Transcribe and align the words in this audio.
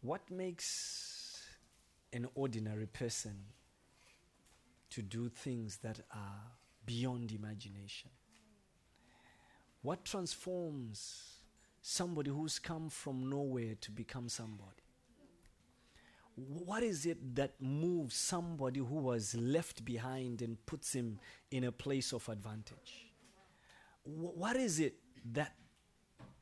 What 0.00 0.30
makes 0.30 1.42
an 2.12 2.28
ordinary 2.34 2.86
person 2.86 3.36
to 4.90 5.02
do 5.02 5.28
things 5.28 5.78
that 5.78 6.00
are 6.14 6.52
beyond 6.86 7.32
imagination? 7.32 8.10
What 9.82 10.04
transforms 10.04 11.38
somebody 11.82 12.30
who's 12.30 12.58
come 12.58 12.90
from 12.90 13.28
nowhere 13.28 13.74
to 13.80 13.90
become 13.90 14.28
somebody? 14.28 14.82
What 16.36 16.84
is 16.84 17.04
it 17.04 17.34
that 17.34 17.54
moves 17.60 18.14
somebody 18.14 18.78
who 18.78 18.94
was 18.94 19.34
left 19.34 19.84
behind 19.84 20.40
and 20.42 20.64
puts 20.66 20.92
him 20.92 21.18
in 21.50 21.64
a 21.64 21.72
place 21.72 22.12
of 22.12 22.28
advantage? 22.28 23.10
What 24.04 24.56
is 24.56 24.78
it 24.78 24.94
that 25.32 25.54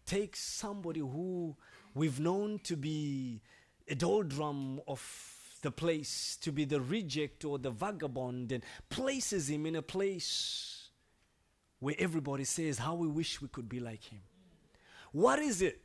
takes 0.06 0.40
somebody 0.40 1.00
who 1.00 1.56
we've 1.94 2.20
known 2.20 2.60
to 2.60 2.76
be 2.76 3.42
a 3.88 3.94
doldrum 3.94 4.80
of 4.86 5.02
the 5.62 5.70
place, 5.70 6.36
to 6.42 6.52
be 6.52 6.64
the 6.64 6.80
reject 6.80 7.44
or 7.44 7.58
the 7.58 7.70
vagabond, 7.70 8.52
and 8.52 8.62
places 8.88 9.50
him 9.50 9.66
in 9.66 9.76
a 9.76 9.82
place 9.82 10.88
where 11.80 11.94
everybody 11.98 12.44
says, 12.44 12.78
How 12.78 12.94
we 12.94 13.08
wish 13.08 13.40
we 13.40 13.48
could 13.48 13.68
be 13.68 13.80
like 13.80 14.04
him. 14.04 14.20
What 15.12 15.38
is 15.38 15.62
it 15.62 15.82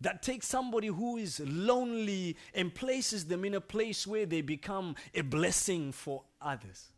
that 0.00 0.22
takes 0.22 0.48
somebody 0.48 0.88
who 0.88 1.16
is 1.16 1.40
lonely 1.40 2.36
and 2.54 2.74
places 2.74 3.26
them 3.26 3.44
in 3.44 3.54
a 3.54 3.60
place 3.60 4.06
where 4.06 4.26
they 4.26 4.40
become 4.40 4.96
a 5.14 5.22
blessing 5.22 5.92
for 5.92 6.24
others? 6.40 6.88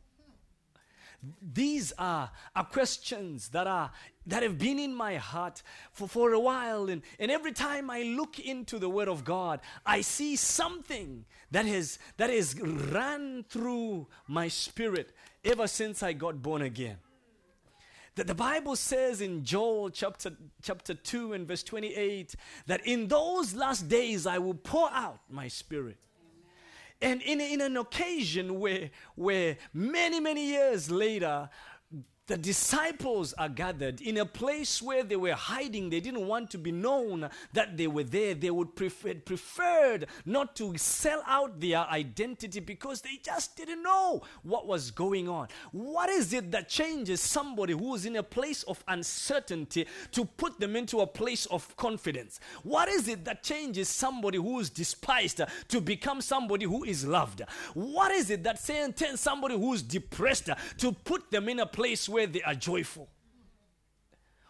These 1.40 1.92
are, 1.98 2.30
are 2.54 2.64
questions 2.64 3.48
that 3.48 3.66
are 3.66 3.90
that 4.26 4.42
have 4.42 4.58
been 4.58 4.78
in 4.78 4.94
my 4.94 5.16
heart 5.16 5.62
for, 5.92 6.08
for 6.08 6.32
a 6.32 6.40
while. 6.40 6.88
And, 6.88 7.02
and 7.18 7.30
every 7.30 7.52
time 7.52 7.90
I 7.90 8.02
look 8.02 8.38
into 8.38 8.78
the 8.78 8.88
Word 8.88 9.08
of 9.08 9.22
God, 9.22 9.60
I 9.84 10.00
see 10.00 10.36
something 10.36 11.24
that 11.50 11.66
has 11.66 11.98
that 12.16 12.30
has 12.30 12.58
run 12.60 13.44
through 13.48 14.06
my 14.26 14.48
spirit 14.48 15.12
ever 15.44 15.66
since 15.66 16.02
I 16.02 16.12
got 16.12 16.42
born 16.42 16.62
again. 16.62 16.96
That 18.16 18.28
the 18.28 18.34
Bible 18.34 18.76
says 18.76 19.20
in 19.20 19.44
Joel 19.44 19.90
chapter, 19.90 20.32
chapter 20.62 20.94
2 20.94 21.32
and 21.32 21.48
verse 21.48 21.64
28 21.64 22.36
that 22.66 22.86
in 22.86 23.08
those 23.08 23.54
last 23.54 23.88
days 23.88 24.26
I 24.26 24.38
will 24.38 24.54
pour 24.54 24.88
out 24.92 25.20
my 25.28 25.48
spirit. 25.48 26.03
And 27.00 27.20
in, 27.22 27.40
in 27.40 27.60
an 27.60 27.76
occasion 27.76 28.58
where, 28.60 28.90
where 29.14 29.56
many, 29.72 30.20
many 30.20 30.46
years 30.46 30.90
later, 30.90 31.50
the 32.26 32.38
disciples 32.38 33.34
are 33.34 33.50
gathered 33.50 34.00
in 34.00 34.16
a 34.16 34.24
place 34.24 34.80
where 34.80 35.02
they 35.02 35.16
were 35.16 35.34
hiding. 35.34 35.90
They 35.90 36.00
didn't 36.00 36.26
want 36.26 36.50
to 36.52 36.58
be 36.58 36.72
known 36.72 37.28
that 37.52 37.76
they 37.76 37.86
were 37.86 38.04
there. 38.04 38.34
They 38.34 38.50
would 38.50 38.74
prefer, 38.74 39.14
preferred 39.14 40.06
not 40.24 40.56
to 40.56 40.76
sell 40.78 41.22
out 41.26 41.60
their 41.60 41.80
identity 41.80 42.60
because 42.60 43.02
they 43.02 43.18
just 43.22 43.56
didn't 43.56 43.82
know 43.82 44.22
what 44.42 44.66
was 44.66 44.90
going 44.90 45.28
on. 45.28 45.48
What 45.72 46.08
is 46.08 46.32
it 46.32 46.50
that 46.52 46.70
changes 46.70 47.20
somebody 47.20 47.74
who 47.74 47.94
is 47.94 48.06
in 48.06 48.16
a 48.16 48.22
place 48.22 48.62
of 48.62 48.82
uncertainty 48.88 49.86
to 50.12 50.24
put 50.24 50.58
them 50.58 50.76
into 50.76 51.00
a 51.00 51.06
place 51.06 51.44
of 51.46 51.76
confidence? 51.76 52.40
What 52.62 52.88
is 52.88 53.06
it 53.06 53.26
that 53.26 53.42
changes 53.42 53.90
somebody 53.90 54.38
who 54.38 54.60
is 54.60 54.70
despised 54.70 55.42
to 55.68 55.80
become 55.80 56.22
somebody 56.22 56.64
who 56.64 56.84
is 56.84 57.06
loved? 57.06 57.42
What 57.74 58.12
is 58.12 58.30
it 58.30 58.44
that 58.44 58.58
sends 58.60 59.20
somebody 59.20 59.56
who 59.56 59.74
is 59.74 59.82
depressed 59.82 60.48
to 60.78 60.92
put 60.92 61.30
them 61.30 61.50
in 61.50 61.60
a 61.60 61.66
place 61.66 62.08
where 62.14 62.26
they 62.26 62.42
are 62.42 62.54
joyful. 62.54 63.08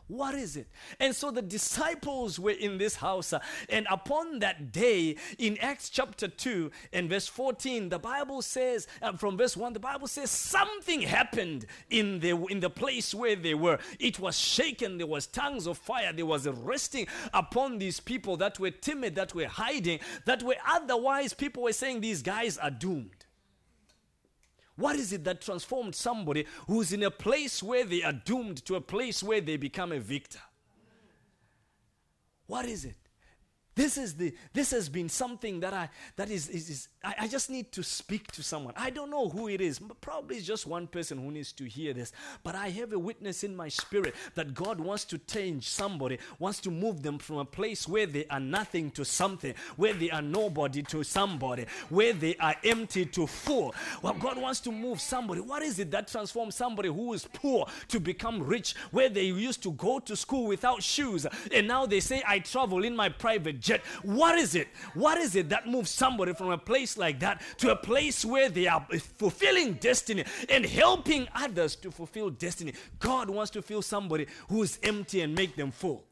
What 0.06 0.34
is 0.34 0.56
it? 0.56 0.68
And 1.00 1.16
so 1.16 1.30
the 1.30 1.40
disciples 1.40 2.38
were 2.38 2.50
in 2.50 2.76
this 2.76 2.96
house, 2.96 3.32
uh, 3.32 3.38
and 3.70 3.86
upon 3.90 4.40
that 4.40 4.70
day, 4.70 5.16
in 5.38 5.56
Acts 5.58 5.88
chapter 5.88 6.28
2 6.28 6.70
and 6.92 7.08
verse 7.08 7.26
14, 7.26 7.88
the 7.88 7.98
Bible 7.98 8.42
says, 8.42 8.86
uh, 9.00 9.12
from 9.12 9.38
verse 9.38 9.56
1, 9.56 9.72
the 9.72 9.80
Bible 9.80 10.06
says, 10.06 10.30
something 10.30 11.00
happened 11.00 11.64
in 11.88 12.20
the, 12.20 12.36
in 12.46 12.60
the 12.60 12.68
place 12.68 13.14
where 13.14 13.34
they 13.34 13.54
were. 13.54 13.78
It 13.98 14.20
was 14.20 14.38
shaken, 14.38 14.98
there 14.98 15.06
was 15.06 15.26
tongues 15.26 15.66
of 15.66 15.78
fire, 15.78 16.12
there 16.12 16.26
was 16.26 16.44
a 16.44 16.52
resting 16.52 17.06
upon 17.32 17.78
these 17.78 17.98
people 17.98 18.36
that 18.36 18.60
were 18.60 18.72
timid, 18.72 19.14
that 19.14 19.34
were 19.34 19.48
hiding, 19.48 20.00
that 20.26 20.42
were 20.42 20.56
otherwise, 20.68 21.32
people 21.32 21.62
were 21.62 21.72
saying, 21.72 22.02
These 22.02 22.20
guys 22.20 22.58
are 22.58 22.70
doomed. 22.70 23.23
What 24.76 24.96
is 24.96 25.12
it 25.12 25.24
that 25.24 25.40
transformed 25.40 25.94
somebody 25.94 26.46
who's 26.66 26.92
in 26.92 27.02
a 27.04 27.10
place 27.10 27.62
where 27.62 27.84
they 27.84 28.02
are 28.02 28.12
doomed 28.12 28.64
to 28.66 28.74
a 28.74 28.80
place 28.80 29.22
where 29.22 29.40
they 29.40 29.56
become 29.56 29.92
a 29.92 30.00
victor? 30.00 30.40
What 32.46 32.66
is 32.66 32.84
it? 32.84 32.96
This 33.74 33.98
is 33.98 34.14
the 34.14 34.32
this 34.52 34.70
has 34.70 34.88
been 34.88 35.08
something 35.08 35.60
that 35.60 35.74
I 35.74 35.88
that 36.16 36.30
is, 36.30 36.48
is, 36.48 36.70
is 36.70 36.88
I, 37.02 37.14
I, 37.22 37.28
just 37.28 37.50
need 37.50 37.72
to 37.72 37.82
speak 37.82 38.30
to 38.32 38.42
someone. 38.42 38.72
I 38.76 38.90
don't 38.90 39.10
know 39.10 39.28
who 39.28 39.48
it 39.48 39.60
is. 39.60 39.80
Probably 40.00 40.36
it's 40.36 40.46
just 40.46 40.66
one 40.66 40.86
person 40.86 41.18
who 41.18 41.32
needs 41.32 41.52
to 41.54 41.64
hear 41.64 41.92
this. 41.92 42.12
But 42.44 42.54
I 42.54 42.68
have 42.70 42.92
a 42.92 42.98
witness 42.98 43.42
in 43.42 43.56
my 43.56 43.68
spirit 43.68 44.14
that 44.36 44.54
God 44.54 44.78
wants 44.78 45.04
to 45.06 45.18
change 45.18 45.68
somebody, 45.68 46.18
wants 46.38 46.60
to 46.60 46.70
move 46.70 47.02
them 47.02 47.18
from 47.18 47.38
a 47.38 47.44
place 47.44 47.88
where 47.88 48.06
they 48.06 48.26
are 48.26 48.38
nothing 48.38 48.92
to 48.92 49.04
something, 49.04 49.54
where 49.76 49.92
they 49.92 50.10
are 50.10 50.22
nobody 50.22 50.82
to 50.84 51.02
somebody, 51.02 51.66
where 51.88 52.12
they 52.12 52.36
are 52.36 52.54
empty 52.62 53.04
to 53.06 53.26
full. 53.26 53.74
Well, 54.02 54.14
God 54.14 54.38
wants 54.38 54.60
to 54.60 54.72
move 54.72 55.00
somebody. 55.00 55.40
What 55.40 55.62
is 55.62 55.80
it 55.80 55.90
that 55.90 56.06
transforms 56.06 56.54
somebody 56.54 56.88
who 56.88 57.12
is 57.12 57.26
poor 57.32 57.66
to 57.88 57.98
become 57.98 58.40
rich, 58.40 58.76
where 58.92 59.08
they 59.08 59.24
used 59.24 59.64
to 59.64 59.72
go 59.72 59.98
to 59.98 60.14
school 60.14 60.46
without 60.46 60.82
shoes, 60.82 61.26
and 61.52 61.66
now 61.66 61.86
they 61.86 62.00
say, 62.00 62.22
I 62.24 62.38
travel 62.38 62.84
in 62.84 62.94
my 62.94 63.08
private 63.08 63.63
What 64.02 64.38
is 64.38 64.54
it? 64.54 64.68
What 64.94 65.18
is 65.18 65.36
it 65.36 65.48
that 65.48 65.66
moves 65.66 65.90
somebody 65.90 66.34
from 66.34 66.50
a 66.50 66.58
place 66.58 66.96
like 66.96 67.20
that 67.20 67.42
to 67.58 67.70
a 67.70 67.76
place 67.76 68.24
where 68.24 68.48
they 68.48 68.66
are 68.66 68.86
fulfilling 69.16 69.74
destiny 69.74 70.24
and 70.48 70.64
helping 70.64 71.28
others 71.34 71.76
to 71.76 71.90
fulfill 71.90 72.30
destiny? 72.30 72.74
God 72.98 73.30
wants 73.30 73.50
to 73.52 73.62
fill 73.62 73.82
somebody 73.82 74.26
who 74.48 74.62
is 74.62 74.78
empty 74.82 75.20
and 75.22 75.34
make 75.34 75.56
them 75.56 75.70
full. 75.70 76.04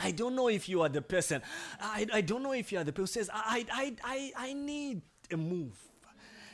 I 0.00 0.12
don't 0.12 0.36
know 0.36 0.48
if 0.48 0.68
you 0.68 0.82
are 0.82 0.88
the 0.88 1.02
person. 1.02 1.42
I, 1.80 2.06
I 2.12 2.20
don't 2.20 2.42
know 2.42 2.52
if 2.52 2.70
you 2.70 2.78
are 2.78 2.84
the 2.84 2.92
person 2.92 3.20
who 3.20 3.24
says, 3.24 3.30
I, 3.32 3.66
I, 3.72 3.94
I, 4.04 4.32
I 4.36 4.52
need 4.52 5.02
a 5.32 5.36
move. 5.36 5.76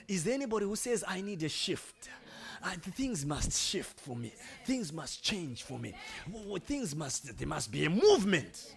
Is 0.09 0.25
there 0.25 0.35
anybody 0.35 0.65
who 0.67 0.77
says, 0.77 1.05
I 1.06 1.21
need 1.21 1.43
a 1.43 1.49
shift? 1.49 2.09
I, 2.62 2.77
things 2.77 3.27
must 3.27 3.53
shift 3.53 4.01
for 4.01 4.17
me. 4.17 4.33
Things 4.65 4.93
must 4.93 5.23
change 5.23 5.62
for 5.62 5.79
me. 5.79 5.95
Things 6.65 6.97
must, 6.97 7.37
there 7.39 7.49
must 7.49 7.71
be 7.71 7.85
a 7.85 7.91
movement. 7.91 8.75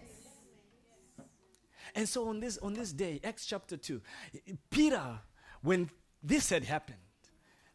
And 1.98 2.08
so 2.08 2.28
on 2.28 2.38
this 2.38 2.58
on 2.58 2.74
this 2.74 2.92
day, 2.92 3.20
Acts 3.24 3.44
chapter 3.44 3.76
2, 3.76 4.00
Peter, 4.70 5.18
when 5.62 5.90
this 6.22 6.48
had 6.48 6.62
happened, 6.62 7.00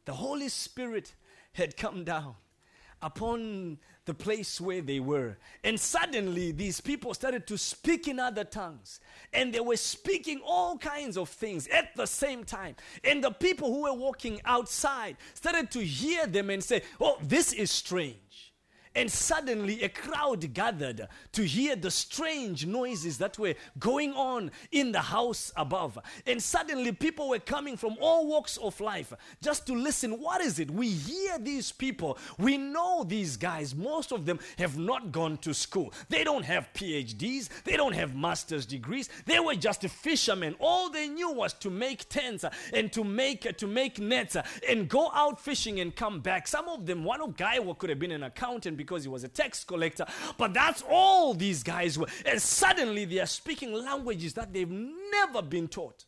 the 0.06 0.14
Holy 0.14 0.48
Spirit 0.48 1.14
had 1.52 1.76
come 1.76 2.06
down 2.06 2.36
upon 3.02 3.80
the 4.06 4.14
place 4.14 4.62
where 4.62 4.82
they 4.82 5.02
were. 5.02 5.38
And 5.66 5.78
suddenly 5.78 6.54
these 6.54 6.80
people 6.80 7.14
started 7.14 7.46
to 7.48 7.58
speak 7.58 8.08
in 8.08 8.18
other 8.18 8.46
tongues. 8.46 9.02
And 9.34 9.54
they 9.54 9.60
were 9.60 9.76
speaking 9.76 10.40
all 10.46 10.78
kinds 10.78 11.18
of 11.18 11.28
things 11.28 11.68
at 11.68 11.94
the 11.98 12.06
same 12.06 12.46
time. 12.46 12.78
And 13.04 13.22
the 13.22 13.32
people 13.32 13.74
who 13.74 13.82
were 13.82 13.94
walking 13.94 14.40
outside 14.46 15.18
started 15.34 15.70
to 15.72 15.84
hear 15.84 16.28
them 16.28 16.50
and 16.50 16.64
say, 16.64 16.84
Oh, 17.02 17.18
this 17.22 17.52
is 17.52 17.72
strange. 17.72 18.53
And 18.96 19.12
suddenly 19.12 19.82
a 19.82 19.90
crowd 19.90 20.54
gathered 20.54 21.08
to 21.32 21.44
hear 21.44 21.76
the 21.76 21.90
strange 21.90 22.66
noises 22.66 23.18
that 23.18 23.40
were 23.40 23.56
going 23.80 24.14
on 24.14 24.52
in 24.72 24.92
the 24.92 25.02
house 25.02 25.52
above. 25.56 25.98
And 26.28 26.42
suddenly 26.42 26.92
people 26.92 27.30
were 27.30 27.40
coming 27.40 27.76
from 27.76 27.98
all 28.00 28.28
walks 28.28 28.58
of 28.58 28.80
life 28.80 29.14
just 29.42 29.66
to 29.68 29.74
listen. 29.74 30.20
What 30.20 30.42
is 30.42 30.60
it? 30.60 30.70
We 30.70 30.90
hear 30.90 31.40
these 31.40 31.72
people. 31.72 32.18
We 32.38 32.58
know 32.58 33.04
these 33.04 33.36
guys. 33.36 33.74
Most 33.74 34.12
of 34.12 34.26
them 34.26 34.40
have 34.58 34.78
not 34.78 35.12
gone 35.12 35.38
to 35.38 35.54
school. 35.54 35.94
They 36.10 36.24
don't 36.24 36.46
have 36.46 36.70
PhDs. 36.74 37.50
They 37.64 37.76
don't 37.76 37.94
have 37.94 38.16
master's 38.16 38.66
degrees. 38.66 39.10
They 39.26 39.40
were 39.40 39.56
just 39.56 39.84
fishermen. 39.84 40.56
All 40.60 40.90
they 40.90 41.08
knew 41.08 41.32
was 41.32 41.54
to 41.54 41.70
make 41.70 42.08
tents 42.10 42.46
and 42.74 42.92
to 42.94 43.04
make 43.04 43.58
to 43.58 43.68
make 43.68 44.00
nets 44.00 44.38
and 44.70 44.88
go 44.88 45.12
out 45.14 45.40
fishing 45.40 45.80
and 45.80 45.96
come 45.96 46.20
back. 46.20 46.48
Some 46.48 46.68
of 46.68 46.86
them, 46.86 47.04
one 47.04 47.22
of 47.22 47.36
guy 47.36 47.60
could 47.78 47.90
have 47.90 48.00
been 48.00 48.12
an 48.12 48.24
accountant 48.24 48.78
because 48.84 49.04
he 49.04 49.10
was 49.10 49.24
a 49.24 49.28
tax 49.28 49.64
collector. 49.64 50.06
But 50.38 50.54
that's 50.54 50.84
all 50.90 51.34
these 51.34 51.64
guys 51.64 51.98
were. 51.98 52.08
And 52.26 52.42
suddenly 52.42 53.06
they 53.06 53.20
are 53.20 53.26
speaking 53.26 53.74
languages 53.74 54.34
that 54.34 54.54
they've 54.54 54.70
never 54.70 55.42
been 55.42 55.68
taught. 55.68 56.06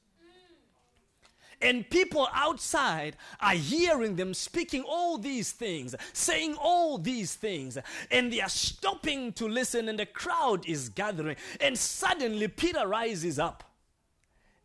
And 1.62 1.90
people 1.90 2.28
outside 2.34 3.16
are 3.40 3.54
hearing 3.54 4.16
them 4.16 4.34
speaking 4.34 4.84
all 4.84 5.18
these 5.18 5.52
things, 5.52 5.96
saying 6.14 6.56
all 6.60 6.98
these 6.98 7.36
things, 7.36 7.78
and 8.12 8.32
they 8.32 8.42
are 8.42 8.50
stopping 8.50 9.32
to 9.34 9.48
listen, 9.48 9.88
and 9.88 9.98
the 9.98 10.06
crowd 10.06 10.68
is 10.68 10.90
gathering. 10.90 11.38
And 11.62 11.78
suddenly 11.78 12.48
Peter 12.50 12.88
rises 12.88 13.40
up. 13.40 13.64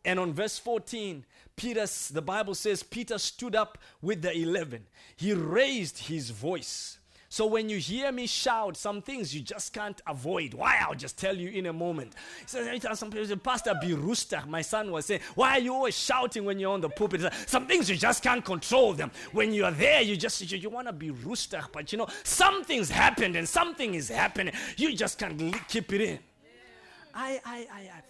And 0.03 0.19
on 0.19 0.33
verse 0.33 0.57
14, 0.59 1.25
Peter, 1.55 1.85
the 2.11 2.21
Bible 2.21 2.55
says, 2.55 2.83
Peter 2.83 3.17
stood 3.17 3.55
up 3.55 3.77
with 4.01 4.21
the 4.21 4.35
eleven. 4.35 4.85
He 5.15 5.33
raised 5.33 5.97
his 5.99 6.31
voice 6.31 6.97
So 7.31 7.45
when 7.45 7.69
you 7.69 7.77
hear 7.77 8.11
me 8.11 8.27
shout, 8.27 8.75
some 8.75 9.01
things 9.01 9.33
you 9.33 9.39
just 9.39 9.71
can't 9.71 10.01
avoid. 10.05 10.53
Why? 10.53 10.79
I'll 10.81 10.93
just 10.93 11.17
tell 11.17 11.33
you 11.33 11.49
in 11.49 11.67
a 11.67 11.71
moment. 11.71 12.13
He 12.41 12.47
says, 12.47 12.99
some 12.99 13.09
people, 13.09 13.37
Pastor, 13.37 13.73
be 13.79 13.93
rooster. 13.93 14.43
My 14.49 14.61
son 14.61 14.91
was 14.91 15.05
saying, 15.05 15.21
why 15.35 15.51
are 15.51 15.59
you 15.61 15.73
always 15.73 15.97
shouting 15.97 16.43
when 16.43 16.59
you're 16.59 16.73
on 16.73 16.81
the 16.81 16.89
pulpit? 16.89 17.21
Some 17.47 17.67
things 17.67 17.89
you 17.89 17.95
just 17.95 18.21
can't 18.21 18.43
control 18.43 18.91
them. 18.91 19.11
When 19.31 19.53
you're 19.53 19.71
there, 19.71 20.01
you 20.01 20.17
just, 20.17 20.51
you, 20.51 20.57
you 20.57 20.69
want 20.69 20.87
to 20.87 20.93
be 20.93 21.11
rooster. 21.11 21.63
But 21.71 21.93
you 21.93 21.99
know, 21.99 22.07
something's 22.23 22.89
happened 22.89 23.37
and 23.37 23.47
something 23.47 23.93
is 23.93 24.09
happening. 24.09 24.53
You 24.75 24.93
just 24.93 25.17
can't 25.17 25.55
keep 25.69 25.93
it 25.93 26.01
in. 26.01 26.19
I, 27.15 27.39
I, 27.45 27.57
I, 27.71 27.79
I. 27.79 28.01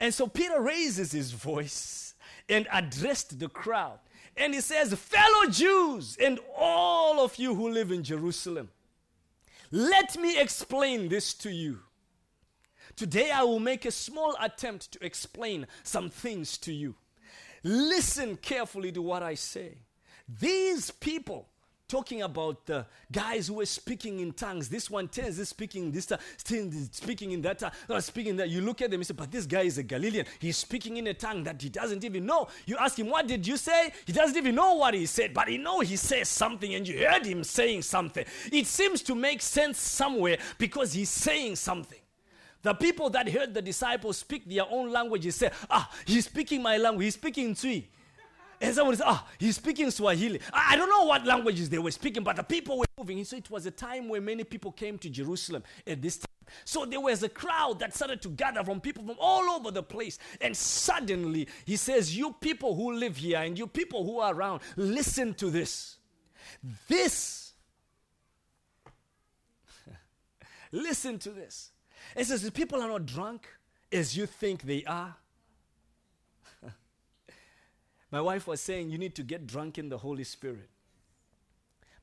And 0.00 0.12
so 0.12 0.26
Peter 0.26 0.60
raises 0.60 1.12
his 1.12 1.32
voice 1.32 2.12
and 2.46 2.68
addressed 2.70 3.38
the 3.38 3.48
crowd. 3.48 4.00
And 4.36 4.54
he 4.54 4.60
says, 4.60 4.92
Fellow 4.94 5.48
Jews 5.50 6.16
and 6.20 6.40
all 6.56 7.24
of 7.24 7.36
you 7.36 7.54
who 7.54 7.68
live 7.70 7.92
in 7.92 8.02
Jerusalem, 8.02 8.70
let 9.70 10.16
me 10.18 10.40
explain 10.40 11.08
this 11.08 11.34
to 11.34 11.50
you. 11.50 11.80
Today 12.96 13.30
I 13.30 13.42
will 13.42 13.60
make 13.60 13.84
a 13.84 13.90
small 13.90 14.36
attempt 14.40 14.92
to 14.92 15.04
explain 15.04 15.66
some 15.82 16.10
things 16.10 16.58
to 16.58 16.72
you. 16.72 16.94
Listen 17.62 18.36
carefully 18.36 18.92
to 18.92 19.02
what 19.02 19.22
I 19.22 19.34
say. 19.34 19.78
These 20.28 20.90
people 20.90 21.48
talking 21.94 22.22
about 22.22 22.66
the 22.66 22.84
guys 23.12 23.46
who 23.46 23.54
were 23.54 23.64
speaking 23.64 24.18
in 24.18 24.32
tongues. 24.32 24.68
This 24.68 24.90
one 24.90 25.06
tells 25.06 25.36
this 25.36 25.50
speaking 25.50 25.92
this 25.92 26.06
time, 26.06 26.18
speaking 26.90 27.30
in 27.30 27.40
that 27.42 27.60
time, 27.60 27.70
speaking 28.00 28.34
that. 28.38 28.48
You 28.48 28.62
look 28.62 28.82
at 28.82 28.90
them, 28.90 28.98
you 28.98 29.04
say, 29.04 29.14
but 29.14 29.30
this 29.30 29.46
guy 29.46 29.60
is 29.60 29.78
a 29.78 29.84
Galilean. 29.84 30.26
He's 30.40 30.56
speaking 30.56 30.96
in 30.96 31.06
a 31.06 31.14
tongue 31.14 31.44
that 31.44 31.62
he 31.62 31.68
doesn't 31.68 32.02
even 32.02 32.26
know. 32.26 32.48
You 32.66 32.78
ask 32.78 32.98
him, 32.98 33.10
what 33.10 33.28
did 33.28 33.46
you 33.46 33.56
say? 33.56 33.92
He 34.06 34.12
doesn't 34.12 34.36
even 34.36 34.56
know 34.56 34.74
what 34.74 34.94
he 34.94 35.06
said, 35.06 35.32
but 35.32 35.46
he 35.46 35.56
know 35.56 35.78
he 35.80 35.94
says 35.94 36.28
something, 36.28 36.74
and 36.74 36.86
you 36.88 37.06
heard 37.06 37.24
him 37.24 37.44
saying 37.44 37.82
something. 37.82 38.24
It 38.50 38.66
seems 38.66 39.00
to 39.02 39.14
make 39.14 39.40
sense 39.40 39.78
somewhere 39.78 40.38
because 40.58 40.92
he's 40.92 41.10
saying 41.10 41.54
something. 41.54 42.00
The 42.62 42.74
people 42.74 43.08
that 43.10 43.28
heard 43.28 43.54
the 43.54 43.62
disciples 43.62 44.16
speak 44.16 44.48
their 44.48 44.64
own 44.68 44.90
language, 44.90 45.22
he 45.22 45.30
said, 45.30 45.52
ah, 45.70 45.88
he's 46.06 46.24
speaking 46.24 46.60
my 46.60 46.76
language. 46.76 47.04
He's 47.04 47.14
speaking 47.14 47.54
Twi. 47.54 47.84
And 48.60 48.74
someone 48.74 48.96
said, 48.96 49.06
ah, 49.06 49.26
he's 49.38 49.56
speaking 49.56 49.90
Swahili. 49.90 50.40
I, 50.52 50.76
don't 50.76 50.88
know 50.88 51.04
what 51.04 51.24
languages 51.26 51.68
they 51.68 51.78
were 51.78 51.90
speaking, 51.90 52.22
but 52.22 52.36
the 52.36 52.42
people 52.42 52.78
were 52.78 52.86
moving. 52.98 53.18
And 53.18 53.26
So 53.26 53.36
it 53.36 53.50
was 53.50 53.66
a 53.66 53.70
time 53.70 54.08
where 54.08 54.20
many 54.20 54.44
people 54.44 54.72
came 54.72 54.98
to 54.98 55.10
Jerusalem 55.10 55.62
at 55.86 56.00
this 56.00 56.18
time. 56.18 56.26
So 56.64 56.84
there 56.84 57.00
was 57.00 57.22
a 57.22 57.28
crowd 57.28 57.78
that 57.80 57.94
started 57.94 58.22
to 58.22 58.28
gather 58.28 58.62
from 58.64 58.80
people 58.80 59.04
from 59.04 59.16
all 59.18 59.50
over 59.50 59.70
the 59.70 59.82
place. 59.82 60.18
And 60.40 60.56
suddenly 60.56 61.48
he 61.64 61.76
says, 61.76 62.16
You 62.16 62.34
people 62.40 62.74
who 62.74 62.92
live 62.92 63.16
here 63.16 63.38
and 63.38 63.58
you 63.58 63.66
people 63.66 64.04
who 64.04 64.18
are 64.20 64.34
around, 64.34 64.60
listen 64.76 65.34
to 65.34 65.50
this. 65.50 65.96
This, 66.88 67.52
listen 70.72 71.18
to 71.20 71.30
this. 71.30 71.70
It 72.14 72.26
says, 72.26 72.42
The 72.42 72.52
people 72.52 72.82
are 72.82 72.88
not 72.88 73.06
drunk 73.06 73.48
as 73.92 74.16
you 74.16 74.26
think 74.26 74.62
they 74.62 74.84
are. 74.84 75.16
My 78.14 78.20
wife 78.20 78.46
was 78.46 78.60
saying, 78.60 78.90
You 78.90 78.98
need 78.98 79.16
to 79.16 79.24
get 79.24 79.44
drunk 79.44 79.76
in 79.76 79.88
the 79.88 79.98
Holy 79.98 80.22
Spirit. 80.22 80.70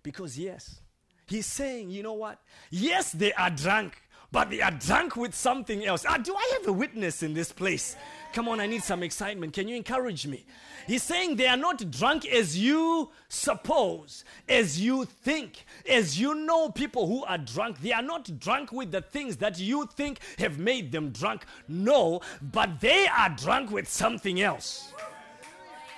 Because, 0.03 0.37
yes, 0.37 0.81
he's 1.25 1.45
saying, 1.45 1.89
You 1.89 2.03
know 2.03 2.15
what? 2.15 2.41
Yes, 2.69 3.13
they 3.13 3.31
are 3.31 3.49
drunk, 3.49 3.93
but 4.29 4.49
they 4.49 4.59
are 4.59 4.71
drunk 4.71 5.15
with 5.15 5.33
something 5.33 5.85
else. 5.85 6.03
Ah, 6.05 6.17
do 6.17 6.35
I 6.35 6.57
have 6.57 6.67
a 6.67 6.73
witness 6.73 7.23
in 7.23 7.33
this 7.33 7.53
place? 7.53 7.95
Come 8.33 8.49
on, 8.49 8.59
I 8.59 8.67
need 8.67 8.83
some 8.83 9.03
excitement. 9.03 9.53
Can 9.53 9.69
you 9.69 9.77
encourage 9.77 10.27
me? 10.27 10.45
He's 10.85 11.01
saying 11.01 11.37
they 11.37 11.47
are 11.47 11.55
not 11.55 11.89
drunk 11.89 12.25
as 12.27 12.57
you 12.57 13.11
suppose, 13.29 14.25
as 14.49 14.81
you 14.81 15.05
think, 15.05 15.63
as 15.89 16.19
you 16.19 16.35
know 16.35 16.71
people 16.71 17.07
who 17.07 17.23
are 17.23 17.37
drunk. 17.37 17.79
They 17.79 17.93
are 17.93 18.01
not 18.01 18.37
drunk 18.37 18.73
with 18.73 18.91
the 18.91 19.01
things 19.01 19.37
that 19.37 19.59
you 19.59 19.87
think 19.95 20.19
have 20.39 20.59
made 20.59 20.91
them 20.91 21.11
drunk. 21.11 21.45
No, 21.69 22.19
but 22.41 22.81
they 22.81 23.07
are 23.07 23.29
drunk 23.29 23.71
with 23.71 23.87
something 23.87 24.41
else. 24.41 24.91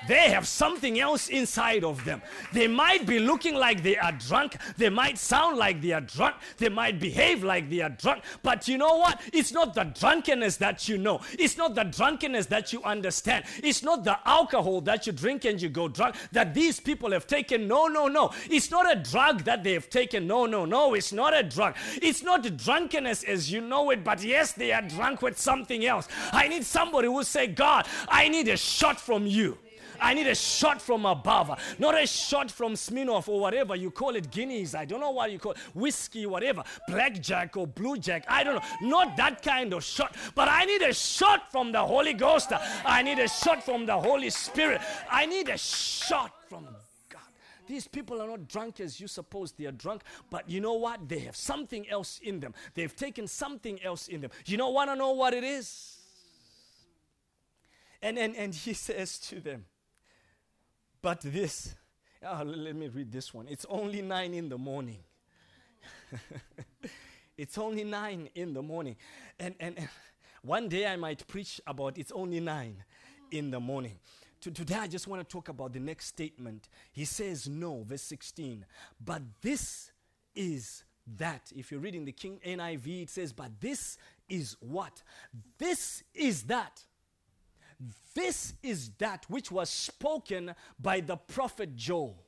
They 0.07 0.29
have 0.29 0.47
something 0.47 0.99
else 0.99 1.29
inside 1.29 1.83
of 1.83 2.03
them. 2.03 2.21
They 2.51 2.67
might 2.67 3.05
be 3.05 3.19
looking 3.19 3.55
like 3.55 3.83
they 3.83 3.97
are 3.97 4.11
drunk. 4.11 4.57
They 4.77 4.89
might 4.89 5.17
sound 5.17 5.57
like 5.57 5.81
they 5.81 5.91
are 5.91 6.01
drunk. 6.01 6.35
They 6.57 6.69
might 6.69 6.99
behave 6.99 7.43
like 7.43 7.69
they 7.69 7.81
are 7.81 7.89
drunk. 7.89 8.23
But 8.41 8.67
you 8.67 8.77
know 8.77 8.97
what? 8.97 9.21
It's 9.31 9.51
not 9.51 9.73
the 9.73 9.85
drunkenness 9.85 10.57
that 10.57 10.87
you 10.89 10.97
know. 10.97 11.21
It's 11.39 11.57
not 11.57 11.75
the 11.75 11.83
drunkenness 11.83 12.47
that 12.47 12.73
you 12.73 12.83
understand. 12.83 13.45
It's 13.63 13.83
not 13.83 14.03
the 14.03 14.17
alcohol 14.27 14.81
that 14.81 15.07
you 15.07 15.13
drink 15.13 15.45
and 15.45 15.61
you 15.61 15.69
go 15.69 15.87
drunk 15.87 16.15
that 16.31 16.53
these 16.53 16.79
people 16.79 17.11
have 17.11 17.27
taken. 17.27 17.67
No, 17.67 17.87
no, 17.87 18.07
no. 18.07 18.31
It's 18.49 18.71
not 18.71 18.91
a 18.91 18.99
drug 18.99 19.43
that 19.43 19.63
they 19.63 19.73
have 19.73 19.89
taken. 19.89 20.27
No, 20.27 20.45
no, 20.45 20.65
no. 20.65 20.93
It's 20.95 21.13
not 21.13 21.33
a 21.33 21.43
drug. 21.43 21.75
It's 22.01 22.23
not 22.23 22.43
drunkenness 22.57 23.23
as 23.23 23.51
you 23.51 23.61
know 23.61 23.89
it. 23.91 24.03
But 24.03 24.23
yes, 24.23 24.51
they 24.51 24.71
are 24.73 24.81
drunk 24.81 25.21
with 25.21 25.39
something 25.39 25.85
else. 25.85 26.07
I 26.31 26.47
need 26.47 26.65
somebody 26.65 27.07
who 27.07 27.13
will 27.13 27.23
say, 27.23 27.47
God, 27.47 27.87
I 28.07 28.27
need 28.27 28.47
a 28.49 28.57
shot 28.57 28.99
from 28.99 29.25
you. 29.25 29.57
I 30.03 30.13
need 30.13 30.27
a 30.27 30.35
shot 30.35 30.81
from 30.81 31.05
above, 31.05 31.57
not 31.79 31.99
a 31.99 32.05
shot 32.05 32.51
from 32.51 32.73
Smirnoff 32.73 33.29
or 33.29 33.39
whatever 33.39 33.73
you 33.73 33.89
call 33.89 34.17
it, 34.17 34.29
Guinness. 34.29 34.75
I 34.75 34.83
don't 34.83 34.99
know 34.99 35.11
what 35.11 35.31
you 35.31 35.39
call 35.39 35.53
it, 35.53 35.59
whiskey, 35.73 36.25
whatever, 36.25 36.61
blackjack 36.89 37.55
or 37.55 37.65
blue 37.65 37.97
jack. 37.97 38.25
I 38.27 38.43
don't 38.43 38.55
know. 38.55 38.61
Not 38.81 39.15
that 39.15 39.41
kind 39.41 39.73
of 39.73 39.81
shot, 39.81 40.15
but 40.35 40.49
I 40.49 40.65
need 40.65 40.81
a 40.81 40.93
shot 40.93 41.49
from 41.53 41.71
the 41.71 41.81
Holy 41.81 42.11
Ghost. 42.11 42.51
I 42.85 43.01
need 43.01 43.17
a 43.19 43.29
shot 43.29 43.63
from 43.63 43.85
the 43.85 43.97
Holy 43.97 44.29
Spirit. 44.29 44.81
I 45.09 45.25
need 45.25 45.47
a 45.47 45.57
shot 45.57 46.33
from 46.49 46.67
God. 47.07 47.21
These 47.65 47.87
people 47.87 48.21
are 48.21 48.27
not 48.27 48.49
drunk 48.49 48.81
as 48.81 48.99
you 48.99 49.07
suppose 49.07 49.53
they 49.53 49.67
are 49.67 49.71
drunk, 49.71 50.01
but 50.29 50.49
you 50.49 50.59
know 50.59 50.73
what? 50.73 51.07
They 51.07 51.19
have 51.19 51.37
something 51.37 51.89
else 51.89 52.19
in 52.21 52.41
them. 52.41 52.53
They've 52.73 52.93
taken 52.93 53.25
something 53.25 53.81
else 53.81 54.09
in 54.09 54.19
them. 54.19 54.31
You 54.45 54.57
don't 54.57 54.73
want 54.73 54.89
to 54.89 54.97
know 54.97 55.11
what 55.11 55.33
it 55.33 55.45
is? 55.45 55.97
And, 58.01 58.19
and, 58.19 58.35
and 58.35 58.53
he 58.53 58.73
says 58.73 59.17
to 59.29 59.39
them, 59.39 59.63
but 61.03 61.19
this, 61.21 61.75
oh, 62.25 62.43
let 62.43 62.75
me 62.75 62.87
read 62.87 63.11
this 63.11 63.33
one. 63.33 63.45
It's 63.49 63.65
only 63.69 64.01
nine 64.01 64.33
in 64.33 64.47
the 64.47 64.57
morning. 64.57 64.99
it's 67.37 67.57
only 67.57 67.83
nine 67.83 68.29
in 68.35 68.53
the 68.53 68.61
morning. 68.61 68.95
And, 69.37 69.53
and, 69.59 69.77
and, 69.77 69.89
one 70.41 70.69
day 70.69 70.87
I 70.87 70.95
might 70.95 71.27
preach 71.27 71.59
about 71.67 71.97
it's 71.97 72.11
only 72.13 72.39
nine 72.39 72.83
in 73.31 73.51
the 73.51 73.59
morning. 73.59 73.99
To, 74.41 74.51
today 74.51 74.75
I 74.75 74.87
just 74.87 75.07
want 75.07 75.21
to 75.21 75.27
talk 75.27 75.49
about 75.49 75.73
the 75.73 75.79
next 75.81 76.05
statement. 76.05 76.69
He 76.93 77.03
says, 77.03 77.49
No, 77.49 77.83
verse 77.83 78.01
16. 78.03 78.65
But 79.03 79.21
this 79.41 79.91
is 80.35 80.85
that. 81.17 81.51
If 81.53 81.69
you're 81.69 81.81
reading 81.81 82.05
the 82.05 82.13
King 82.13 82.39
NIV, 82.45 83.03
it 83.03 83.09
says, 83.09 83.33
But 83.33 83.59
this 83.59 83.97
is 84.29 84.55
what? 84.61 85.03
This 85.57 86.03
is 86.13 86.43
that 86.43 86.85
this 88.15 88.53
is 88.63 88.91
that 88.99 89.25
which 89.29 89.51
was 89.51 89.69
spoken 89.69 90.53
by 90.79 90.99
the 90.99 91.17
prophet 91.17 91.75
Joel. 91.75 92.23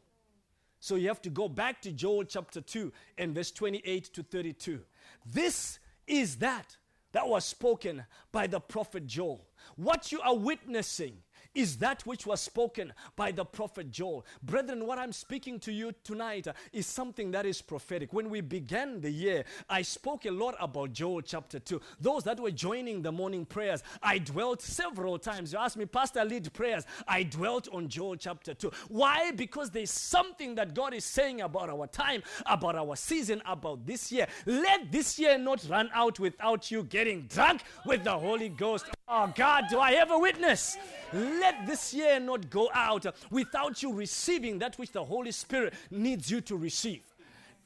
So 0.79 0.95
you 0.95 1.07
have 1.07 1.21
to 1.23 1.29
go 1.29 1.49
back 1.49 1.81
to 1.81 1.91
Joel 1.91 2.25
chapter 2.25 2.61
2 2.61 2.91
and 3.17 3.33
verse 3.33 3.51
28 3.51 4.03
to 4.13 4.23
32. 4.23 4.81
This 5.25 5.79
is 6.07 6.37
that 6.37 6.77
that 7.11 7.27
was 7.27 7.45
spoken 7.45 8.03
by 8.31 8.45
the 8.45 8.59
prophet 8.59 9.07
Joel. 9.07 9.47
What 9.77 10.11
you 10.11 10.19
are 10.21 10.35
witnessing 10.35 11.17
is 11.55 11.77
that 11.77 12.05
which 12.05 12.25
was 12.25 12.41
spoken 12.41 12.93
by 13.15 13.31
the 13.31 13.45
prophet 13.45 13.89
Joel. 13.89 14.25
Brethren, 14.43 14.85
what 14.85 14.99
I'm 14.99 15.13
speaking 15.13 15.59
to 15.61 15.71
you 15.71 15.93
tonight 16.03 16.47
is 16.73 16.85
something 16.85 17.31
that 17.31 17.45
is 17.45 17.61
prophetic. 17.61 18.13
When 18.13 18.29
we 18.29 18.41
began 18.41 19.01
the 19.01 19.09
year, 19.09 19.45
I 19.69 19.81
spoke 19.81 20.25
a 20.25 20.31
lot 20.31 20.55
about 20.59 20.93
Joel 20.93 21.21
chapter 21.21 21.59
2. 21.59 21.81
Those 21.99 22.23
that 22.23 22.39
were 22.39 22.51
joining 22.51 23.01
the 23.01 23.11
morning 23.11 23.45
prayers, 23.45 23.83
I 24.03 24.19
dwelt 24.19 24.61
several 24.61 25.17
times. 25.17 25.53
You 25.53 25.59
asked 25.59 25.77
me, 25.77 25.85
Pastor, 25.85 26.23
lead 26.25 26.51
prayers. 26.53 26.85
I 27.07 27.23
dwelt 27.23 27.69
on 27.71 27.87
Joel 27.87 28.17
chapter 28.17 28.53
2. 28.53 28.71
Why? 28.89 29.31
Because 29.31 29.71
there's 29.71 29.91
something 29.91 30.55
that 30.55 30.73
God 30.73 30.93
is 30.93 31.05
saying 31.05 31.41
about 31.41 31.69
our 31.69 31.87
time, 31.87 32.21
about 32.45 32.75
our 32.75 32.95
season, 32.95 33.41
about 33.45 33.85
this 33.85 34.11
year. 34.11 34.27
Let 34.45 34.91
this 34.91 35.17
year 35.17 35.37
not 35.37 35.65
run 35.69 35.89
out 35.93 36.19
without 36.19 36.69
you 36.69 36.83
getting 36.83 37.27
drunk 37.27 37.63
with 37.85 38.03
the 38.03 38.17
Holy 38.17 38.49
Ghost. 38.49 38.85
Oh, 39.07 39.31
God, 39.35 39.65
do 39.69 39.77
I 39.77 39.91
a 40.09 40.17
witness? 40.17 40.77
Let 41.13 41.67
this 41.67 41.93
year 41.93 42.19
not 42.19 42.49
go 42.49 42.69
out 42.73 43.05
without 43.29 43.83
you 43.83 43.93
receiving 43.93 44.57
that 44.59 44.77
which 44.79 44.91
the 44.91 45.03
Holy 45.03 45.31
Spirit 45.31 45.75
needs 45.91 46.31
you 46.31 46.41
to 46.41 46.57
receive. 46.57 47.03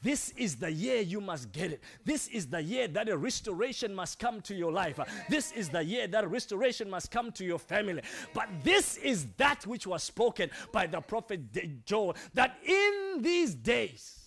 This 0.01 0.34
is 0.38 0.55
the 0.55 0.72
year 0.72 1.01
you 1.01 1.19
must 1.19 1.51
get 1.51 1.74
it. 1.74 1.81
This 2.05 2.27
is 2.27 2.48
the 2.48 2.62
year 2.62 2.88
that 2.89 3.10
a 3.10 3.17
restoration 3.17 3.93
must 3.93 4.17
come 4.17 4.41
to 4.41 4.55
your 4.55 4.72
life. 4.72 5.00
This 5.29 5.51
is 5.51 5.69
the 5.69 5.84
year 5.84 6.08
that 6.08 6.24
a 6.24 6.27
restoration 6.27 6.89
must 6.89 7.12
come 7.12 7.31
to 7.34 7.43
your 7.43 7.60
family. 7.60 8.01
But 8.34 8.48
this 8.63 8.98
is 8.98 9.27
that 9.38 9.65
which 9.67 9.86
was 9.86 10.03
spoken 10.03 10.51
by 10.72 10.88
the 10.88 11.01
prophet 11.01 11.41
Joel 11.86 12.15
that 12.34 12.58
in 12.65 13.22
these 13.22 13.55
days, 13.55 14.19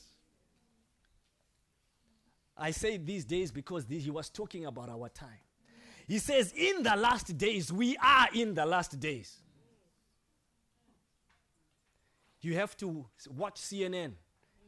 I 2.56 2.70
say 2.70 2.98
these 2.98 3.24
days 3.24 3.50
because 3.50 3.86
he 3.88 4.10
was 4.10 4.28
talking 4.28 4.66
about 4.66 4.90
our 4.90 5.08
time. 5.08 5.41
He 6.12 6.18
says, 6.18 6.52
In 6.54 6.82
the 6.82 6.94
last 6.94 7.38
days, 7.38 7.72
we 7.72 7.96
are 7.96 8.28
in 8.34 8.52
the 8.52 8.66
last 8.66 9.00
days. 9.00 9.34
You 12.42 12.54
have 12.56 12.76
to 12.76 13.06
watch 13.30 13.54
CNN 13.54 14.12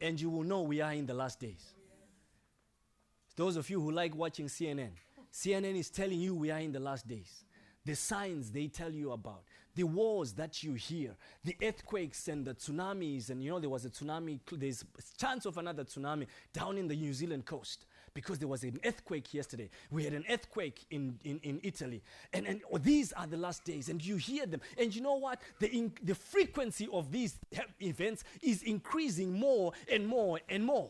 and 0.01 0.19
you 0.19 0.31
will 0.31 0.41
know 0.41 0.63
we 0.63 0.81
are 0.81 0.93
in 0.93 1.05
the 1.05 1.13
last 1.13 1.39
days. 1.39 1.75
Those 3.35 3.57
of 3.57 3.69
you 3.69 3.79
who 3.79 3.91
like 3.91 4.15
watching 4.15 4.47
CNN, 4.47 4.93
CNN 5.31 5.77
is 5.77 5.91
telling 5.91 6.19
you 6.19 6.33
we 6.33 6.49
are 6.49 6.57
in 6.57 6.71
the 6.71 6.79
last 6.79 7.07
days. 7.07 7.45
The 7.85 7.95
signs 7.95 8.49
they 8.49 8.65
tell 8.65 8.91
you 8.91 9.11
about, 9.11 9.43
the 9.75 9.83
wars 9.83 10.33
that 10.33 10.63
you 10.63 10.73
hear, 10.73 11.15
the 11.43 11.55
earthquakes 11.61 12.27
and 12.27 12.43
the 12.43 12.55
tsunamis, 12.55 13.29
and 13.29 13.43
you 13.43 13.51
know 13.51 13.59
there 13.59 13.69
was 13.69 13.85
a 13.85 13.91
tsunami, 13.91 14.39
there's 14.51 14.83
chance 15.15 15.45
of 15.45 15.59
another 15.59 15.83
tsunami 15.83 16.25
down 16.51 16.79
in 16.79 16.87
the 16.87 16.95
New 16.95 17.13
Zealand 17.13 17.45
coast 17.45 17.85
because 18.15 18.39
there 18.39 18.47
was 18.47 18.63
an 18.63 18.79
earthquake 18.83 19.33
yesterday. 19.33 19.69
We 19.91 20.05
had 20.05 20.13
an 20.13 20.23
earthquake 20.27 20.85
in, 20.89 21.19
in, 21.23 21.39
in 21.43 21.59
Italy. 21.61 22.01
And, 22.33 22.47
and 22.47 22.61
oh, 22.71 22.79
these 22.79 23.13
are 23.13 23.27
the 23.27 23.37
last 23.37 23.63
days, 23.65 23.89
and 23.89 24.03
you 24.03 24.15
hear 24.15 24.47
them. 24.47 24.61
And 24.79 24.95
you 24.95 25.01
know 25.01 25.15
what? 25.15 25.39
The, 25.59 25.69
in, 25.69 25.91
the 26.01 26.15
frequency 26.15 26.87
of 26.91 27.11
these 27.11 27.37
events 27.79 28.23
is 28.41 28.63
increasing 28.63 29.37
more 29.37 29.73
and 29.91 30.07
more 30.07 30.39
and 30.49 30.65
more. 30.65 30.89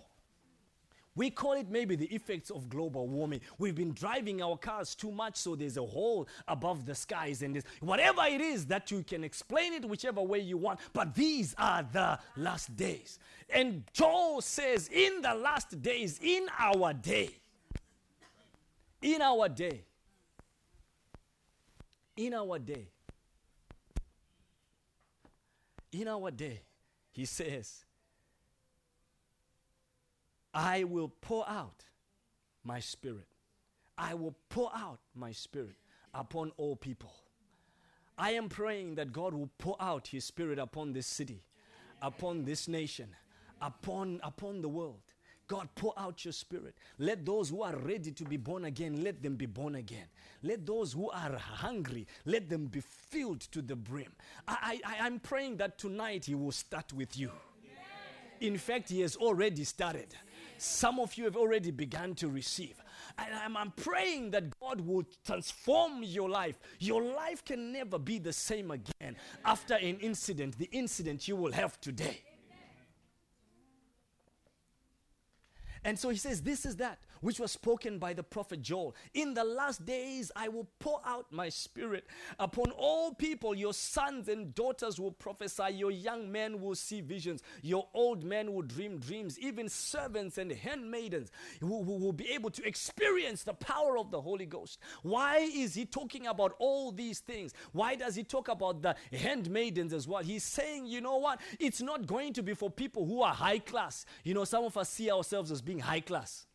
We 1.16 1.30
call 1.30 1.54
it 1.54 1.70
maybe 1.70 1.96
the 1.96 2.08
effects 2.08 2.50
of 2.50 2.68
global 2.68 3.08
warming. 3.08 3.40
We've 3.58 3.76
been 3.76 3.94
driving 3.94 4.42
our 4.42 4.58
cars 4.58 4.96
too 4.96 5.12
much, 5.12 5.38
so 5.38 5.56
there's 5.56 5.78
a 5.78 5.84
hole 5.84 6.28
above 6.48 6.86
the 6.86 6.94
skies, 6.94 7.42
and 7.42 7.56
this, 7.56 7.64
whatever 7.80 8.24
it 8.26 8.42
is 8.42 8.66
that 8.66 8.92
you 8.92 9.02
can 9.02 9.24
explain 9.24 9.72
it 9.74 9.86
whichever 9.86 10.22
way 10.22 10.40
you 10.40 10.58
want. 10.58 10.80
But 10.92 11.16
these 11.16 11.56
are 11.58 11.88
the 11.90 12.20
last 12.36 12.76
days. 12.76 13.18
And 13.50 13.84
Joel 13.94 14.42
says, 14.42 14.90
in 14.90 15.22
the 15.22 15.34
last 15.34 15.82
days, 15.82 16.20
in 16.22 16.48
our 16.60 16.94
day, 16.94 17.30
in 19.02 19.22
our 19.22 19.48
day, 19.48 19.86
in 22.18 22.34
our 22.34 22.60
day, 22.60 22.88
in 25.94 26.08
our 26.10 26.30
day, 26.32 26.60
he 27.12 27.24
says, 27.24 27.85
I 30.56 30.86
will 30.86 31.10
pour 31.10 31.48
out 31.50 31.84
my 32.64 32.80
spirit. 32.80 33.28
I 33.98 34.14
will 34.14 34.36
pour 34.50 34.72
out 34.74 35.00
my 35.14 35.34
spirit 35.34 35.76
upon 36.14 36.52
all 36.56 36.78
people. 36.78 37.14
I 38.18 38.32
am 38.32 38.48
praying 38.48 38.96
that 38.96 39.12
God 39.12 39.34
will 39.34 39.50
pour 39.58 39.76
out 39.82 40.08
his 40.08 40.24
spirit 40.24 40.58
upon 40.58 40.94
this 40.94 41.08
city, 41.08 41.44
upon 42.02 42.46
this 42.46 42.70
nation, 42.70 43.10
upon, 43.62 44.22
upon 44.24 44.62
the 44.62 44.70
world. 44.70 45.02
God, 45.48 45.68
pour 45.76 45.94
out 45.98 46.24
your 46.26 46.32
spirit. 46.32 46.74
Let 46.98 47.26
those 47.26 47.50
who 47.50 47.62
are 47.62 47.76
ready 47.76 48.12
to 48.12 48.24
be 48.24 48.38
born 48.38 48.66
again, 48.66 49.04
let 49.04 49.22
them 49.22 49.36
be 49.36 49.46
born 49.46 49.76
again. 49.76 50.08
Let 50.42 50.66
those 50.66 50.94
who 50.94 51.12
are 51.12 51.38
hungry, 51.38 52.08
let 52.24 52.50
them 52.50 52.66
be 52.68 52.80
filled 52.80 53.42
to 53.52 53.62
the 53.62 53.76
brim. 53.76 54.12
I, 54.48 54.80
I, 54.84 55.06
I'm 55.06 55.20
praying 55.20 55.58
that 55.58 55.78
tonight 55.78 56.26
He 56.26 56.34
will 56.34 56.54
start 56.54 56.94
with 56.94 57.18
you. 57.18 57.32
In 58.40 58.58
fact, 58.58 58.90
He 58.90 59.02
has 59.02 59.16
already 59.18 59.66
started. 59.66 60.16
Some 60.58 61.00
of 61.00 61.16
you 61.16 61.26
have 61.26 61.36
already 61.36 61.72
begun 61.72 62.16
to 62.16 62.28
receive. 62.28 62.76
And 63.18 63.34
I'm, 63.34 63.56
I'm, 63.56 63.72
praying 63.72 64.32
that 64.32 64.58
God 64.60 64.82
will 64.82 65.04
transform 65.26 66.04
your 66.04 66.30
life. 66.30 66.60
Your 66.80 67.02
life 67.02 67.44
can 67.46 67.72
never 67.72 67.98
be 67.98 68.20
the 68.20 68.34
same 68.34 68.72
again 68.72 69.16
after 69.44 69.76
an 69.76 69.98
incident, 70.00 70.58
the 70.58 70.70
incident 70.72 71.28
you 71.28 71.36
will 71.36 71.52
have 71.52 71.80
today. 71.80 72.22
And 75.86 76.00
so 76.00 76.10
he 76.10 76.18
says, 76.18 76.42
This 76.42 76.66
is 76.66 76.76
that 76.78 76.98
which 77.25 77.39
was 77.39 77.51
spoken 77.51 77.98
by 77.98 78.13
the 78.13 78.22
prophet 78.22 78.62
Joel. 78.62 78.96
In 79.15 79.34
the 79.34 79.44
last 79.44 79.84
days, 79.84 80.32
I 80.36 80.48
will 80.48 80.67
pour 80.77 81.01
out 81.03 81.25
my 81.32 81.50
spirit 81.50 82.05
upon 82.38 82.70
all 82.77 83.15
people. 83.15 83.55
Your 83.55 83.74
sons 83.74 84.29
and 84.29 84.53
daughters 84.53 85.00
will 85.00 85.12
prophesy, 85.12 85.74
your 85.74 85.89
young 85.89 86.32
men 86.32 86.62
will 86.62 86.75
see 86.75 87.01
visions, 87.01 87.41
your 87.63 87.88
old 87.96 88.24
men 88.24 88.53
will 88.53 88.62
dream 88.62 89.00
dreams, 89.00 89.39
even 89.39 89.67
servants 89.70 90.38
and 90.38 90.51
handmaidens 90.51 91.32
who, 91.62 91.84
who 91.84 91.98
will 91.98 92.13
be 92.13 92.29
able 92.29 92.51
to 92.51 92.63
experience 92.63 93.41
the 93.41 93.55
power 93.55 93.98
of 93.98 94.12
the 94.12 94.22
Holy 94.22 94.46
Ghost. 94.46 94.77
Why 95.01 95.38
is 95.38 95.74
he 95.74 95.88
talking 95.88 96.27
about 96.27 96.53
all 96.60 96.91
these 96.91 97.22
things? 97.22 97.55
Why 97.72 97.96
does 97.96 98.13
he 98.13 98.24
talk 98.24 98.50
about 98.50 98.84
the 98.84 98.96
handmaidens 99.12 99.94
as 99.94 100.08
well? 100.08 100.22
He's 100.22 100.44
saying, 100.44 100.86
you 100.86 101.01
know 101.01 101.17
what? 101.17 101.41
It's 101.60 101.82
not 101.82 102.05
going 102.05 102.34
to 102.34 102.44
be 102.44 102.53
for 102.53 102.70
people 102.70 103.03
who 103.03 103.24
are 103.24 103.34
high 103.34 103.58
class. 103.58 104.05
You 104.24 104.36
know, 104.36 104.44
some 104.44 104.63
of 104.63 104.77
us 104.77 104.89
see 104.89 105.10
ourselves 105.10 105.50
as 105.50 105.63
being 105.63 105.79
high 105.79 106.01
class. 106.01 106.46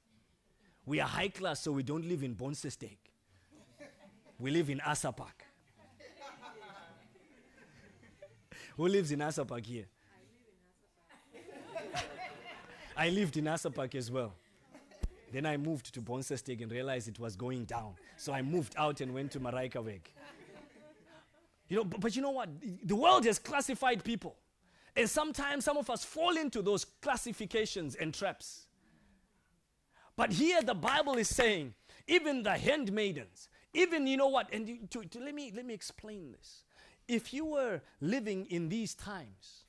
We 0.87 1.01
are 1.01 1.09
high 1.09 1.29
class, 1.29 1.61
so 1.61 1.73
we 1.73 1.83
don't 1.83 2.07
live 2.09 2.23
in 2.23 2.35
Bornsesteeg. 2.35 2.97
We 4.39 4.51
live 4.51 4.71
in 4.71 4.79
Asserpark. 4.81 5.45
Who 8.77 8.89
lives 8.89 9.13
in 9.13 9.19
Asserpark 9.19 9.67
here? 9.67 9.85
I 11.35 11.39
live 11.39 11.47
in 11.77 11.93
Asserpark. 11.95 12.05
I 12.97 13.09
lived 13.11 13.37
in 13.37 13.45
Asserpark 13.45 13.95
as 13.95 14.11
well. 14.11 14.33
Then 15.33 15.47
I 15.47 15.57
moved 15.57 15.93
to 15.95 16.01
Bornsesteeg 16.01 16.63
and 16.63 16.73
realized 16.73 17.09
it 17.09 17.21
was 17.21 17.37
going 17.37 17.65
down. 17.65 17.95
So 18.17 18.33
I 18.33 18.43
moved 18.43 18.75
out 18.77 19.01
and 19.01 19.15
went 19.15 19.33
to 19.33 19.41
Marijkeweg. 19.41 20.01
You 21.69 21.77
know, 21.77 21.85
but, 21.85 22.01
but 22.01 22.17
you 22.17 22.23
know 22.23 22.31
what? 22.31 22.49
The 22.85 22.97
world 22.97 23.25
has 23.27 23.39
classified 23.39 24.03
people. 24.03 24.37
And 24.97 25.09
sometimes 25.09 25.65
some 25.65 25.77
of 25.77 25.89
us 25.89 26.05
fall 26.05 26.37
into 26.37 26.63
those 26.63 26.85
classifications 26.85 27.95
and 27.95 28.13
traps. 28.13 28.67
But 30.17 30.33
here 30.33 30.63
the 30.63 30.75
Bible 30.75 31.15
is 31.15 31.29
saying, 31.29 31.75
even 32.07 32.43
the 32.43 32.57
handmaidens, 32.57 33.49
even 33.73 34.07
you 34.07 34.17
know 34.17 34.29
what, 34.29 34.53
and 34.53 34.69
you, 34.69 34.79
to, 34.91 35.05
to, 35.05 35.21
let 35.21 35.35
me 35.35 35.53
let 35.55 35.65
me 35.65 35.75
explain 35.75 36.33
this. 36.33 36.65
If 37.07 37.33
you 37.33 37.45
were 37.45 37.81
living 38.01 38.47
in 38.47 38.69
these 38.69 38.95
times, 38.95 39.65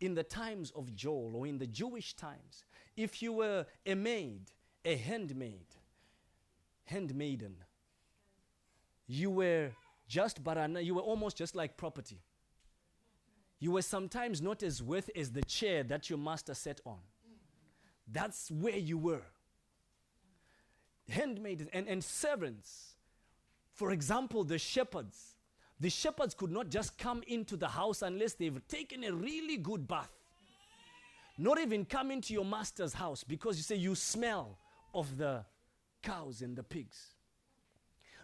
in 0.00 0.14
the 0.14 0.22
times 0.22 0.70
of 0.76 0.94
Joel 0.94 1.32
or 1.34 1.46
in 1.46 1.58
the 1.58 1.66
Jewish 1.66 2.14
times, 2.14 2.64
if 2.96 3.22
you 3.22 3.32
were 3.32 3.66
a 3.86 3.94
maid, 3.94 4.50
a 4.84 4.96
handmaid, 4.96 5.66
handmaiden, 6.84 7.56
you 9.06 9.30
were 9.30 9.70
just 10.06 10.42
barana, 10.42 10.84
you 10.84 10.94
were 10.94 11.02
almost 11.02 11.36
just 11.36 11.54
like 11.56 11.76
property. 11.76 12.20
You 13.60 13.72
were 13.72 13.82
sometimes 13.82 14.40
not 14.40 14.62
as 14.62 14.82
worth 14.82 15.10
as 15.16 15.32
the 15.32 15.42
chair 15.42 15.82
that 15.84 16.08
your 16.08 16.18
master 16.18 16.54
sat 16.54 16.80
on. 16.84 16.98
That's 18.10 18.50
where 18.50 18.76
you 18.76 18.96
were 18.96 19.22
handmaids 21.08 21.64
and, 21.72 21.88
and 21.88 22.02
servants. 22.02 22.94
For 23.72 23.92
example, 23.92 24.44
the 24.44 24.58
shepherds. 24.58 25.36
The 25.80 25.90
shepherds 25.90 26.34
could 26.34 26.50
not 26.50 26.68
just 26.68 26.98
come 26.98 27.22
into 27.26 27.56
the 27.56 27.68
house 27.68 28.02
unless 28.02 28.34
they've 28.34 28.60
taken 28.66 29.04
a 29.04 29.12
really 29.12 29.56
good 29.56 29.86
bath. 29.86 30.10
Not 31.38 31.60
even 31.60 31.84
come 31.84 32.10
into 32.10 32.32
your 32.34 32.44
master's 32.44 32.92
house 32.92 33.22
because 33.22 33.56
you 33.56 33.62
say 33.62 33.76
you 33.76 33.94
smell 33.94 34.58
of 34.92 35.16
the 35.16 35.44
cows 36.02 36.42
and 36.42 36.56
the 36.56 36.64
pigs. 36.64 37.14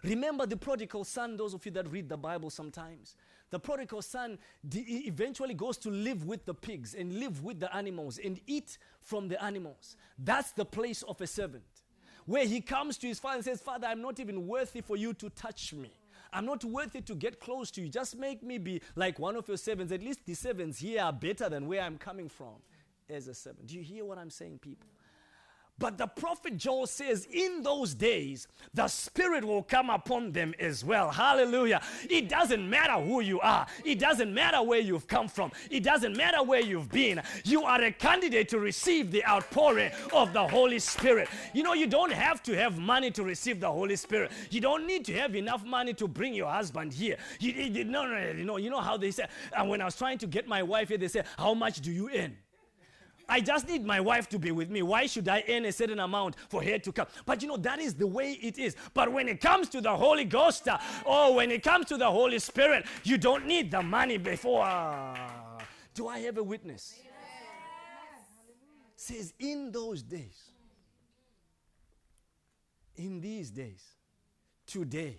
Remember 0.03 0.45
the 0.45 0.57
prodigal 0.57 1.05
son, 1.05 1.37
those 1.37 1.53
of 1.53 1.65
you 1.65 1.71
that 1.71 1.89
read 1.89 2.09
the 2.09 2.17
Bible 2.17 2.49
sometimes. 2.49 3.15
The 3.51 3.59
prodigal 3.59 4.01
son 4.01 4.37
eventually 4.73 5.53
goes 5.53 5.77
to 5.77 5.89
live 5.89 6.25
with 6.25 6.45
the 6.45 6.53
pigs 6.53 6.93
and 6.93 7.19
live 7.19 7.41
with 7.43 7.61
the 7.61 7.73
animals 7.73 8.19
and 8.23 8.39
eat 8.47 8.77
from 8.99 9.29
the 9.29 9.41
animals. 9.41 9.95
That's 10.19 10.51
the 10.51 10.65
place 10.65 11.03
of 11.03 11.21
a 11.21 11.27
servant 11.27 11.63
where 12.25 12.45
he 12.45 12.61
comes 12.61 12.97
to 12.97 13.07
his 13.07 13.19
father 13.19 13.35
and 13.35 13.45
says, 13.45 13.61
Father, 13.61 13.87
I'm 13.87 14.01
not 14.01 14.19
even 14.19 14.47
worthy 14.47 14.81
for 14.81 14.97
you 14.97 15.13
to 15.15 15.29
touch 15.29 15.73
me. 15.73 15.91
I'm 16.33 16.45
not 16.45 16.63
worthy 16.63 17.01
to 17.01 17.15
get 17.15 17.39
close 17.39 17.71
to 17.71 17.81
you. 17.81 17.87
Just 17.87 18.17
make 18.17 18.43
me 18.43 18.57
be 18.57 18.81
like 18.95 19.19
one 19.19 19.35
of 19.35 19.47
your 19.47 19.57
servants. 19.57 19.93
At 19.93 20.01
least 20.01 20.25
the 20.25 20.33
servants 20.33 20.79
here 20.79 21.01
are 21.01 21.13
better 21.13 21.47
than 21.47 21.67
where 21.67 21.81
I'm 21.81 21.97
coming 21.97 22.27
from 22.27 22.55
as 23.09 23.27
a 23.27 23.33
servant. 23.33 23.67
Do 23.67 23.75
you 23.75 23.83
hear 23.83 24.03
what 24.03 24.17
I'm 24.17 24.29
saying, 24.29 24.59
people? 24.59 24.87
But 25.77 25.97
the 25.97 26.07
prophet 26.07 26.55
Joel 26.55 26.87
says, 26.87 27.27
in 27.29 27.61
those 27.61 27.93
days, 27.93 28.47
the 28.73 28.87
Spirit 28.87 29.43
will 29.43 29.63
come 29.63 29.89
upon 29.89 30.31
them 30.31 30.53
as 30.57 30.85
well. 30.85 31.11
Hallelujah. 31.11 31.81
It 32.09 32.29
doesn't 32.29 32.69
matter 32.69 32.93
who 32.93 33.19
you 33.19 33.41
are, 33.41 33.67
it 33.83 33.99
doesn't 33.99 34.33
matter 34.33 34.63
where 34.63 34.79
you've 34.79 35.07
come 35.07 35.27
from, 35.27 35.51
it 35.69 35.83
doesn't 35.83 36.15
matter 36.15 36.41
where 36.43 36.61
you've 36.61 36.89
been. 36.89 37.21
You 37.43 37.63
are 37.63 37.81
a 37.81 37.91
candidate 37.91 38.47
to 38.49 38.59
receive 38.59 39.11
the 39.11 39.25
outpouring 39.25 39.91
of 40.13 40.31
the 40.31 40.47
Holy 40.47 40.79
Spirit. 40.79 41.27
You 41.53 41.63
know, 41.63 41.73
you 41.73 41.87
don't 41.87 42.13
have 42.13 42.41
to 42.43 42.55
have 42.55 42.79
money 42.79 43.11
to 43.11 43.23
receive 43.23 43.59
the 43.59 43.71
Holy 43.71 43.97
Spirit. 43.97 44.31
You 44.49 44.61
don't 44.61 44.87
need 44.87 45.03
to 45.05 45.13
have 45.13 45.35
enough 45.35 45.65
money 45.65 45.93
to 45.95 46.07
bring 46.07 46.33
your 46.33 46.49
husband 46.49 46.93
here. 46.93 47.17
You, 47.41 47.51
you, 47.51 47.83
no, 47.83 48.05
no, 48.05 48.13
no, 48.13 48.31
you 48.31 48.45
know, 48.45 48.57
you 48.57 48.69
know 48.69 48.81
how 48.81 48.95
they 48.95 49.11
say, 49.11 49.25
and 49.57 49.69
when 49.69 49.81
I 49.81 49.85
was 49.85 49.97
trying 49.97 50.19
to 50.19 50.27
get 50.27 50.47
my 50.47 50.63
wife 50.63 50.87
here, 50.87 50.97
they 50.97 51.09
said, 51.09 51.25
How 51.37 51.53
much 51.53 51.81
do 51.81 51.91
you 51.91 52.09
earn? 52.15 52.37
I 53.27 53.41
just 53.41 53.67
need 53.67 53.85
my 53.85 53.99
wife 53.99 54.29
to 54.29 54.39
be 54.39 54.51
with 54.51 54.69
me. 54.69 54.81
Why 54.81 55.07
should 55.07 55.27
I 55.27 55.43
earn 55.49 55.65
a 55.65 55.71
certain 55.71 55.99
amount 55.99 56.35
for 56.49 56.63
her 56.63 56.77
to 56.79 56.91
come? 56.91 57.07
But 57.25 57.41
you 57.41 57.47
know, 57.47 57.57
that 57.57 57.79
is 57.79 57.93
the 57.95 58.07
way 58.07 58.33
it 58.33 58.57
is. 58.57 58.75
But 58.93 59.11
when 59.11 59.27
it 59.27 59.41
comes 59.41 59.69
to 59.69 59.81
the 59.81 59.95
Holy 59.95 60.25
Ghost, 60.25 60.67
uh, 60.67 60.77
or 61.05 61.35
when 61.35 61.51
it 61.51 61.63
comes 61.63 61.87
to 61.87 61.97
the 61.97 62.09
Holy 62.09 62.39
Spirit, 62.39 62.85
you 63.03 63.17
don't 63.17 63.45
need 63.45 63.71
the 63.71 63.81
money 63.81 64.17
before. 64.17 64.63
Uh, 64.63 65.17
do 65.93 66.07
I 66.07 66.19
have 66.19 66.37
a 66.37 66.43
witness? 66.43 66.95
Yes. 66.97 67.11
Says, 68.95 69.33
in 69.39 69.71
those 69.71 70.01
days, 70.01 70.51
in 72.95 73.21
these 73.21 73.49
days, 73.49 73.83
today, 74.65 75.17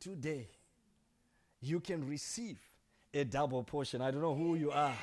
today, 0.00 0.48
you 1.60 1.80
can 1.80 2.06
receive 2.06 2.58
a 3.12 3.24
double 3.24 3.62
portion. 3.62 4.02
I 4.02 4.10
don't 4.10 4.20
know 4.20 4.34
who 4.34 4.54
you 4.56 4.70
are. 4.70 4.94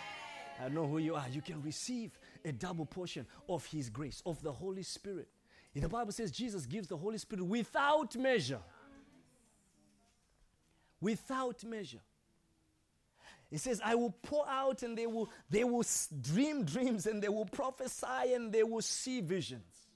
I 0.64 0.70
know 0.70 0.88
who 0.88 1.00
you 1.00 1.16
are. 1.16 1.26
You 1.32 1.42
can 1.42 1.62
receive 1.62 2.12
a 2.46 2.52
double 2.52 2.86
portion 2.86 3.26
of 3.50 3.66
His 3.66 3.90
grace, 3.90 4.22
of 4.26 4.42
the 4.44 4.52
Holy 4.52 4.84
Spirit. 4.84 5.28
The 5.74 5.88
Bible 5.88 6.12
says 6.12 6.32
Jesus 6.32 6.66
gives 6.66 6.88
the 6.88 6.98
Holy 6.98 7.18
Spirit 7.18 7.46
without 7.46 8.16
measure. 8.16 8.60
Without 11.00 11.64
measure. 11.64 12.02
He 13.50 13.58
says, 13.58 13.82
I 13.84 13.96
will 13.96 14.12
pour 14.22 14.48
out 14.48 14.84
and 14.84 14.98
they 14.98 15.08
will, 15.08 15.30
they 15.50 15.64
will 15.64 15.84
dream 16.22 16.64
dreams 16.64 17.06
and 17.06 17.22
they 17.22 17.30
will 17.30 17.46
prophesy 17.46 18.34
and 18.34 18.52
they 18.52 18.64
will 18.64 18.82
see 18.82 19.20
visions. 19.20 19.88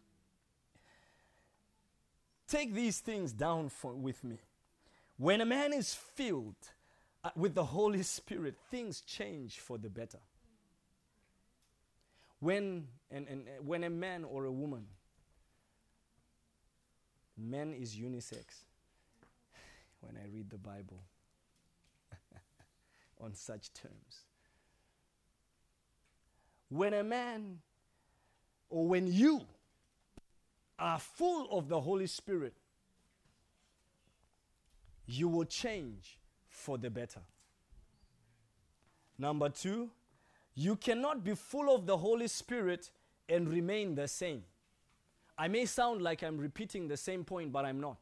Take 2.47 2.73
these 2.73 2.99
things 2.99 3.31
down 3.31 3.69
for, 3.69 3.93
with 3.93 4.23
me. 4.23 4.39
When 5.17 5.41
a 5.41 5.45
man 5.45 5.73
is 5.73 5.93
filled 5.93 6.55
uh, 7.23 7.29
with 7.35 7.55
the 7.55 7.63
Holy 7.63 8.03
Spirit, 8.03 8.55
things 8.69 9.01
change 9.01 9.59
for 9.59 9.77
the 9.77 9.89
better. 9.89 10.19
When, 12.39 12.87
and, 13.11 13.27
and, 13.27 13.45
when 13.61 13.83
a 13.83 13.89
man 13.89 14.23
or 14.23 14.45
a 14.45 14.51
woman, 14.51 14.85
man 17.37 17.73
is 17.73 17.95
unisex, 17.95 18.45
when 20.01 20.17
I 20.17 20.27
read 20.33 20.49
the 20.49 20.57
Bible 20.57 21.03
on 23.21 23.33
such 23.33 23.73
terms. 23.73 24.25
When 26.69 26.93
a 26.93 27.03
man 27.03 27.59
or 28.69 28.87
when 28.87 29.07
you 29.07 29.41
are 30.77 30.99
full 30.99 31.47
of 31.57 31.69
the 31.69 31.79
Holy 31.79 32.07
Spirit, 32.07 32.53
you 35.05 35.27
will 35.27 35.45
change 35.45 36.19
for 36.49 36.77
the 36.77 36.89
better. 36.89 37.21
Number 39.17 39.49
two, 39.49 39.89
you 40.55 40.77
cannot 40.77 41.23
be 41.23 41.35
full 41.35 41.73
of 41.73 41.85
the 41.85 41.97
Holy 41.97 42.27
Spirit 42.27 42.89
and 43.27 43.49
remain 43.49 43.95
the 43.95 44.07
same. 44.07 44.43
I 45.37 45.49
may 45.49 45.65
sound 45.65 46.01
like 46.01 46.23
I'm 46.23 46.37
repeating 46.37 46.87
the 46.87 46.95
same 46.95 47.25
point, 47.25 47.51
but 47.51 47.65
I'm 47.65 47.81
not. 47.81 47.97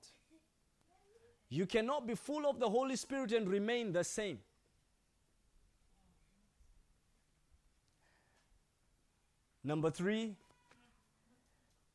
You 1.49 1.65
cannot 1.65 2.05
be 2.05 2.15
full 2.15 2.47
of 2.47 2.59
the 2.59 2.69
Holy 2.69 2.95
Spirit 2.95 3.31
and 3.31 3.49
remain 3.49 3.91
the 3.91 4.03
same. 4.03 4.39
Number 9.63 9.89
three, 9.89 10.35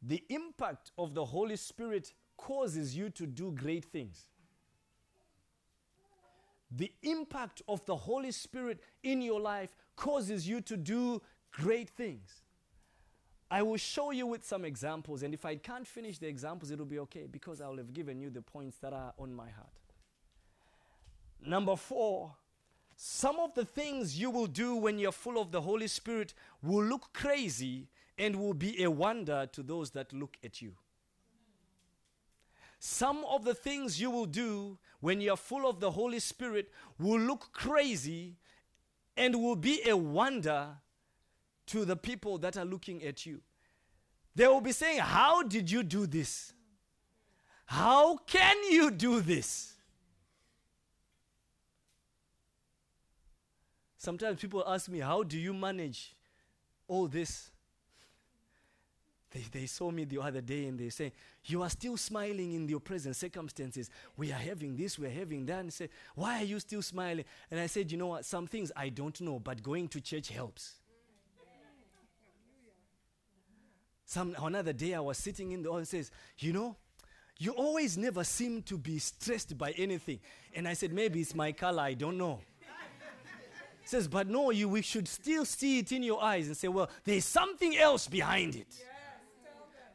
the 0.03 0.25
impact 0.29 0.91
of 0.97 1.15
the 1.15 1.25
Holy 1.25 1.57
Spirit 1.57 2.13
causes 2.37 2.97
you 2.97 3.11
to 3.11 3.27
do 3.27 3.53
great 3.53 3.85
things. 3.85 4.29
The 6.71 6.93
impact 7.03 7.63
of 7.69 7.85
the 7.85 7.97
Holy 7.97 8.31
Spirit 8.31 8.81
in 9.03 9.23
your 9.23 9.41
life 9.41 9.75
causes 9.99 10.49
you 10.49 10.61
to 10.61 10.77
do 10.77 11.21
great 11.53 11.91
things. 11.91 12.43
I 13.51 13.63
will 13.63 13.79
show 13.79 14.11
you 14.13 14.27
with 14.27 14.45
some 14.45 14.65
examples, 14.65 15.23
and 15.23 15.35
if 15.35 15.45
I 15.45 15.57
can't 15.57 15.87
finish 15.87 16.19
the 16.19 16.29
examples, 16.29 16.71
it'll 16.71 16.87
be 16.87 17.01
okay 17.01 17.27
because 17.31 17.61
I'll 17.61 17.79
have 17.79 17.93
given 17.93 18.21
you 18.21 18.31
the 18.31 18.43
points 18.43 18.77
that 18.79 18.93
are 18.93 19.13
on 19.19 19.35
my 19.35 19.49
heart. 19.49 19.69
Number 21.45 21.75
four, 21.77 22.35
some 22.97 23.39
of 23.41 23.55
the 23.55 23.65
things 23.65 24.19
you 24.21 24.31
will 24.31 24.47
do 24.47 24.77
when 24.77 24.99
you're 24.99 25.13
full 25.13 25.41
of 25.41 25.51
the 25.51 25.63
Holy 25.63 25.89
Spirit 25.89 26.35
will 26.63 26.85
look 26.85 27.13
crazy 27.13 27.89
and 28.19 28.37
will 28.37 28.55
be 28.55 28.83
a 28.83 28.91
wonder 28.91 29.49
to 29.53 29.63
those 29.63 29.91
that 29.93 30.13
look 30.13 30.37
at 30.45 30.61
you. 30.61 30.75
Some 32.79 33.25
of 33.25 33.45
the 33.45 33.55
things 33.55 34.01
you 34.01 34.11
will 34.11 34.27
do 34.27 34.79
when 35.01 35.21
you're 35.21 35.37
full 35.37 35.69
of 35.69 35.81
the 35.81 35.91
Holy 35.91 36.21
Spirit 36.21 36.71
will 36.99 37.21
look 37.21 37.53
crazy 37.53 38.37
and 39.19 39.35
will 39.35 39.57
be 39.57 39.83
a 39.87 39.97
wonder 39.97 40.69
to 41.67 41.85
the 41.85 41.97
people 41.97 42.39
that 42.39 42.57
are 42.57 42.65
looking 42.65 43.03
at 43.05 43.27
you. 43.27 43.41
They 44.35 44.47
will 44.47 44.61
be 44.61 44.73
saying, 44.73 45.01
How 45.01 45.43
did 45.43 45.71
you 45.71 45.83
do 45.83 46.07
this? 46.07 46.53
How 47.67 48.17
can 48.17 48.57
you 48.71 48.91
do 48.91 49.21
this? 49.21 49.75
Sometimes 53.99 54.41
people 54.41 54.65
ask 54.67 54.89
me, 54.89 55.01
How 55.01 55.23
do 55.25 55.39
you 55.39 55.53
manage 55.53 56.15
all 56.87 57.09
this? 57.09 57.51
They, 59.31 59.45
they 59.53 59.67
saw 59.67 59.91
me 59.91 60.05
the 60.05 60.21
other 60.21 60.41
day 60.41 60.67
and 60.67 60.79
they 60.79 60.89
say, 60.89 61.13
You 61.49 61.63
are 61.63 61.71
still 61.71 61.97
smiling 61.97 62.53
in 62.53 62.69
your 62.69 62.81
present 62.81 63.17
circumstances. 63.17 63.89
We 64.17 64.31
are 64.33 64.39
having 64.39 64.77
this, 64.77 64.99
we 64.99 65.07
are 65.07 65.11
having 65.11 65.47
that. 65.47 65.61
And 65.61 65.73
say, 65.73 65.89
Why 66.15 66.43
are 66.43 66.45
you 66.45 66.61
still 66.61 66.83
smiling? 66.83 67.25
And 67.51 67.59
I 67.59 67.67
said, 67.67 67.91
You 67.91 67.97
know 67.97 68.09
what? 68.09 68.25
Some 68.25 68.47
things 68.47 68.71
I 68.77 68.91
don't 68.91 69.19
know, 69.21 69.39
but 69.39 69.63
going 69.63 69.89
to 69.89 70.01
church 70.01 70.29
helps. 70.29 70.75
Some 74.05 74.37
another 74.43 74.73
day 74.73 74.95
I 74.95 75.01
was 75.01 75.19
sitting 75.19 75.53
in 75.53 75.63
the 75.63 75.71
hall 75.71 75.79
and 75.79 75.89
says, 75.89 76.11
You 76.39 76.53
know, 76.53 76.77
you 77.39 77.53
always 77.53 77.97
never 77.97 78.25
seem 78.25 78.63
to 78.65 78.77
be 78.77 78.99
stressed 78.99 79.57
by 79.57 79.73
anything. 79.73 80.21
And 80.55 80.69
I 80.69 80.75
said, 80.75 80.93
Maybe 80.93 81.21
it's 81.23 81.35
my 81.35 81.53
color, 81.53 81.83
I 81.83 81.95
don't 81.95 82.19
know 82.19 82.41
says, 83.89 84.07
but 84.07 84.29
no, 84.29 84.51
you 84.51 84.69
we 84.69 84.83
should 84.83 85.09
still 85.09 85.47
see 85.47 85.79
it 85.79 85.93
in 85.93 86.03
your 86.03 86.23
eyes 86.23 86.47
and 86.47 86.55
say, 86.55 86.69
well, 86.69 86.91
there's 87.05 87.25
something 87.25 87.75
else 87.75 88.07
behind 88.07 88.55
it. 88.55 88.67
Yes, 88.71 88.89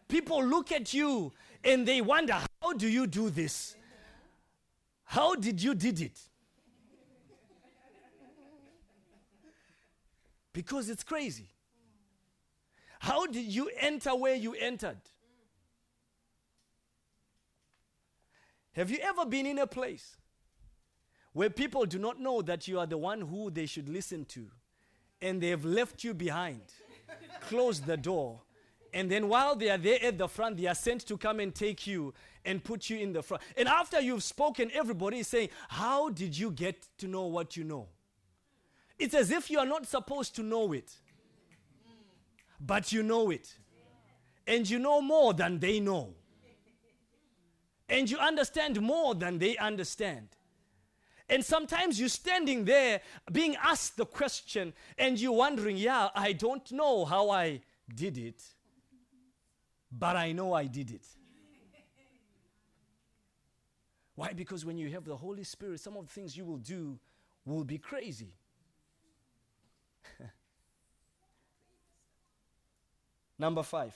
People 0.08 0.44
look 0.44 0.72
at 0.72 0.94
you 0.94 1.32
and 1.63 1.88
they 1.88 2.02
wonder, 2.02 2.39
how 2.62 2.73
do 2.73 2.88
you 2.88 3.08
do 3.08 3.30
this? 3.30 3.76
How 5.06 5.36
did 5.36 5.62
you 5.62 5.76
did 5.76 6.02
it? 6.02 6.19
Because 10.52 10.89
it's 10.89 11.04
crazy. 11.04 11.49
How 12.99 13.26
did 13.26 13.45
you 13.45 13.69
enter 13.80 14.15
where 14.15 14.36
you 14.36 14.54
entered? 14.54 14.99
Have 18.73 18.89
you 18.89 18.97
ever 19.02 19.26
been 19.26 19.45
in 19.45 19.60
a 19.60 19.67
place 19.67 20.17
where 21.34 21.49
people 21.49 21.86
do 21.86 21.99
not 21.99 22.19
know 22.19 22.41
that 22.41 22.67
you 22.67 22.80
are 22.80 22.86
the 22.86 22.97
one 22.97 23.21
who 23.21 23.49
they 23.49 23.65
should 23.65 23.89
listen 23.89 24.26
to, 24.26 24.47
and 25.21 25.41
they 25.41 25.49
have 25.49 25.65
left 25.65 26.04
you 26.04 26.13
behind, 26.13 26.62
closed 27.41 27.86
the 27.86 27.97
door, 27.97 28.41
and 28.93 29.10
then 29.10 29.27
while 29.27 29.56
they 29.56 29.69
are 29.69 29.77
there 29.77 29.97
at 30.03 30.17
the 30.17 30.27
front, 30.27 30.58
they 30.58 30.67
are 30.67 30.75
sent 30.75 31.01
to 31.08 31.17
come 31.17 31.39
and 31.39 31.53
take 31.53 31.88
you 31.88 32.13
and 32.45 32.63
put 32.63 32.89
you 32.89 32.99
in 32.99 33.13
the 33.13 33.23
front. 33.23 33.41
And 33.58 33.67
after 33.67 33.99
you've 33.99 34.23
spoken, 34.23 34.69
everybody 34.73 35.19
is 35.19 35.27
saying, 35.27 35.49
How 35.69 36.10
did 36.10 36.38
you 36.38 36.51
get 36.51 36.88
to 36.99 37.08
know 37.08 37.25
what 37.25 37.58
you 37.58 37.63
know? 37.63 37.88
It's 38.99 39.13
as 39.13 39.32
if 39.32 39.49
you 39.49 39.60
are 39.60 39.65
not 39.65 39.88
supposed 39.88 40.36
to 40.36 40.43
know 40.43 40.71
it, 40.73 40.91
but 42.60 42.91
you 42.91 43.03
know 43.03 43.32
it. 43.32 43.56
And 44.45 44.69
you 44.69 44.77
know 44.77 45.01
more 45.01 45.34
than 45.34 45.60
they 45.60 45.79
know. 45.79 46.13
And 47.89 48.10
you 48.10 48.17
understand 48.17 48.82
more 48.82 49.15
than 49.15 49.39
they 49.39 49.58
understand. 49.58 50.27
And 51.29 51.43
sometimes 51.43 51.99
you're 51.99 52.10
standing 52.10 52.65
there 52.65 53.01
being 53.32 53.56
asked 53.56 53.97
the 53.97 54.06
question 54.06 54.73
and 54.97 55.19
you're 55.19 55.32
wondering, 55.32 55.77
yeah, 55.77 56.10
I 56.13 56.34
don't 56.34 56.69
know 56.71 57.06
how 57.06 57.29
I 57.29 57.62
did 57.93 58.17
it, 58.17 58.43
but 59.97 60.15
I 60.15 60.32
know 60.32 60.53
I 60.53 60.65
did 60.65 60.91
it. 60.91 61.06
Why? 64.15 64.34
Because 64.34 64.63
when 64.65 64.77
you 64.77 64.89
have 64.89 65.06
the 65.06 65.15
Holy 65.15 65.43
Spirit, 65.43 65.79
some 65.79 65.97
of 65.97 66.06
the 66.08 66.12
things 66.12 66.38
you 66.38 66.45
will 66.45 66.58
do 66.58 66.99
will 67.45 67.63
be 67.63 67.77
crazy. 67.77 68.34
Number 73.39 73.63
five. 73.63 73.95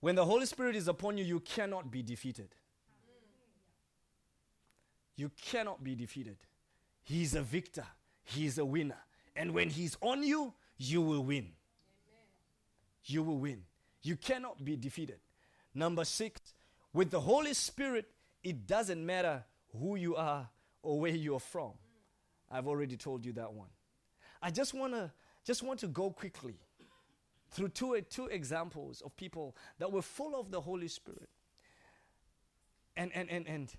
When 0.00 0.14
the 0.14 0.24
Holy 0.24 0.46
Spirit 0.46 0.76
is 0.76 0.88
upon 0.88 1.18
you, 1.18 1.24
you 1.24 1.40
cannot 1.40 1.90
be 1.90 2.02
defeated. 2.02 2.54
You 5.16 5.30
cannot 5.42 5.84
be 5.84 5.94
defeated. 5.94 6.38
He's 7.02 7.34
a 7.34 7.42
victor, 7.42 7.86
He's 8.22 8.56
a 8.58 8.64
winner. 8.64 8.96
And 9.36 9.52
when 9.52 9.68
He's 9.68 9.96
on 10.00 10.22
you, 10.22 10.54
you 10.78 11.02
will 11.02 11.24
win. 11.24 11.48
You 13.04 13.22
will 13.22 13.38
win. 13.38 13.64
You 14.02 14.16
cannot 14.16 14.64
be 14.64 14.76
defeated. 14.76 15.20
Number 15.74 16.04
six, 16.04 16.40
with 16.92 17.10
the 17.10 17.20
Holy 17.20 17.54
Spirit, 17.54 18.08
it 18.42 18.66
doesn't 18.66 19.04
matter 19.04 19.44
who 19.78 19.96
you 19.96 20.16
are 20.16 20.48
or 20.82 21.00
where 21.00 21.14
you're 21.14 21.40
from. 21.40 21.72
I've 22.50 22.66
already 22.66 22.96
told 22.96 23.24
you 23.24 23.32
that 23.34 23.52
one. 23.52 23.68
I 24.42 24.50
just 24.50 24.74
want 24.74 24.94
to 24.94 25.12
just 25.44 25.62
want 25.62 25.80
to 25.80 25.88
go 25.88 26.10
quickly 26.10 26.56
through 27.50 27.68
two, 27.68 28.00
two 28.08 28.26
examples 28.26 29.00
of 29.00 29.16
people 29.16 29.56
that 29.78 29.90
were 29.90 30.02
full 30.02 30.38
of 30.38 30.50
the 30.50 30.60
Holy 30.60 30.88
Spirit. 30.88 31.28
And, 32.96 33.10
and, 33.14 33.30
and, 33.30 33.48
and 33.48 33.74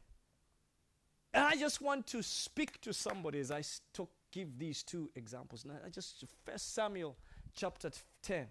and 1.34 1.46
I 1.46 1.56
just 1.56 1.82
want 1.82 2.08
to 2.08 2.22
speak 2.22 2.82
to 2.82 2.94
somebody 2.94 3.40
as 3.40 3.52
I 3.52 3.64
to 3.94 4.08
give 4.32 4.60
these 4.60 4.84
two 4.84 5.10
examples. 5.16 5.66
Now, 5.66 5.76
I 5.86 5.90
just 5.90 6.24
First 6.44 6.74
Samuel 6.74 7.16
chapter 7.54 7.90
10, 8.24 8.48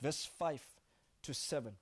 verse 0.00 0.24
5 0.38 0.62
to 1.22 1.34
7. 1.34 1.72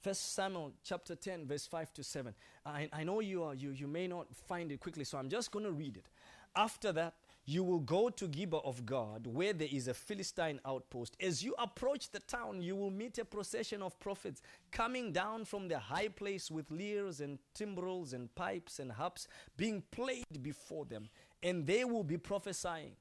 First 0.00 0.34
Samuel 0.34 0.72
chapter 0.84 1.16
10, 1.16 1.46
verse 1.46 1.66
5 1.66 1.92
to 1.94 2.04
7. 2.04 2.34
I, 2.64 2.88
I 2.92 3.04
know 3.04 3.20
you, 3.20 3.42
are, 3.42 3.54
you, 3.54 3.70
you 3.70 3.88
may 3.88 4.06
not 4.06 4.28
find 4.46 4.70
it 4.70 4.80
quickly, 4.80 5.04
so 5.04 5.18
I'm 5.18 5.28
just 5.28 5.50
going 5.50 5.64
to 5.64 5.72
read 5.72 5.96
it. 5.96 6.06
After 6.54 6.92
that, 6.92 7.14
you 7.44 7.64
will 7.64 7.80
go 7.80 8.10
to 8.10 8.28
Gibeah 8.28 8.60
of 8.60 8.84
God, 8.84 9.26
where 9.26 9.54
there 9.54 9.68
is 9.70 9.88
a 9.88 9.94
Philistine 9.94 10.60
outpost. 10.66 11.16
As 11.20 11.42
you 11.42 11.54
approach 11.58 12.10
the 12.10 12.20
town, 12.20 12.60
you 12.60 12.76
will 12.76 12.90
meet 12.90 13.16
a 13.18 13.24
procession 13.24 13.80
of 13.80 13.98
prophets 13.98 14.42
coming 14.70 15.12
down 15.12 15.46
from 15.46 15.66
the 15.66 15.78
high 15.78 16.08
place 16.08 16.50
with 16.50 16.70
lyres 16.70 17.20
and 17.20 17.38
timbrels 17.54 18.12
and 18.12 18.34
pipes 18.34 18.80
and 18.80 18.92
harps 18.92 19.28
being 19.56 19.82
played 19.90 20.42
before 20.42 20.84
them, 20.84 21.08
and 21.42 21.66
they 21.66 21.84
will 21.84 22.04
be 22.04 22.18
prophesying. 22.18 22.92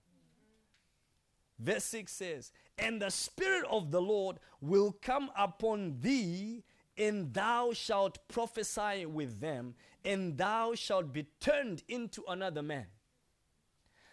Verse 1.60 1.84
6 1.86 2.12
says, 2.12 2.52
And 2.78 3.02
the 3.02 3.10
Spirit 3.10 3.66
of 3.70 3.92
the 3.92 4.02
Lord 4.02 4.38
will 4.62 4.96
come 5.02 5.32
upon 5.38 5.98
thee, 6.00 6.64
and 6.98 7.34
thou 7.34 7.74
shalt 7.74 8.28
prophesy 8.28 9.06
with 9.06 9.40
them, 9.40 9.76
and 10.06 10.38
thou 10.38 10.76
shalt 10.76 11.12
be 11.12 11.28
turned 11.40 11.84
into 11.88 12.24
another 12.28 12.62
man. 12.62 12.86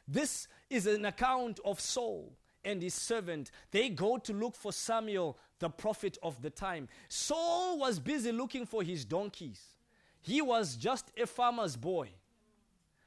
This 0.07 0.49
is 0.69 0.87
an 0.87 1.05
account 1.05 1.61
of 1.65 1.81
Saul 1.81 2.37
and 2.65 2.83
his 2.83 2.95
servant. 2.95 3.51
They 3.71 3.89
go 3.89 4.19
to 4.19 4.33
look 4.33 4.55
for 4.55 4.73
Samuel, 4.73 5.39
the 5.59 5.71
prophet 5.71 6.19
of 6.23 6.43
the 6.43 6.51
time. 6.51 6.89
Saul 7.09 7.79
was 7.79 7.99
busy 7.99 8.33
looking 8.33 8.67
for 8.67 8.83
his 8.83 9.05
donkeys. 9.05 9.75
He 10.21 10.41
was 10.41 10.77
just 10.77 11.11
a 11.21 11.27
farmer's 11.27 11.77
boy 11.77 12.11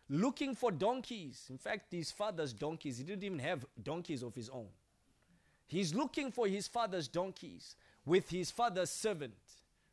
looking 0.10 0.56
for 0.56 0.72
donkeys. 0.72 1.46
In 1.50 1.58
fact, 1.58 1.92
his 1.92 2.12
father's 2.12 2.54
donkeys, 2.54 2.98
he 2.98 3.04
didn't 3.04 3.24
even 3.24 3.40
have 3.40 3.66
donkeys 3.84 4.24
of 4.24 4.34
his 4.36 4.50
own. 4.50 4.68
He's 5.68 5.94
looking 5.94 6.32
for 6.32 6.48
his 6.48 6.68
father's 6.68 7.08
donkeys 7.08 7.76
with 8.06 8.30
his 8.30 8.52
father's 8.52 8.90
servant 8.90 9.34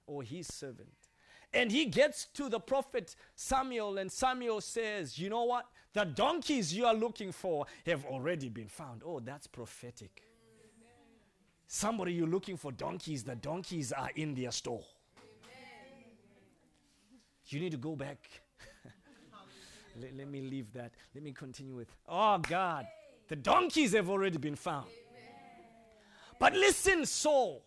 or 0.06 0.22
his 0.22 0.46
servant. 0.46 0.92
And 1.52 1.70
he 1.70 1.86
gets 1.86 2.26
to 2.34 2.48
the 2.48 2.58
prophet 2.58 3.14
Samuel, 3.36 3.98
and 3.98 4.10
Samuel 4.10 4.60
says, 4.60 5.18
You 5.18 5.30
know 5.30 5.44
what? 5.44 5.66
The 5.92 6.04
donkeys 6.04 6.74
you 6.74 6.86
are 6.86 6.94
looking 6.94 7.30
for 7.30 7.66
have 7.86 8.04
already 8.04 8.48
been 8.48 8.66
found. 8.68 9.02
Oh, 9.04 9.20
that's 9.20 9.46
prophetic. 9.46 10.22
Somebody 11.66 12.12
you're 12.12 12.26
looking 12.28 12.56
for 12.56 12.72
donkeys, 12.72 13.22
the 13.22 13.36
donkeys 13.36 13.92
are 13.92 14.10
in 14.16 14.34
their 14.34 14.50
store. 14.50 14.84
You 17.46 17.60
need 17.60 17.72
to 17.72 17.78
go 17.78 17.94
back. 17.94 18.18
Let, 20.00 20.16
let, 20.16 20.28
me 20.28 20.40
leave 20.40 20.72
that. 20.72 20.92
Let 21.14 21.24
me 21.24 21.32
continue 21.32 21.74
with, 21.74 21.88
oh 22.08 22.38
God, 22.38 22.86
the 23.28 23.36
donkeys 23.36 23.92
have 23.94 24.10
already 24.10 24.38
been 24.38 24.56
found. 24.56 24.86
But 26.38 26.52
listen, 26.54 27.06
Saul, 27.06 27.64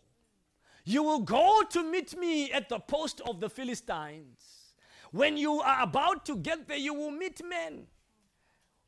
you 0.84 1.04
will 1.04 1.22
go 1.22 1.64
to 1.72 1.84
meet 1.84 2.18
me 2.18 2.52
at 2.52 2.70
the 2.70 2.80
post 2.80 3.22
of 3.28 3.40
the 3.40 3.50
Philistines. 3.50 4.74
When 5.12 5.38
you 5.38 5.62
are 5.62 5.84
about 5.84 6.26
to 6.26 6.36
get 6.36 6.68
there, 6.68 6.78
you 6.78 6.94
will 6.94 7.12
meet 7.12 7.42
men 7.44 7.88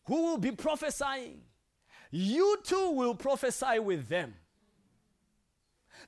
who 0.06 0.24
will 0.24 0.38
be 0.38 0.52
prophesying. 0.52 1.42
You 2.12 2.58
too 2.64 2.92
will 2.92 3.16
prophesy 3.16 3.80
with 3.80 4.10
them. 4.10 4.34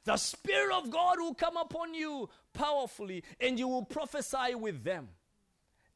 The 0.03 0.17
Spirit 0.17 0.75
of 0.75 0.89
God 0.89 1.19
will 1.19 1.35
come 1.35 1.57
upon 1.57 1.93
you 1.93 2.29
powerfully, 2.53 3.23
and 3.39 3.59
you 3.59 3.67
will 3.67 3.85
prophesy 3.85 4.55
with 4.55 4.83
them. 4.83 5.09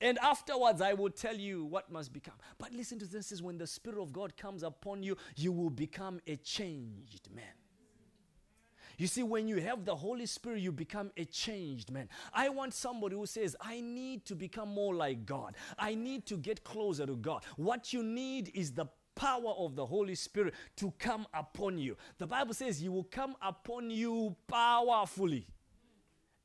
And 0.01 0.19
afterwards, 0.19 0.81
I 0.81 0.93
will 0.93 1.09
tell 1.09 1.35
you 1.35 1.65
what 1.65 1.91
must 1.91 2.11
become. 2.11 2.35
But 2.57 2.73
listen 2.73 2.99
to 2.99 3.05
this: 3.05 3.31
is 3.31 3.41
when 3.41 3.57
the 3.57 3.67
Spirit 3.67 4.01
of 4.01 4.11
God 4.11 4.35
comes 4.35 4.63
upon 4.63 5.03
you, 5.03 5.17
you 5.35 5.51
will 5.51 5.69
become 5.69 6.19
a 6.27 6.35
changed 6.37 7.29
man. 7.33 7.45
You 8.97 9.07
see, 9.07 9.23
when 9.23 9.47
you 9.47 9.57
have 9.57 9.83
the 9.83 9.95
Holy 9.95 10.25
Spirit, 10.25 10.61
you 10.61 10.71
become 10.71 11.11
a 11.17 11.25
changed 11.25 11.91
man. 11.91 12.07
I 12.33 12.49
want 12.49 12.73
somebody 12.73 13.15
who 13.15 13.25
says, 13.25 13.55
I 13.59 13.81
need 13.81 14.25
to 14.25 14.35
become 14.35 14.69
more 14.69 14.95
like 14.95 15.25
God. 15.25 15.55
I 15.77 15.95
need 15.95 16.25
to 16.27 16.37
get 16.37 16.63
closer 16.63 17.05
to 17.05 17.15
God. 17.17 17.43
What 17.57 17.91
you 17.91 18.03
need 18.03 18.51
is 18.53 18.71
the 18.71 18.85
power 19.15 19.53
of 19.57 19.75
the 19.75 19.85
Holy 19.85 20.15
Spirit 20.15 20.53
to 20.77 20.93
come 20.97 21.25
upon 21.33 21.77
you. 21.77 21.97
The 22.17 22.27
Bible 22.27 22.53
says 22.53 22.79
He 22.79 22.89
will 22.89 23.03
come 23.05 23.35
upon 23.41 23.89
you 23.89 24.35
powerfully. 24.47 25.47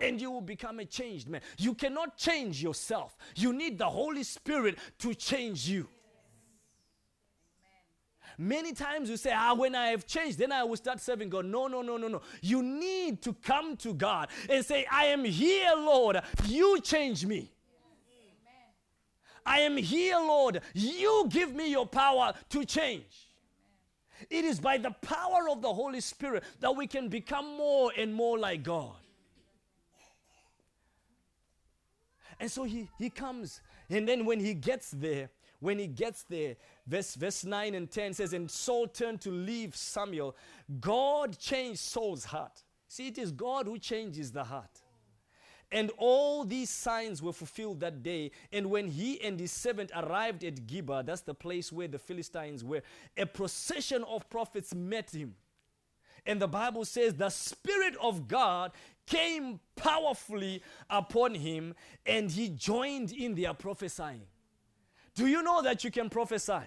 And 0.01 0.21
you 0.21 0.31
will 0.31 0.41
become 0.41 0.81
a 0.81 0.85
changed 0.85 1.29
man. 1.29 1.41
You 1.59 1.75
cannot 1.75 2.17
change 2.17 2.63
yourself. 2.63 3.17
You 3.37 3.53
need 3.53 3.79
the 3.79 3.89
Holy 3.89 4.23
Spirit 4.23 4.79
to 5.01 5.15
change 5.15 5.69
you. 5.69 5.89
Many 8.39 8.73
times 8.73 9.11
you 9.11 9.19
say, 9.19 9.33
ah, 9.35 9.53
when 9.53 9.75
I 9.75 9.89
have 9.89 10.07
changed, 10.07 10.39
then 10.39 10.51
I 10.51 10.65
will 10.65 10.77
start 10.77 10.99
serving 11.01 11.29
God. 11.29 11.45
No, 11.45 11.67
no, 11.67 11.83
no, 11.83 11.99
no, 11.99 12.09
no. 12.09 12.23
You 12.41 12.63
need 12.63 13.21
to 13.23 13.35
come 13.35 13.77
to 13.79 13.93
God 13.93 14.29
and 14.49 14.65
say, 14.65 14.87
I 14.91 15.07
am 15.07 15.25
here, 15.25 15.73
Lord. 15.77 16.23
You 16.47 16.81
change 16.81 17.27
me. 17.27 17.53
I 19.45 19.61
am 19.61 19.77
here, 19.77 20.17
Lord. 20.17 20.63
You 20.73 21.27
give 21.29 21.55
me 21.55 21.71
your 21.71 21.87
power 21.87 22.33
to 22.51 22.65
change. 22.65 23.29
It 24.29 24.45
is 24.45 24.61
by 24.61 24.79
the 24.79 24.91
power 24.91 25.49
of 25.51 25.61
the 25.61 25.73
Holy 25.73 26.01
Spirit 26.01 26.45
that 26.61 26.75
we 26.75 26.87
can 26.87 27.09
become 27.09 27.57
more 27.57 27.93
and 27.97 28.15
more 28.15 28.39
like 28.39 28.63
God. 28.63 29.00
And 32.41 32.51
so 32.51 32.65
he, 32.65 32.89
he 32.99 33.11
comes, 33.11 33.61
and 33.91 34.09
then 34.09 34.25
when 34.25 34.41
he 34.41 34.55
gets 34.55 34.91
there, 34.91 35.29
when 35.61 35.79
he 35.79 35.87
gets 35.87 36.23
there, 36.23 36.57
verse, 36.87 37.15
verse 37.15 37.45
9 37.45 37.75
and 37.75 37.91
10 37.91 38.15
says, 38.15 38.33
And 38.33 38.51
Saul 38.51 38.87
turned 38.89 39.21
to 39.21 39.31
leave 39.31 39.77
Samuel. 39.77 40.35
God 40.81 41.39
changed 41.39 41.81
Saul's 41.81 42.25
heart. 42.25 42.63
See, 42.89 43.09
it 43.09 43.19
is 43.19 43.31
God 43.31 43.67
who 43.67 43.79
changes 43.79 44.33
the 44.33 44.43
heart. 44.43 44.81
And 45.71 45.93
all 45.99 46.45
these 46.45 46.71
signs 46.71 47.23
were 47.23 47.35
fulfilled 47.35 47.81
that 47.81 48.03
day. 48.03 48.33
And 48.53 48.71
when 48.71 48.89
he 48.89 49.21
and 49.23 49.39
his 49.39 49.53
servant 49.53 49.93
arrived 49.95 50.43
at 50.43 50.67
Gibeah, 50.67 51.05
that's 51.05 51.21
the 51.21 51.35
place 51.35 51.71
where 51.71 51.87
the 51.87 51.99
Philistines 51.99 52.65
were, 52.65 52.83
a 53.17 53.27
procession 53.27 54.03
of 54.05 54.29
prophets 54.31 54.75
met 54.75 55.11
him. 55.11 55.37
And 56.27 56.41
the 56.41 56.49
Bible 56.49 56.85
says 56.85 57.15
the 57.15 57.31
Spirit 57.31 57.95
of 58.03 58.29
God 58.29 58.73
came 59.07 59.61
powerfully 59.77 60.63
upon 60.89 61.35
him, 61.35 61.75
and 62.07 62.31
he 62.31 62.49
joined 62.49 63.13
in 63.13 63.35
their 63.35 63.55
prophesying. 63.55 64.23
Do 65.15 65.27
you 65.27 65.43
know 65.43 65.63
that 65.63 65.85
you 65.85 65.91
can 65.91 66.09
prophesy? 66.09 66.53
Yes. 66.53 66.65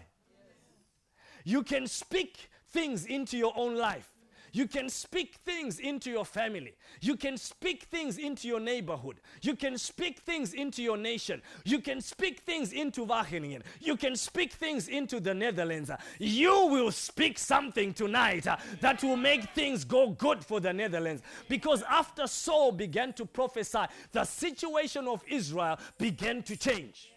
You 1.44 1.64
can 1.64 1.88
speak 1.88 2.50
things 2.70 3.06
into 3.06 3.38
your 3.38 3.54
own 3.56 3.76
life. 3.76 4.13
You 4.54 4.68
can 4.68 4.88
speak 4.88 5.36
things 5.44 5.80
into 5.80 6.12
your 6.12 6.26
family. 6.26 6.76
You 7.02 7.18
can 7.18 7.38
speak 7.38 7.84
things 7.86 8.20
into 8.20 8.48
your 8.48 8.60
neighborhood. 8.60 9.20
You 9.42 9.56
can 9.56 9.80
speak 9.80 10.20
things 10.20 10.54
into 10.54 10.84
your 10.84 10.96
nation. 10.96 11.42
You 11.66 11.80
can 11.80 12.00
speak 12.02 12.42
things 12.42 12.72
into 12.72 13.04
Wageningen. 13.04 13.64
You 13.82 13.98
can 13.98 14.16
speak 14.16 14.54
things 14.54 14.88
into 14.88 15.20
the 15.20 15.34
Netherlands. 15.34 15.90
You 16.20 16.68
will 16.68 16.92
speak 16.92 17.40
something 17.40 17.96
tonight 17.96 18.46
uh, 18.46 18.58
that 18.80 19.04
will 19.04 19.18
make 19.18 19.50
things 19.56 19.84
go 19.84 20.12
good 20.12 20.46
for 20.46 20.60
the 20.60 20.72
Netherlands. 20.72 21.24
Because 21.50 21.82
after 21.90 22.28
Saul 22.28 22.72
began 22.72 23.12
to 23.14 23.26
prophesy, 23.26 23.86
the 24.12 24.24
situation 24.24 25.08
of 25.08 25.24
Israel 25.28 25.80
began 25.98 26.44
to 26.44 26.56
change 26.56 27.10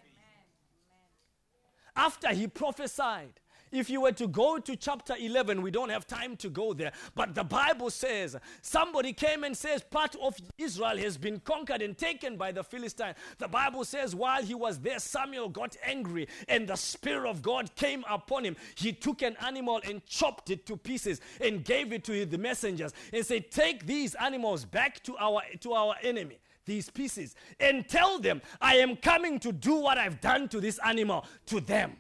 after 1.95 2.33
he 2.33 2.47
prophesied. 2.47 3.33
If 3.73 3.91
you 3.91 4.03
were 4.03 4.13
to 4.13 4.29
go 4.29 4.59
to 4.59 4.77
chapter 4.77 5.15
11, 5.19 5.61
we 5.61 5.71
don't 5.71 5.89
have 5.89 6.07
time 6.07 6.37
to 6.37 6.49
go 6.49 6.73
there. 6.73 6.93
But 7.15 7.35
the 7.35 7.45
Bible 7.45 7.91
says 7.91 8.37
somebody 8.63 9.13
came 9.13 9.45
and 9.45 9.57
says 9.57 9.83
part 9.83 10.15
of 10.23 10.37
Israel 10.57 10.97
has 10.99 11.17
been 11.17 11.41
conquered 11.41 11.83
and 11.83 11.99
taken 11.99 12.37
by 12.37 12.53
the 12.53 12.63
Philistine. 12.63 13.15
The 13.39 13.49
Bible 13.49 13.85
says 13.85 14.15
while 14.15 14.43
he 14.43 14.55
was 14.55 14.79
there, 14.79 14.99
Samuel 14.99 15.49
got 15.49 15.77
angry 15.85 16.29
and 16.49 16.69
the 16.69 16.77
Spirit 16.77 17.29
of 17.29 17.43
God 17.43 17.75
came 17.75 18.05
upon 18.09 18.45
him. 18.45 18.57
He 18.77 18.93
took 18.93 19.23
an 19.23 19.37
animal 19.45 19.81
and 19.85 20.05
chopped 20.07 20.51
it 20.51 20.65
to 20.67 20.77
pieces 20.77 21.21
and 21.41 21.65
gave 21.65 21.93
it 21.93 22.05
to 22.05 22.25
the 22.25 22.39
messengers 22.39 22.93
and 23.13 23.27
said, 23.27 23.51
Take 23.51 23.87
these 23.87 24.15
animals 24.15 24.65
back 24.65 25.03
to 25.05 25.17
our, 25.17 25.43
to 25.61 25.73
our 25.73 25.97
enemy 26.03 26.39
these 26.67 26.91
pieces 26.91 27.35
and 27.61 27.89
tell 27.89 28.19
them, 28.19 28.43
I 28.61 28.77
am 28.77 28.97
coming 28.97 29.39
to 29.41 29.53
do 29.53 29.77
what 29.77 29.99
I've 29.99 30.21
done 30.21 30.49
to 30.49 30.61
this 30.61 30.79
animal 30.85 31.25
to 31.47 31.61
them. 31.61 31.97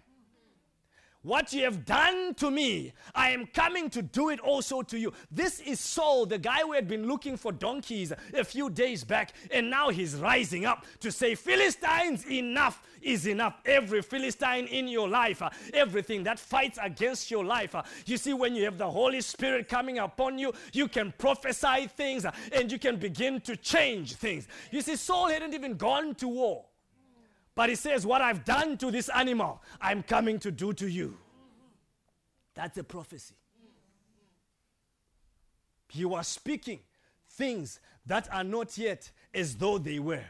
What 1.26 1.52
you 1.52 1.64
have 1.64 1.84
done 1.84 2.34
to 2.34 2.52
me, 2.52 2.92
I 3.12 3.30
am 3.30 3.48
coming 3.48 3.90
to 3.90 4.00
do 4.00 4.28
it 4.28 4.38
also 4.38 4.82
to 4.82 4.96
you. 4.96 5.12
This 5.28 5.58
is 5.58 5.80
Saul, 5.80 6.24
the 6.24 6.38
guy 6.38 6.60
who 6.60 6.72
had 6.72 6.86
been 6.86 7.08
looking 7.08 7.36
for 7.36 7.50
donkeys 7.50 8.12
a 8.32 8.44
few 8.44 8.70
days 8.70 9.02
back, 9.02 9.32
and 9.50 9.68
now 9.68 9.90
he's 9.90 10.14
rising 10.14 10.66
up 10.66 10.86
to 11.00 11.10
say, 11.10 11.34
Philistines, 11.34 12.24
enough 12.30 12.80
is 13.02 13.26
enough. 13.26 13.56
Every 13.64 14.02
Philistine 14.02 14.66
in 14.66 14.86
your 14.86 15.08
life, 15.08 15.42
uh, 15.42 15.50
everything 15.74 16.22
that 16.22 16.38
fights 16.38 16.78
against 16.80 17.28
your 17.28 17.44
life. 17.44 17.74
Uh, 17.74 17.82
you 18.04 18.18
see, 18.18 18.32
when 18.32 18.54
you 18.54 18.64
have 18.64 18.78
the 18.78 18.88
Holy 18.88 19.20
Spirit 19.20 19.68
coming 19.68 19.98
upon 19.98 20.38
you, 20.38 20.52
you 20.72 20.86
can 20.86 21.12
prophesy 21.18 21.88
things 21.88 22.24
uh, 22.24 22.30
and 22.52 22.70
you 22.70 22.78
can 22.78 22.98
begin 22.98 23.40
to 23.40 23.56
change 23.56 24.14
things. 24.14 24.46
You 24.70 24.80
see, 24.80 24.94
Saul 24.94 25.26
hadn't 25.26 25.54
even 25.54 25.76
gone 25.76 26.14
to 26.14 26.28
war. 26.28 26.66
But 27.56 27.70
he 27.70 27.74
says, 27.74 28.06
What 28.06 28.20
I've 28.20 28.44
done 28.44 28.76
to 28.78 28.92
this 28.92 29.08
animal, 29.08 29.60
I'm 29.80 30.04
coming 30.04 30.38
to 30.40 30.52
do 30.52 30.72
to 30.74 30.86
you. 30.86 31.16
That's 32.54 32.78
a 32.78 32.84
prophecy. 32.84 33.34
He 35.88 36.04
was 36.04 36.28
speaking 36.28 36.80
things 37.30 37.80
that 38.04 38.32
are 38.32 38.44
not 38.44 38.78
yet 38.78 39.10
as 39.34 39.56
though 39.56 39.78
they 39.78 39.98
were. 39.98 40.24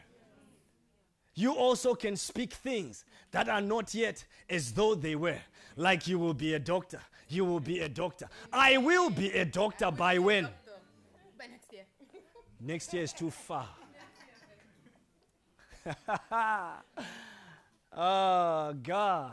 you 1.35 1.53
also 1.53 1.95
can 1.95 2.17
speak 2.17 2.53
things 2.55 3.05
that 3.31 3.49
are 3.49 3.61
not 3.61 3.93
yet 3.95 4.25
as 4.49 4.73
though 4.73 4.95
they 4.95 5.15
were. 5.17 5.39
Like 5.77 6.07
you 6.07 6.19
will 6.19 6.35
be 6.35 6.55
a 6.55 6.59
doctor. 6.59 7.01
You 7.29 7.45
will 7.45 7.61
be 7.61 7.81
a 7.81 7.89
doctor. 7.89 8.29
I 8.53 8.77
will 8.77 9.11
be 9.11 9.33
a 9.33 9.45
doctor 9.45 9.91
by 9.91 10.19
when? 10.19 10.45
By 11.39 11.47
next 11.47 11.73
year. 11.73 11.85
Next 12.61 12.95
year 12.95 13.03
is 13.03 13.13
too 13.13 13.31
far. 13.31 13.69
oh, 17.97 18.75
God. 18.83 19.33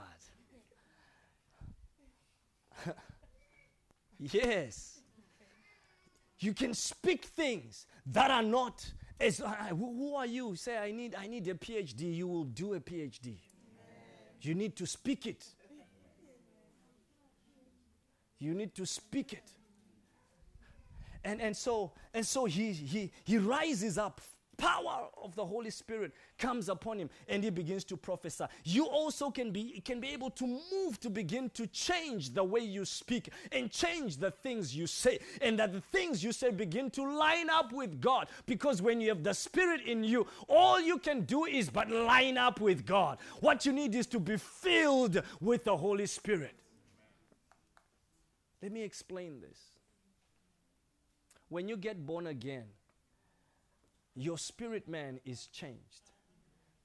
yes. 4.20 5.02
You 6.40 6.54
can 6.54 6.74
speak 6.74 7.26
things 7.26 7.86
that 8.08 8.30
are 8.30 8.44
not 8.44 8.86
as 9.20 9.40
uh, 9.40 9.48
who 9.70 10.16
are 10.16 10.26
you? 10.26 10.56
Say 10.56 10.78
I 10.78 10.92
need 10.92 11.16
I 11.16 11.28
need 11.28 11.48
a 11.48 11.54
PhD. 11.54 12.16
You 12.16 12.28
will 12.28 12.44
do 12.44 12.74
a 12.74 12.80
PhD. 12.80 13.38
You 14.42 14.54
need 14.54 14.76
to 14.76 14.86
speak 14.86 15.26
it. 15.26 15.46
You 18.40 18.54
need 18.54 18.76
to 18.76 18.86
speak 18.86 19.32
it. 19.32 19.50
And 21.24 21.42
and 21.42 21.56
so 21.56 21.94
and 22.14 22.26
so 22.26 22.44
he 22.44 22.74
he 22.74 23.12
he 23.24 23.38
rises 23.38 23.98
up 23.98 24.20
power 24.64 25.08
of 25.22 25.36
the 25.36 25.46
Holy 25.46 25.70
Spirit 25.70 26.14
comes 26.40 26.70
upon 26.70 26.98
him 26.98 27.10
and 27.28 27.44
he 27.44 27.50
begins 27.50 27.84
to 27.84 27.98
prophesy. 27.98 28.46
You 28.64 28.86
also 28.86 29.30
can 29.30 29.52
be 29.52 29.82
can 29.82 30.00
be 30.00 30.10
able 30.10 30.30
to 30.32 30.48
move 30.48 31.02
to 31.02 31.10
begin 31.10 31.50
to 31.56 31.68
change 31.68 32.34
the 32.34 32.44
way 32.44 32.62
you 32.62 32.86
speak 32.86 33.30
and 33.52 33.70
change 33.70 34.18
the 34.18 34.32
things 34.32 34.74
you 34.74 34.88
say 34.88 35.20
and 35.42 35.60
that 35.60 35.74
the 35.74 35.82
things 35.82 36.24
you 36.24 36.32
say 36.32 36.50
begin 36.50 36.90
to 36.92 37.04
line 37.04 37.50
up 37.50 37.74
with 37.74 38.00
God 38.00 38.30
because 38.46 38.82
when 38.82 39.02
you 39.02 39.10
have 39.10 39.22
the 39.22 39.34
spirit 39.34 39.82
in 39.82 40.02
you 40.02 40.26
all 40.48 40.80
you 40.80 40.98
can 40.98 41.22
do 41.26 41.44
is 41.44 41.70
but 41.70 41.90
line 41.90 42.38
up 42.38 42.62
with 42.62 42.86
God. 42.86 43.18
What 43.42 43.66
you 43.66 43.74
need 43.74 43.94
is 43.96 44.08
to 44.08 44.20
be 44.20 44.38
filled 44.38 45.22
with 45.42 45.66
the 45.66 45.76
Holy 45.76 46.06
Spirit. 46.06 46.56
Let 48.62 48.72
me 48.72 48.82
explain 48.82 49.42
this. 49.42 49.60
When 51.50 51.68
you 51.68 51.76
get 51.76 52.06
born 52.06 52.28
again, 52.28 52.64
your 54.16 54.38
spirit 54.38 54.88
man 54.88 55.20
is 55.26 55.48
changed. 55.48 56.12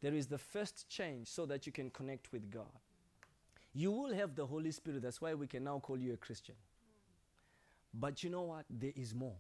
There 0.01 0.15
is 0.15 0.27
the 0.27 0.39
first 0.39 0.89
change 0.89 1.29
so 1.29 1.45
that 1.47 1.67
you 1.67 1.73
can 1.73 1.91
connect 1.91 2.33
with 2.33 2.51
God. 2.51 2.67
You 3.75 3.93
will 3.93 4.15
have 4.15 4.35
the 4.35 4.47
Holy 4.47 4.71
Spirit. 4.71 5.03
That's 5.03 5.21
why 5.21 5.35
we 5.35 5.47
can 5.47 5.65
now 5.65 5.79
call 5.79 5.99
you 5.99 6.15
a 6.15 6.17
Christian. 6.17 6.55
But 7.93 8.23
you 8.23 8.31
know 8.31 8.43
what? 8.43 8.65
There 8.71 8.93
is 8.95 9.15
more. 9.15 9.37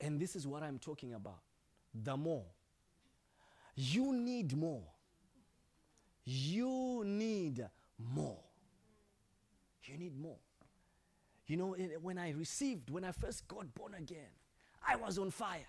And 0.00 0.18
this 0.18 0.34
is 0.34 0.46
what 0.46 0.62
I'm 0.62 0.78
talking 0.78 1.14
about. 1.14 1.40
The 1.94 2.16
more. 2.16 2.44
You 3.76 4.12
need 4.12 4.56
more. 4.56 4.82
You 6.24 7.02
need 7.04 7.64
more. 7.98 8.38
You 9.84 9.98
need 9.98 10.18
more. 10.18 10.38
You 11.46 11.56
know, 11.56 11.76
when 12.00 12.18
I 12.18 12.30
received, 12.30 12.90
when 12.90 13.04
I 13.04 13.12
first 13.12 13.46
got 13.46 13.72
born 13.74 13.94
again, 13.94 14.30
I 14.86 14.96
was 14.96 15.18
on 15.18 15.30
fire. 15.30 15.66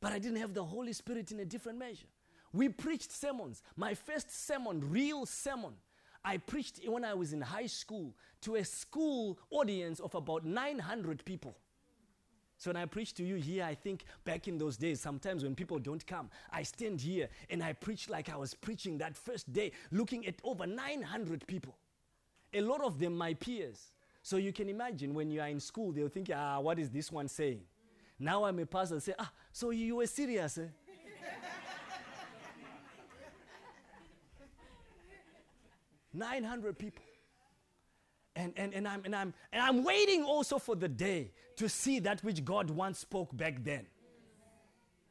But 0.00 0.12
I 0.12 0.18
didn't 0.18 0.38
have 0.38 0.54
the 0.54 0.64
Holy 0.64 0.92
Spirit 0.92 1.30
in 1.30 1.40
a 1.40 1.44
different 1.44 1.78
measure. 1.78 2.06
We 2.52 2.68
preached 2.68 3.12
sermons. 3.12 3.62
My 3.76 3.94
first 3.94 4.46
sermon, 4.46 4.90
real 4.90 5.26
sermon, 5.26 5.74
I 6.24 6.38
preached 6.38 6.80
when 6.86 7.04
I 7.04 7.14
was 7.14 7.32
in 7.32 7.40
high 7.40 7.66
school 7.66 8.14
to 8.42 8.56
a 8.56 8.64
school 8.64 9.38
audience 9.50 10.00
of 10.00 10.14
about 10.14 10.44
900 10.44 11.24
people. 11.24 11.54
So 12.58 12.68
when 12.68 12.76
I 12.76 12.84
preach 12.84 13.14
to 13.14 13.24
you 13.24 13.36
here, 13.36 13.64
I 13.64 13.74
think 13.74 14.04
back 14.24 14.46
in 14.46 14.58
those 14.58 14.76
days, 14.76 15.00
sometimes 15.00 15.44
when 15.44 15.54
people 15.54 15.78
don't 15.78 16.06
come, 16.06 16.28
I 16.52 16.62
stand 16.62 17.00
here 17.00 17.28
and 17.48 17.62
I 17.62 17.72
preach 17.72 18.10
like 18.10 18.28
I 18.28 18.36
was 18.36 18.52
preaching 18.52 18.98
that 18.98 19.16
first 19.16 19.50
day, 19.50 19.72
looking 19.90 20.26
at 20.26 20.34
over 20.44 20.66
900 20.66 21.46
people. 21.46 21.74
A 22.52 22.60
lot 22.60 22.82
of 22.82 22.98
them 22.98 23.16
my 23.16 23.32
peers. 23.32 23.92
So 24.22 24.36
you 24.36 24.52
can 24.52 24.68
imagine 24.68 25.14
when 25.14 25.30
you 25.30 25.40
are 25.40 25.48
in 25.48 25.60
school, 25.60 25.92
they'll 25.92 26.08
think, 26.08 26.30
ah, 26.34 26.60
what 26.60 26.78
is 26.78 26.90
this 26.90 27.10
one 27.10 27.28
saying? 27.28 27.62
Now 28.20 28.44
I'm 28.44 28.58
a 28.58 28.66
pastor. 28.66 28.96
and 28.96 29.02
Say, 29.02 29.14
ah, 29.18 29.32
so 29.50 29.70
you 29.70 29.96
were 29.96 30.06
serious, 30.06 30.58
eh? 30.58 30.66
Nine 36.12 36.44
hundred 36.44 36.78
people. 36.78 37.02
And, 38.36 38.52
and, 38.56 38.74
and, 38.74 38.86
I'm, 38.86 39.04
and, 39.04 39.14
I'm, 39.14 39.34
and 39.52 39.62
I'm 39.62 39.84
waiting 39.84 40.22
also 40.22 40.58
for 40.58 40.76
the 40.76 40.88
day 40.88 41.32
to 41.56 41.68
see 41.68 41.98
that 42.00 42.22
which 42.22 42.44
God 42.44 42.70
once 42.70 42.98
spoke 43.00 43.36
back 43.36 43.62
then. 43.64 43.86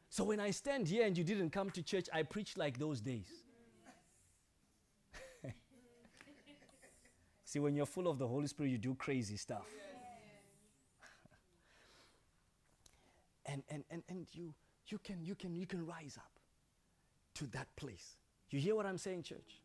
So 0.08 0.24
when 0.24 0.40
I 0.40 0.50
stand 0.50 0.88
here 0.88 1.06
and 1.06 1.16
you 1.16 1.22
didn't 1.22 1.50
come 1.50 1.70
to 1.70 1.82
church, 1.82 2.08
I 2.12 2.22
preach 2.24 2.56
like 2.56 2.78
those 2.78 3.00
days. 3.00 3.28
See, 7.44 7.60
when 7.60 7.76
you're 7.76 7.86
full 7.86 8.08
of 8.08 8.18
the 8.18 8.26
Holy 8.26 8.48
Spirit, 8.48 8.70
you 8.70 8.78
do 8.78 8.94
crazy 8.94 9.36
stuff. 9.36 9.66
And, 13.50 13.62
and, 13.68 13.84
and, 13.90 14.02
and 14.08 14.26
you, 14.32 14.54
you, 14.86 14.98
can, 14.98 15.22
you, 15.22 15.34
can, 15.34 15.54
you 15.56 15.66
can 15.66 15.84
rise 15.84 16.16
up 16.16 16.30
to 17.34 17.46
that 17.48 17.68
place. 17.76 18.16
You 18.50 18.60
hear 18.60 18.74
what 18.74 18.86
I'm 18.86 18.98
saying, 18.98 19.24
church? 19.24 19.60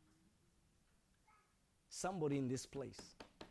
Somebody 1.89 2.37
in 2.37 2.47
this 2.47 2.65
place, 2.65 2.99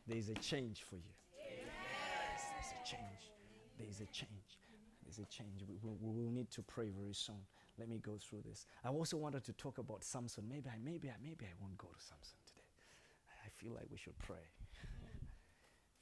there 0.07 0.19
is 0.19 0.29
a 0.29 0.35
change 0.35 0.83
for 0.83 0.97
you. 0.97 1.13
Yes, 1.39 2.45
there's 2.53 2.73
a 2.73 2.89
change. 2.89 3.31
There 3.79 3.87
is 3.89 4.01
a 4.01 4.07
change. 4.13 4.59
There's 5.05 5.19
a 5.19 5.31
change. 5.31 5.65
We, 5.69 5.77
we, 5.83 5.97
we 6.01 6.25
will 6.25 6.31
need 6.31 6.51
to 6.53 6.63
pray 6.63 6.91
very 6.91 7.15
soon. 7.15 7.41
Let 7.79 7.89
me 7.89 7.99
go 7.99 8.19
through 8.21 8.43
this. 8.49 8.67
I 8.85 8.89
also 8.89 9.17
wanted 9.17 9.45
to 9.45 9.53
talk 9.55 9.79
about 9.79 10.05
Samson. 10.05 10.45
Maybe 10.49 10.69
I, 10.69 10.79
maybe 10.85 11.09
I, 11.09 11.15
maybe 11.23 11.47
I 11.47 11.55
won't 11.61 11.79
go 11.79 11.89
to 11.89 12.01
Samson 12.01 12.39
today. 12.47 12.61
I 13.45 13.49
feel 13.57 13.73
like 13.73 13.87
we 13.91 13.99
should 13.99 14.19
pray. 14.19 14.37
I 14.37 14.87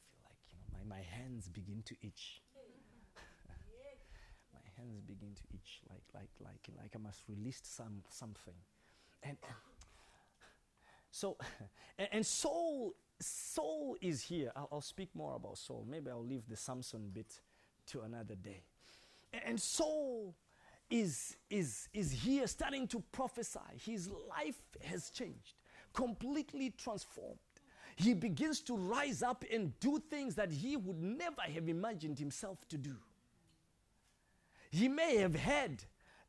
feel 0.04 0.20
like 0.24 0.36
you 0.50 0.58
know 0.58 0.78
my, 0.78 0.96
my 0.96 1.02
hands 1.02 1.48
begin 1.48 1.82
to 1.86 1.94
itch 2.02 2.41
hands 4.82 5.00
begin 5.00 5.34
to 5.34 5.42
itch, 5.54 5.80
like 5.88 6.02
like 6.14 6.30
like 6.40 6.68
like 6.76 6.92
I 6.94 6.98
must 6.98 7.22
release 7.28 7.60
some 7.62 8.02
something, 8.08 8.54
and, 9.22 9.36
so 11.10 11.36
and, 11.98 12.08
and, 12.12 12.26
Saul 12.26 12.94
Saul 13.20 13.96
is 14.00 14.22
here. 14.22 14.52
I'll, 14.56 14.68
I'll, 14.72 14.80
speak 14.80 15.10
more 15.14 15.36
about 15.36 15.58
Saul. 15.58 15.86
Maybe 15.88 16.10
I'll 16.10 16.24
leave 16.24 16.48
the 16.48 16.56
Samson 16.56 17.10
bit 17.12 17.40
to 17.88 18.00
another 18.02 18.34
day. 18.34 18.62
And, 19.46 19.60
Saul 19.60 20.34
is 20.90 21.36
is 21.50 21.88
is 21.92 22.12
here, 22.12 22.46
starting 22.46 22.86
to 22.88 23.02
prophesy. 23.12 23.60
His 23.84 24.10
life 24.10 24.60
has 24.82 25.10
changed, 25.10 25.54
completely 25.92 26.70
transformed 26.76 27.38
he 27.96 28.14
begins 28.14 28.60
to 28.62 28.76
rise 28.76 29.22
up 29.22 29.44
and 29.52 29.78
do 29.80 30.02
things 30.10 30.34
that 30.36 30.50
he 30.50 30.76
would 30.76 31.00
never 31.02 31.42
have 31.42 31.68
imagined 31.68 32.18
himself 32.18 32.66
to 32.68 32.78
do. 32.78 32.96
He 34.72 34.88
may 34.88 35.18
have 35.18 35.34
had 35.34 35.84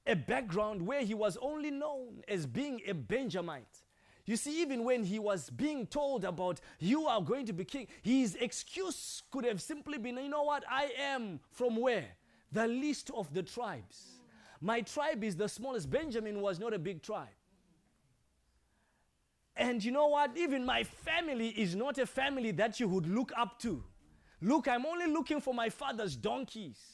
a 0.06 0.16
background 0.16 0.82
where 0.86 1.02
he 1.02 1.14
was 1.14 1.38
only 1.42 1.72
known 1.72 2.24
as 2.28 2.46
being 2.46 2.82
a 2.86 2.94
Benjamite. 2.94 3.82
You 4.26 4.36
see, 4.36 4.62
even 4.62 4.84
when 4.84 5.06
he 5.06 5.18
was 5.18 5.50
being 5.50 5.88
told 5.88 6.26
about 6.26 6.60
you 6.78 7.08
are 7.08 7.22
going 7.22 7.46
to 7.46 7.54
be 7.54 7.64
king, 7.64 7.88
his 8.02 8.36
excuse 8.36 9.24
could 9.32 9.46
have 9.46 9.62
simply 9.62 9.98
been, 9.98 10.18
you 10.18 10.28
know 10.28 10.44
what, 10.44 10.66
I 10.70 10.92
am 11.00 11.40
from 11.52 11.78
where? 11.78 12.10
The 12.52 12.68
least 12.68 13.12
of 13.16 13.34
the 13.34 13.44
tribes. 13.44 14.20
My 14.60 14.82
tribe 14.82 15.24
is 15.24 15.38
the 15.38 15.48
smallest. 15.48 15.90
Benjamin 15.90 16.42
was 16.42 16.60
not 16.60 16.74
a 16.74 16.80
big 16.80 17.02
tribe. 17.02 17.28
And 19.56 19.82
you 19.84 19.92
know 19.92 20.08
what? 20.08 20.36
Even 20.36 20.66
my 20.66 20.84
family 20.84 21.50
is 21.50 21.76
not 21.76 21.98
a 21.98 22.06
family 22.06 22.52
that 22.52 22.80
you 22.80 22.90
would 22.90 23.08
look 23.08 23.32
up 23.38 23.60
to. 23.60 23.84
Look, 24.42 24.68
I'm 24.68 24.86
only 24.86 25.08
looking 25.08 25.40
for 25.40 25.54
my 25.54 25.70
father's 25.70 26.18
donkeys. 26.18 26.93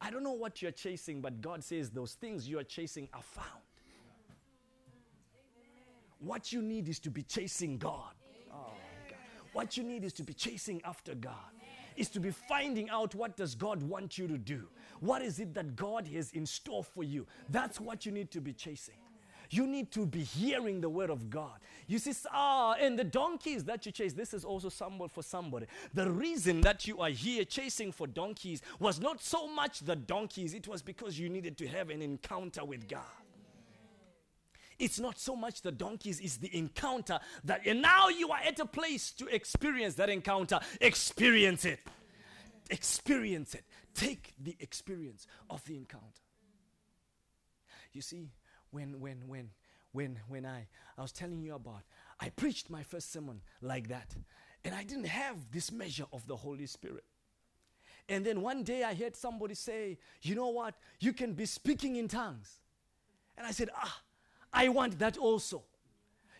I 0.00 0.10
don't 0.10 0.22
know 0.22 0.32
what 0.32 0.62
you're 0.62 0.70
chasing, 0.70 1.20
but 1.20 1.40
God 1.40 1.62
says 1.62 1.90
those 1.90 2.14
things 2.14 2.48
you 2.48 2.58
are 2.58 2.64
chasing 2.64 3.08
are 3.12 3.22
found. 3.22 3.62
What 6.20 6.52
you 6.52 6.62
need 6.62 6.88
is 6.88 6.98
to 7.00 7.10
be 7.10 7.22
chasing 7.22 7.78
God. 7.78 8.14
Oh, 8.52 8.72
God. 9.08 9.18
What 9.52 9.76
you 9.76 9.82
need 9.82 10.04
is 10.04 10.12
to 10.14 10.22
be 10.22 10.34
chasing 10.34 10.80
after 10.84 11.14
God. 11.14 11.34
Is 11.96 12.08
to 12.10 12.20
be 12.20 12.30
finding 12.30 12.88
out 12.88 13.14
what 13.14 13.36
does 13.36 13.54
God 13.54 13.82
want 13.82 14.16
you 14.16 14.26
to 14.28 14.38
do? 14.38 14.68
What 15.00 15.22
is 15.22 15.40
it 15.40 15.54
that 15.54 15.76
God 15.76 16.06
has 16.08 16.30
in 16.32 16.46
store 16.46 16.84
for 16.84 17.02
you? 17.02 17.26
That's 17.48 17.80
what 17.80 18.06
you 18.06 18.12
need 18.12 18.30
to 18.30 18.40
be 18.40 18.52
chasing. 18.52 18.94
You 19.50 19.66
need 19.66 19.90
to 19.92 20.06
be 20.06 20.22
hearing 20.22 20.80
the 20.80 20.88
word 20.88 21.10
of 21.10 21.28
God. 21.28 21.58
You 21.88 21.98
see, 21.98 22.12
ah, 22.32 22.76
and 22.80 22.96
the 22.96 23.04
donkeys 23.04 23.64
that 23.64 23.84
you 23.84 23.90
chase, 23.90 24.12
this 24.12 24.32
is 24.32 24.44
also 24.44 24.68
symbol 24.68 25.08
for 25.08 25.22
somebody. 25.22 25.66
The 25.92 26.08
reason 26.08 26.60
that 26.60 26.86
you 26.86 27.00
are 27.00 27.10
here 27.10 27.44
chasing 27.44 27.90
for 27.90 28.06
donkeys 28.06 28.62
was 28.78 29.00
not 29.00 29.20
so 29.20 29.48
much 29.48 29.80
the 29.80 29.96
donkeys, 29.96 30.54
it 30.54 30.68
was 30.68 30.82
because 30.82 31.18
you 31.18 31.28
needed 31.28 31.58
to 31.58 31.66
have 31.66 31.90
an 31.90 32.00
encounter 32.00 32.64
with 32.64 32.88
God. 32.88 33.02
It's 34.78 34.98
not 34.98 35.18
so 35.18 35.36
much 35.36 35.60
the 35.60 35.72
donkeys, 35.72 36.20
it's 36.20 36.36
the 36.36 36.56
encounter 36.56 37.18
that, 37.44 37.66
and 37.66 37.82
now 37.82 38.08
you 38.08 38.30
are 38.30 38.40
at 38.40 38.58
a 38.60 38.64
place 38.64 39.10
to 39.12 39.26
experience 39.26 39.96
that 39.96 40.08
encounter. 40.08 40.60
Experience 40.80 41.64
it. 41.64 41.80
Experience 42.70 43.54
it. 43.54 43.64
take 43.94 44.32
the 44.42 44.56
experience 44.60 45.26
of 45.50 45.64
the 45.64 45.76
encounter. 45.76 46.22
You 47.92 48.00
see, 48.00 48.30
when 48.70 49.00
when 49.00 49.22
when 49.26 49.50
when 49.92 50.18
when 50.28 50.46
I 50.46 50.66
I 50.96 51.02
was 51.02 51.12
telling 51.12 51.42
you 51.42 51.54
about 51.54 51.82
I 52.20 52.30
preached 52.30 52.70
my 52.70 52.82
first 52.82 53.12
sermon 53.12 53.40
like 53.60 53.88
that 53.88 54.14
and 54.64 54.74
I 54.74 54.82
didn't 54.84 55.06
have 55.06 55.50
this 55.50 55.72
measure 55.72 56.06
of 56.12 56.26
the 56.26 56.36
Holy 56.36 56.66
Spirit. 56.66 57.04
And 58.08 58.26
then 58.26 58.42
one 58.42 58.64
day 58.64 58.82
I 58.82 58.94
heard 58.94 59.16
somebody 59.16 59.54
say, 59.54 59.98
"You 60.22 60.34
know 60.34 60.48
what? 60.48 60.74
You 60.98 61.12
can 61.12 61.32
be 61.34 61.46
speaking 61.46 61.96
in 61.96 62.08
tongues." 62.08 62.60
And 63.36 63.46
I 63.46 63.52
said, 63.52 63.70
"Ah, 63.74 64.02
I 64.52 64.68
want 64.68 64.98
that 64.98 65.16
also." 65.16 65.64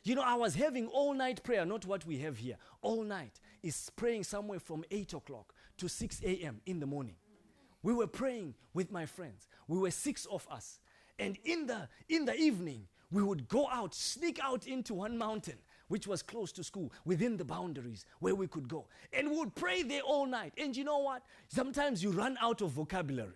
You 0.03 0.15
know, 0.15 0.23
I 0.23 0.35
was 0.35 0.55
having 0.55 0.89
all 0.89 1.15
night 1.15 1.43
prayer, 1.43 1.65
not 1.65 1.85
what 1.87 2.07
we 2.07 2.19
have 2.19 2.39
here. 2.39 2.57
All 2.81 3.05
night 3.05 3.39
is 3.63 3.91
praying 3.97 4.25
somewhere 4.25 4.59
from 4.59 4.85
8 4.91 5.13
o'clock 5.13 5.55
to 5.77 5.89
6 5.89 6.23
a.m. 6.23 6.61
in 6.65 6.81
the 6.81 6.87
morning. 6.87 7.17
We 7.83 7.93
were 7.93 8.07
praying 8.07 8.55
with 8.75 8.91
my 8.91 9.07
friends. 9.07 9.47
We 9.69 9.79
were 9.79 9.91
six 9.91 10.27
of 10.27 10.47
us. 10.51 10.81
And 11.21 11.37
in 11.45 11.67
the, 11.67 11.87
in 12.09 12.25
the 12.25 12.35
evening, 12.35 12.87
we 13.13 13.23
would 13.23 13.47
go 13.49 13.69
out, 13.69 13.95
sneak 13.95 14.41
out 14.43 14.67
into 14.67 14.95
one 14.95 15.19
mountain, 15.19 15.59
which 15.89 16.07
was 16.07 16.23
close 16.23 16.51
to 16.53 16.65
school, 16.65 16.91
within 17.05 17.37
the 17.37 17.45
boundaries 17.45 18.07
where 18.21 18.35
we 18.35 18.47
could 18.47 18.69
go. 18.69 18.87
And 19.13 19.31
we 19.31 19.37
would 19.37 19.55
pray 19.55 19.83
there 19.83 20.01
all 20.01 20.25
night. 20.25 20.55
And 20.57 20.75
you 20.75 20.83
know 20.83 20.99
what? 20.99 21.23
Sometimes 21.49 22.03
you 22.03 22.11
run 22.11 22.39
out 22.41 22.63
of 22.63 22.71
vocabulary. 22.71 23.35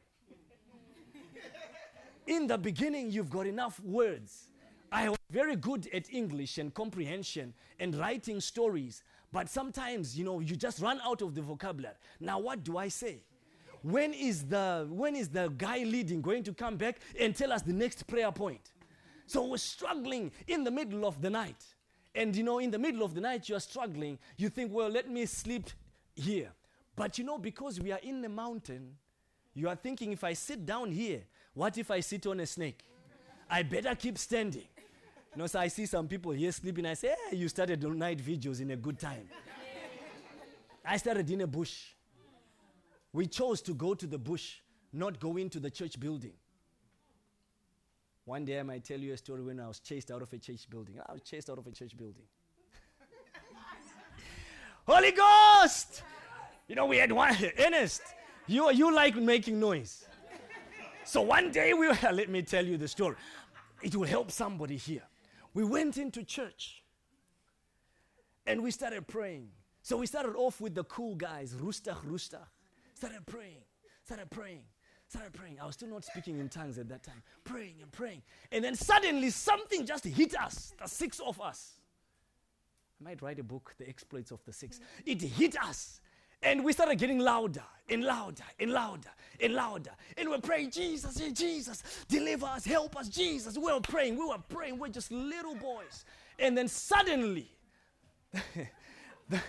in 2.27 2.47
the 2.47 2.57
beginning, 2.57 3.11
you've 3.11 3.31
got 3.31 3.47
enough 3.47 3.79
words. 3.81 4.49
I 4.91 5.11
was 5.11 5.19
very 5.31 5.57
good 5.57 5.89
at 5.93 6.11
English 6.11 6.57
and 6.57 6.73
comprehension 6.73 7.53
and 7.81 7.95
writing 7.97 8.41
stories, 8.41 9.03
but 9.31 9.51
sometimes, 9.51 10.17
you 10.17 10.25
know, 10.25 10.41
you 10.41 10.57
just 10.57 10.81
run 10.81 11.01
out 11.05 11.21
of 11.21 11.35
the 11.35 11.43
vocabulary. 11.43 11.97
Now, 12.19 12.39
what 12.39 12.65
do 12.65 12.79
I 12.79 12.89
say? 12.89 13.25
When 13.85 14.15
is 14.15 14.45
the 14.45 14.87
when 14.89 15.15
is 15.15 15.29
the 15.29 15.49
guy 15.59 15.85
leading 15.85 16.23
going 16.23 16.43
to 16.45 16.55
come 16.55 16.77
back 16.77 17.01
and 17.21 17.37
tell 17.37 17.53
us 17.53 17.61
the 17.61 17.75
next 17.75 18.07
prayer 18.07 18.33
point? 18.33 18.73
So 19.27 19.45
we're 19.45 19.59
struggling 19.59 20.33
in 20.47 20.65
the 20.65 20.71
middle 20.71 21.05
of 21.05 21.21
the 21.21 21.29
night. 21.29 21.63
And 22.15 22.35
you 22.35 22.45
know, 22.45 22.61
in 22.61 22.71
the 22.71 22.79
middle 22.79 23.03
of 23.03 23.15
the 23.15 23.21
night, 23.21 23.47
you're 23.47 23.61
struggling. 23.61 24.19
You 24.39 24.49
think, 24.49 24.73
well, 24.73 24.89
let 24.89 25.11
me 25.11 25.27
sleep 25.27 25.69
here. 26.15 26.51
But 26.97 27.19
you 27.19 27.25
know, 27.25 27.37
because 27.37 27.79
we 27.79 27.93
are 27.93 28.01
in 28.03 28.23
the 28.23 28.29
mountain, 28.31 28.95
you 29.53 29.69
are 29.69 29.77
thinking, 29.77 30.13
if 30.13 30.25
I 30.25 30.33
sit 30.33 30.65
down 30.65 30.91
here, 30.91 31.21
what 31.53 31.77
if 31.77 31.91
I 31.91 32.01
sit 32.01 32.27
on 32.27 32.41
a 32.41 32.47
snake? 32.47 32.85
I 33.51 33.65
better 33.65 33.95
keep 33.95 34.17
standing. 34.17 34.65
You 35.35 35.43
know, 35.43 35.47
so 35.47 35.59
I 35.59 35.69
see 35.69 35.85
some 35.85 36.09
people 36.09 36.33
here 36.33 36.53
sleeping. 36.53 36.87
I 36.87 36.95
say, 36.95 37.15
hey, 37.29 37.37
you 37.37 37.49
started 37.49 37.83
night 37.83 38.19
videos 38.19 38.63
in 38.63 38.71
a 38.71 38.77
good 38.77 38.99
time. 38.99 39.29
I 40.83 40.97
started 40.97 41.29
in 41.29 41.43
a 41.43 41.47
bush. 41.47 41.95
We 43.15 43.29
chose 43.29 43.63
to 43.63 43.75
go 43.75 43.95
to 43.95 44.09
the 44.09 44.19
bush, 44.19 44.57
not 44.93 45.21
go 45.21 45.37
into 45.37 45.61
the 45.61 45.71
church 45.71 46.01
building. 46.01 46.33
One 48.25 48.45
day 48.45 48.59
I 48.59 48.65
might 48.65 48.83
tell 48.83 48.99
you 48.99 49.13
a 49.13 49.17
story 49.17 49.41
when 49.41 49.61
I 49.61 49.69
was 49.69 49.79
chased 49.79 50.11
out 50.11 50.21
of 50.21 50.33
a 50.33 50.39
church 50.39 50.69
building. 50.69 50.97
I 51.07 51.13
was 51.13 51.23
chased 51.23 51.49
out 51.49 51.59
of 51.59 51.67
a 51.69 51.71
church 51.71 51.97
building. 51.97 52.25
Holy 54.87 55.13
Ghost! 55.13 56.03
You 56.67 56.75
know, 56.75 56.87
we 56.87 56.97
had 56.97 57.13
one, 57.13 57.37
Ernest, 57.59 58.03
you, 58.49 58.69
you 58.73 58.93
like 58.93 59.15
making 59.15 59.61
noise. 59.61 60.07
So 61.05 61.23
one 61.23 61.53
day 61.53 61.73
we 61.73 61.87
let 62.13 62.29
me 62.29 62.43
tell 62.43 62.67
you 62.67 62.77
the 62.77 62.89
story. 62.89 63.15
It 63.81 63.95
will 63.95 64.09
help 64.09 64.33
somebody 64.33 64.77
here. 64.77 65.05
We 65.53 65.63
went 65.63 65.99
into 65.99 66.25
church 66.25 66.83
and 68.45 68.61
we 68.61 68.73
started 68.73 69.07
praying. 69.07 69.51
So 69.83 69.99
we 69.99 70.07
started 70.07 70.35
off 70.35 70.61
with 70.61 70.75
the 70.75 70.83
cool 70.83 71.15
guys, 71.15 71.55
Rustach, 71.55 72.05
Rustach. 72.05 72.49
Started 72.95 73.27
praying, 73.27 73.63
started 74.05 74.31
praying, 74.31 74.63
started 75.09 75.33
praying. 75.33 75.59
I 75.61 75.67
was 75.67 75.75
still 75.75 75.89
not 75.89 76.05
speaking 76.05 76.39
in 76.39 76.49
tongues 76.49 76.79
at 76.79 76.89
that 76.89 77.03
time. 77.03 77.23
Praying 77.45 77.77
and 77.83 77.91
praying. 77.93 78.23
And 78.53 78.65
then 78.65 78.75
suddenly 78.75 79.31
something 79.31 79.85
just 79.85 80.05
hit 80.05 80.39
us, 80.39 80.73
the 80.81 80.89
six 80.89 81.21
of 81.21 81.41
us. 81.41 81.75
I 83.01 83.05
might 83.05 83.23
write 83.23 83.39
a 83.39 83.43
book, 83.43 83.75
The 83.79 83.89
Exploits 83.89 84.31
of 84.31 84.45
the 84.45 84.53
Six. 84.53 84.81
It 85.05 85.21
hit 85.21 85.61
us. 85.63 86.01
And 86.43 86.63
we 86.63 86.73
started 86.73 86.99
getting 86.99 87.19
louder 87.19 87.65
and 87.89 88.05
louder 88.05 88.45
and 88.61 88.71
louder 88.71 89.11
and 89.41 89.55
louder. 89.55 89.93
And 90.19 90.29
we're 90.29 90.39
praying, 90.39 90.73
Jesus, 90.73 91.21
Jesus, 91.33 91.83
deliver 92.07 92.47
us, 92.47 92.65
help 92.67 92.97
us, 92.97 93.09
Jesus. 93.09 93.57
We 93.57 93.73
were 93.73 93.81
praying, 93.81 94.19
we 94.19 94.27
were 94.27 94.39
praying, 94.49 94.79
we're 94.79 94.89
just 94.89 95.11
little 95.11 95.55
boys. 95.55 96.05
And 96.39 96.57
then 96.57 96.69
suddenly, 96.69 97.51
the, 98.33 99.41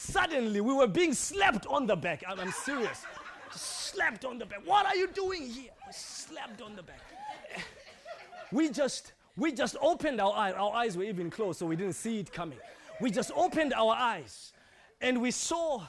Suddenly, 0.00 0.60
we 0.60 0.72
were 0.72 0.86
being 0.86 1.12
slapped 1.12 1.66
on 1.66 1.84
the 1.84 1.96
back. 1.96 2.22
I'm, 2.26 2.38
I'm 2.38 2.52
serious. 2.52 3.04
slapped 3.50 4.24
on 4.24 4.38
the 4.38 4.46
back. 4.46 4.60
What 4.64 4.86
are 4.86 4.94
you 4.94 5.08
doing 5.08 5.42
here? 5.42 5.72
We 5.84 5.92
slapped 5.92 6.62
on 6.62 6.76
the 6.76 6.84
back. 6.84 7.00
We 8.52 8.70
just, 8.70 9.12
we 9.36 9.50
just 9.50 9.74
opened 9.82 10.20
our 10.20 10.32
eyes. 10.32 10.54
Our 10.56 10.72
eyes 10.72 10.96
were 10.96 11.02
even 11.02 11.30
closed, 11.30 11.58
so 11.58 11.66
we 11.66 11.74
didn't 11.74 11.94
see 11.94 12.20
it 12.20 12.32
coming. 12.32 12.58
We 13.00 13.10
just 13.10 13.32
opened 13.34 13.74
our 13.74 13.92
eyes, 13.92 14.52
and 15.00 15.20
we 15.20 15.32
saw 15.32 15.82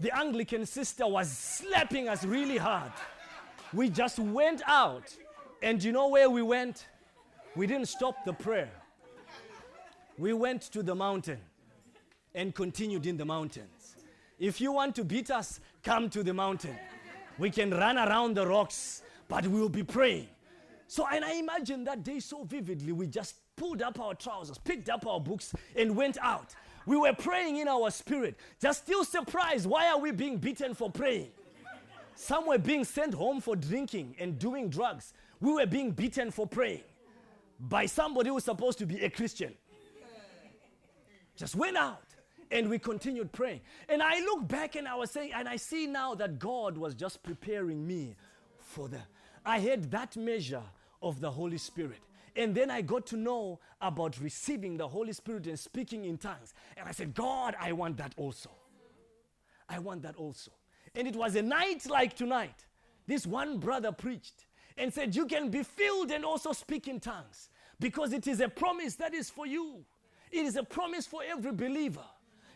the 0.00 0.14
Anglican 0.14 0.66
sister 0.66 1.06
was 1.06 1.30
slapping 1.30 2.08
us 2.08 2.24
really 2.24 2.58
hard. 2.58 2.90
We 3.72 3.90
just 3.90 4.18
went 4.18 4.62
out, 4.66 5.16
and 5.62 5.80
you 5.80 5.92
know 5.92 6.08
where 6.08 6.28
we 6.28 6.42
went? 6.42 6.88
We 7.54 7.68
didn't 7.68 7.86
stop 7.86 8.24
the 8.24 8.32
prayer. 8.32 8.72
We 10.18 10.32
went 10.32 10.62
to 10.72 10.82
the 10.82 10.96
mountain 10.96 11.38
and 12.34 12.54
continued 12.54 13.06
in 13.06 13.16
the 13.16 13.24
mountains. 13.24 13.96
If 14.38 14.60
you 14.60 14.72
want 14.72 14.94
to 14.96 15.04
beat 15.04 15.30
us, 15.30 15.60
come 15.82 16.10
to 16.10 16.22
the 16.22 16.34
mountain. 16.34 16.76
We 17.38 17.50
can 17.50 17.70
run 17.70 17.98
around 17.98 18.36
the 18.36 18.46
rocks, 18.46 19.02
but 19.28 19.46
we 19.46 19.60
will 19.60 19.68
be 19.68 19.82
praying. 19.82 20.28
So, 20.86 21.06
and 21.10 21.24
I 21.24 21.34
imagine 21.34 21.84
that 21.84 22.02
day 22.02 22.20
so 22.20 22.44
vividly. 22.44 22.92
We 22.92 23.06
just 23.06 23.36
pulled 23.56 23.82
up 23.82 23.98
our 24.00 24.14
trousers, 24.14 24.58
picked 24.58 24.88
up 24.88 25.06
our 25.06 25.20
books, 25.20 25.54
and 25.76 25.96
went 25.96 26.18
out. 26.20 26.54
We 26.84 26.96
were 26.96 27.12
praying 27.12 27.58
in 27.58 27.68
our 27.68 27.90
spirit, 27.90 28.36
just 28.60 28.82
still 28.82 29.04
surprised. 29.04 29.66
Why 29.66 29.88
are 29.88 29.98
we 29.98 30.10
being 30.10 30.38
beaten 30.38 30.74
for 30.74 30.90
praying? 30.90 31.30
Some 32.14 32.46
were 32.46 32.58
being 32.58 32.84
sent 32.84 33.14
home 33.14 33.40
for 33.40 33.56
drinking 33.56 34.16
and 34.18 34.38
doing 34.38 34.68
drugs. 34.68 35.14
We 35.40 35.52
were 35.52 35.66
being 35.66 35.92
beaten 35.92 36.30
for 36.30 36.46
praying 36.46 36.82
by 37.58 37.86
somebody 37.86 38.28
who 38.28 38.34
was 38.34 38.44
supposed 38.44 38.78
to 38.78 38.86
be 38.86 39.00
a 39.00 39.10
Christian. 39.10 39.54
Just 41.36 41.54
went 41.54 41.76
out 41.76 42.11
and 42.52 42.68
we 42.68 42.78
continued 42.78 43.32
praying. 43.32 43.60
And 43.88 44.02
I 44.02 44.20
look 44.20 44.46
back 44.46 44.76
and 44.76 44.86
I 44.86 44.94
was 44.94 45.10
saying, 45.10 45.32
and 45.34 45.48
I 45.48 45.56
see 45.56 45.86
now 45.86 46.14
that 46.16 46.38
God 46.38 46.76
was 46.76 46.94
just 46.94 47.22
preparing 47.22 47.84
me 47.84 48.14
for 48.58 48.88
the. 48.88 48.98
I 49.44 49.58
had 49.58 49.90
that 49.90 50.16
measure 50.16 50.62
of 51.02 51.20
the 51.20 51.30
Holy 51.30 51.58
Spirit. 51.58 52.00
And 52.36 52.54
then 52.54 52.70
I 52.70 52.82
got 52.82 53.06
to 53.06 53.16
know 53.16 53.58
about 53.80 54.20
receiving 54.20 54.76
the 54.76 54.86
Holy 54.86 55.12
Spirit 55.12 55.46
and 55.46 55.58
speaking 55.58 56.04
in 56.04 56.18
tongues. 56.18 56.54
And 56.76 56.88
I 56.88 56.92
said, 56.92 57.14
God, 57.14 57.56
I 57.58 57.72
want 57.72 57.96
that 57.96 58.14
also. 58.16 58.50
I 59.68 59.78
want 59.78 60.02
that 60.02 60.16
also. 60.16 60.52
And 60.94 61.08
it 61.08 61.16
was 61.16 61.34
a 61.34 61.42
night 61.42 61.88
like 61.88 62.14
tonight. 62.14 62.66
This 63.06 63.26
one 63.26 63.58
brother 63.58 63.92
preached 63.92 64.46
and 64.76 64.92
said, 64.92 65.16
You 65.16 65.26
can 65.26 65.50
be 65.50 65.62
filled 65.62 66.10
and 66.10 66.24
also 66.24 66.52
speak 66.52 66.86
in 66.86 67.00
tongues 67.00 67.50
because 67.80 68.12
it 68.12 68.26
is 68.26 68.40
a 68.40 68.48
promise 68.48 68.94
that 68.96 69.14
is 69.14 69.28
for 69.28 69.46
you. 69.46 69.84
It 70.30 70.46
is 70.46 70.56
a 70.56 70.62
promise 70.62 71.06
for 71.06 71.22
every 71.26 71.52
believer. 71.52 72.04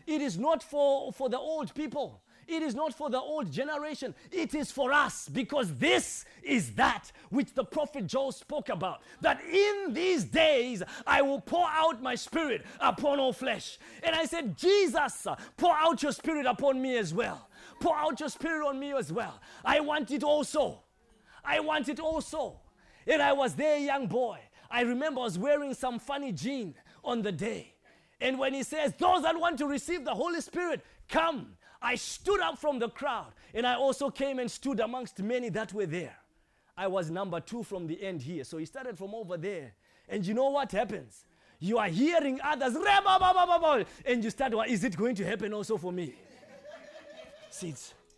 It 0.07 0.21
is 0.21 0.37
not 0.37 0.63
for, 0.63 1.11
for 1.11 1.29
the 1.29 1.37
old 1.37 1.75
people. 1.75 2.21
It 2.47 2.63
is 2.63 2.73
not 2.73 2.93
for 2.93 3.09
the 3.09 3.19
old 3.19 3.51
generation. 3.51 4.15
It 4.31 4.55
is 4.55 4.71
for 4.71 4.93
us 4.93 5.27
because 5.27 5.73
this 5.75 6.23
is 6.41 6.71
that 6.75 7.11
which 7.29 7.53
the 7.53 7.65
prophet 7.65 8.07
Joel 8.07 8.31
spoke 8.31 8.69
about. 8.69 9.01
That 9.19 9.41
in 9.43 9.93
these 9.93 10.23
days 10.23 10.81
I 11.05 11.21
will 11.21 11.41
pour 11.41 11.67
out 11.67 12.01
my 12.01 12.15
spirit 12.15 12.65
upon 12.79 13.19
all 13.19 13.33
flesh. 13.33 13.77
And 14.01 14.15
I 14.15 14.23
said, 14.25 14.57
Jesus, 14.57 15.27
pour 15.57 15.75
out 15.75 16.01
your 16.01 16.13
spirit 16.13 16.45
upon 16.45 16.81
me 16.81 16.97
as 16.97 17.13
well. 17.13 17.49
Pour 17.81 17.95
out 17.95 18.19
your 18.21 18.29
spirit 18.29 18.65
on 18.65 18.79
me 18.79 18.93
as 18.93 19.11
well. 19.11 19.41
I 19.65 19.81
want 19.81 20.09
it 20.11 20.23
also. 20.23 20.83
I 21.43 21.59
want 21.59 21.89
it 21.89 21.99
also. 21.99 22.61
And 23.05 23.21
I 23.21 23.33
was 23.33 23.55
there, 23.55 23.77
young 23.77 24.07
boy. 24.07 24.39
I 24.71 24.81
remember 24.81 25.19
I 25.19 25.25
was 25.25 25.37
wearing 25.37 25.73
some 25.73 25.99
funny 25.99 26.31
jean 26.31 26.75
on 27.03 27.21
the 27.21 27.31
day. 27.31 27.73
And 28.19 28.39
when 28.39 28.53
he 28.53 28.63
says, 28.63 28.93
Those 28.97 29.23
that 29.23 29.39
want 29.39 29.57
to 29.59 29.67
receive 29.67 30.05
the 30.05 30.13
Holy 30.13 30.41
Spirit, 30.41 30.81
come. 31.09 31.53
I 31.81 31.95
stood 31.95 32.39
up 32.39 32.57
from 32.57 32.79
the 32.79 32.89
crowd 32.89 33.33
and 33.53 33.65
I 33.65 33.75
also 33.75 34.09
came 34.09 34.39
and 34.39 34.49
stood 34.49 34.79
amongst 34.79 35.19
many 35.21 35.49
that 35.49 35.73
were 35.73 35.85
there. 35.85 36.15
I 36.75 36.87
was 36.87 37.09
number 37.09 37.39
two 37.39 37.63
from 37.63 37.87
the 37.87 38.01
end 38.03 38.21
here. 38.21 38.43
So 38.43 38.57
he 38.57 38.65
started 38.65 38.97
from 38.97 39.13
over 39.13 39.37
there. 39.37 39.73
And 40.09 40.25
you 40.25 40.33
know 40.33 40.49
what 40.49 40.71
happens? 40.71 41.25
You 41.59 41.79
are 41.79 41.87
hearing 41.87 42.39
others, 42.43 42.75
and 44.05 44.23
you 44.23 44.29
start, 44.29 44.53
well, 44.53 44.65
is 44.67 44.83
it 44.83 44.95
going 44.95 45.15
to 45.15 45.25
happen 45.25 45.53
also 45.53 45.75
for 45.77 45.91
me? 45.91 46.13
See, 47.49 47.73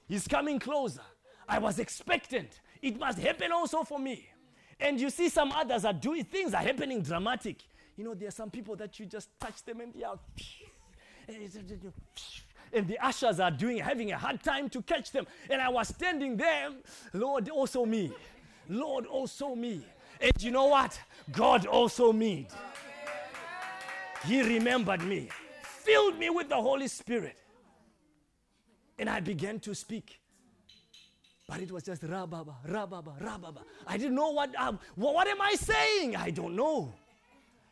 he's 0.09 0.27
coming 0.27 0.59
closer. 0.59 1.01
I 1.47 1.57
was 1.57 1.79
expectant. 1.79 2.59
It 2.81 2.99
must 2.99 3.17
happen 3.17 3.53
also 3.53 3.83
for 3.83 3.97
me. 3.97 4.27
And 4.77 4.99
you 4.99 5.09
see 5.09 5.29
some 5.29 5.53
others 5.53 5.85
are 5.85 5.93
doing 5.93 6.25
things 6.25 6.53
are 6.53 6.61
happening 6.61 7.01
dramatic. 7.01 7.63
You 7.99 8.05
know, 8.05 8.13
there 8.13 8.29
are 8.29 8.31
some 8.31 8.49
people 8.49 8.77
that 8.77 8.97
you 8.97 9.05
just 9.05 9.27
touch 9.41 9.61
them 9.65 9.81
and 9.81 9.93
they 9.93 10.03
are. 10.03 10.17
and 12.71 12.87
the 12.87 12.97
ushers 12.97 13.41
are 13.41 13.51
doing 13.51 13.79
having 13.79 14.13
a 14.13 14.17
hard 14.17 14.41
time 14.41 14.69
to 14.69 14.81
catch 14.81 15.11
them. 15.11 15.27
And 15.49 15.61
I 15.61 15.67
was 15.67 15.89
standing 15.89 16.37
there, 16.37 16.69
Lord, 17.11 17.49
also 17.49 17.85
me. 17.85 18.13
Lord, 18.69 19.05
also 19.05 19.53
me. 19.53 19.85
And 20.21 20.31
you 20.39 20.49
know 20.49 20.67
what? 20.67 20.97
God 21.33 21.65
also 21.65 22.13
me. 22.13 22.47
He 24.25 24.43
remembered 24.43 25.03
me, 25.03 25.27
filled 25.61 26.17
me 26.17 26.29
with 26.29 26.47
the 26.47 26.55
Holy 26.55 26.87
Spirit. 26.87 27.35
And 28.97 29.09
I 29.09 29.19
began 29.19 29.59
to 29.59 29.75
speak. 29.75 30.21
But 31.49 31.59
it 31.59 31.69
was 31.69 31.83
just 31.83 32.01
rababa, 32.03 32.55
rababa, 32.65 33.21
rababa. 33.21 33.63
I 33.85 33.97
didn't 33.97 34.15
know 34.15 34.29
what, 34.29 34.55
um, 34.55 34.79
what, 34.95 35.15
what 35.15 35.27
am 35.27 35.41
I 35.41 35.55
saying? 35.55 36.15
I 36.15 36.29
don't 36.29 36.55
know. 36.55 36.93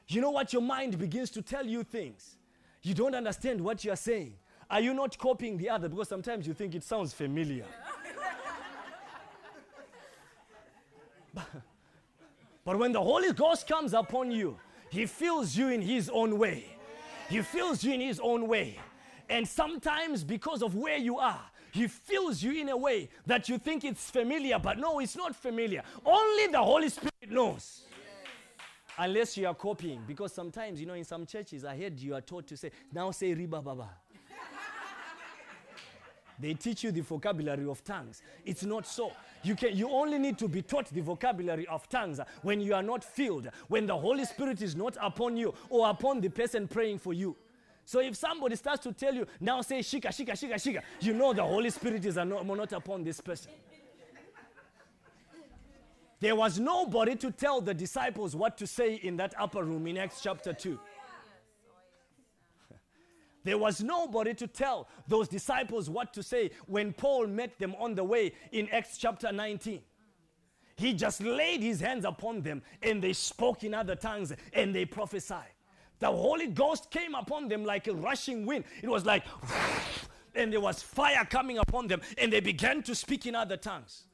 You 0.08 0.22
know 0.22 0.32
what? 0.32 0.53
Your 0.53 0.62
mind 0.62 0.97
begins 0.97 1.30
to 1.32 1.41
tell 1.41 1.66
you 1.66 1.84
things. 1.84 2.38
You 2.82 2.93
don't 2.93 3.16
understand 3.16 3.60
what 3.60 3.84
you 3.84 3.91
are 3.91 3.97
saying. 3.97 4.36
Are 4.70 4.80
you 4.80 4.93
not 4.93 5.18
copying 5.18 5.58
the 5.58 5.70
other? 5.70 5.89
Because 5.89 6.08
sometimes 6.10 6.45
you 6.47 6.53
think 6.53 6.76
it 6.76 6.84
sounds 6.84 7.14
familiar. 7.14 7.66
but, 12.66 12.78
when 12.78 12.91
the 12.91 13.01
Holy 13.01 13.32
Ghost 13.34 13.68
comes 13.68 13.93
upon 13.93 14.32
you, 14.32 14.58
He 14.89 15.05
fills 15.05 15.55
you 15.55 15.70
in 15.70 15.82
His 15.82 16.10
own 16.10 16.38
way. 16.38 16.66
He 17.30 17.41
fills 17.41 17.84
you 17.84 17.93
in 17.93 18.01
His 18.01 18.20
own 18.20 18.47
way. 18.47 18.80
And 19.30 19.47
sometimes, 19.47 20.24
because 20.24 20.64
of 20.64 20.76
where 20.76 20.97
you 20.97 21.18
are, 21.20 21.41
He 21.72 21.88
fills 21.88 22.41
you 22.41 22.53
in 22.53 22.70
a 22.70 22.78
way 22.78 23.10
that 23.26 23.49
you 23.49 23.58
think 23.58 23.84
it's 23.84 24.10
familiar, 24.10 24.58
but 24.60 24.78
no, 24.78 24.99
it's 24.99 25.16
not 25.18 25.36
familiar. 25.36 25.84
Only 26.05 26.47
the 26.47 26.64
Holy 26.64 26.89
Spirit 26.89 27.30
knows. 27.30 27.84
Unless 28.97 29.37
you 29.37 29.47
are 29.47 29.53
copying. 29.53 30.01
Because 30.07 30.33
sometimes, 30.33 30.79
you 30.79 30.85
know, 30.85 30.93
in 30.93 31.03
some 31.03 31.25
churches, 31.25 31.63
I 31.63 31.77
heard 31.77 31.99
you 31.99 32.15
are 32.15 32.21
taught 32.21 32.47
to 32.47 32.57
say, 32.57 32.71
now 32.91 33.11
say 33.11 33.35
riba 33.35 33.63
baba. 33.63 33.89
they 36.39 36.53
teach 36.53 36.83
you 36.83 36.91
the 36.91 37.01
vocabulary 37.01 37.65
of 37.65 37.83
tongues. 37.83 38.21
It's 38.45 38.63
not 38.63 38.85
so. 38.87 39.11
You, 39.43 39.55
can, 39.55 39.75
you 39.75 39.89
only 39.89 40.17
need 40.17 40.37
to 40.39 40.47
be 40.47 40.61
taught 40.61 40.87
the 40.87 41.01
vocabulary 41.01 41.67
of 41.67 41.87
tongues 41.89 42.19
when 42.41 42.59
you 42.59 42.73
are 42.73 42.83
not 42.83 43.03
filled, 43.03 43.49
when 43.67 43.85
the 43.85 43.97
Holy 43.97 44.25
Spirit 44.25 44.61
is 44.61 44.75
not 44.75 44.97
upon 45.01 45.37
you 45.37 45.53
or 45.69 45.89
upon 45.89 46.21
the 46.21 46.29
person 46.29 46.67
praying 46.67 46.99
for 46.99 47.13
you. 47.13 47.35
So 47.85 48.01
if 48.01 48.17
somebody 48.17 48.57
starts 48.57 48.83
to 48.83 48.91
tell 48.91 49.13
you, 49.13 49.25
now 49.39 49.61
say 49.61 49.79
shika, 49.79 50.07
shika, 50.07 50.31
shika, 50.31 50.55
shika, 50.55 50.81
you 50.99 51.13
know 51.13 51.33
the 51.33 51.43
Holy 51.43 51.69
Spirit 51.69 52.03
is 52.03 52.15
not, 52.15 52.45
not 52.45 52.71
upon 52.73 53.03
this 53.03 53.21
person. 53.21 53.51
There 56.20 56.36
was 56.36 56.59
nobody 56.59 57.15
to 57.18 57.32
tell 57.32 57.61
the 57.61 57.74
disciples 57.74 58.36
what 58.36 58.57
to 58.57 58.68
say 58.68 58.95
in 58.95 59.18
that 59.18 59.36
upper 59.38 59.63
room 59.63 59.86
in 59.88 59.97
Acts 59.97 60.22
chapter 60.22 60.53
2. 60.53 60.80
There 63.43 63.57
was 63.57 63.82
nobody 63.82 64.34
to 64.34 64.47
tell 64.47 64.89
those 65.07 65.30
disciples 65.30 65.89
what 65.89 66.13
to 66.15 66.22
say 66.22 66.51
when 66.65 66.91
Paul 66.91 67.28
met 67.28 67.57
them 67.59 67.76
on 67.80 67.95
the 67.95 68.03
way 68.03 68.34
in 68.51 68.68
Acts 68.74 68.97
chapter 68.97 69.32
19. 69.32 69.80
He 70.76 70.93
just 70.93 71.22
laid 71.22 71.61
his 71.61 71.80
hands 71.80 72.03
upon 72.03 72.41
them 72.41 72.61
and 72.84 73.01
they 73.01 73.13
spoke 73.13 73.63
in 73.63 73.74
other 73.74 73.95
tongues 73.95 74.34
and 74.51 74.76
they 74.76 74.84
prophesied. 74.84 75.53
The 75.99 76.07
Holy 76.07 76.47
Ghost 76.47 76.91
came 76.91 77.15
upon 77.15 77.47
them 77.47 77.63
like 77.63 77.88
a 77.88 77.93
rushing 77.93 78.45
wind. 78.45 78.65
It 78.84 78.89
was 78.89 79.05
like, 79.05 79.24
and 80.36 80.51
there 80.51 80.59
was 80.59 80.84
fire 80.84 81.24
coming 81.24 81.57
upon 81.57 81.88
them 81.88 82.01
and 82.18 82.34
they 82.34 82.41
began 82.41 82.84
to 82.84 82.93
speak 82.93 83.26
in 83.28 83.34
other 83.34 83.55
tongues. 83.55 84.07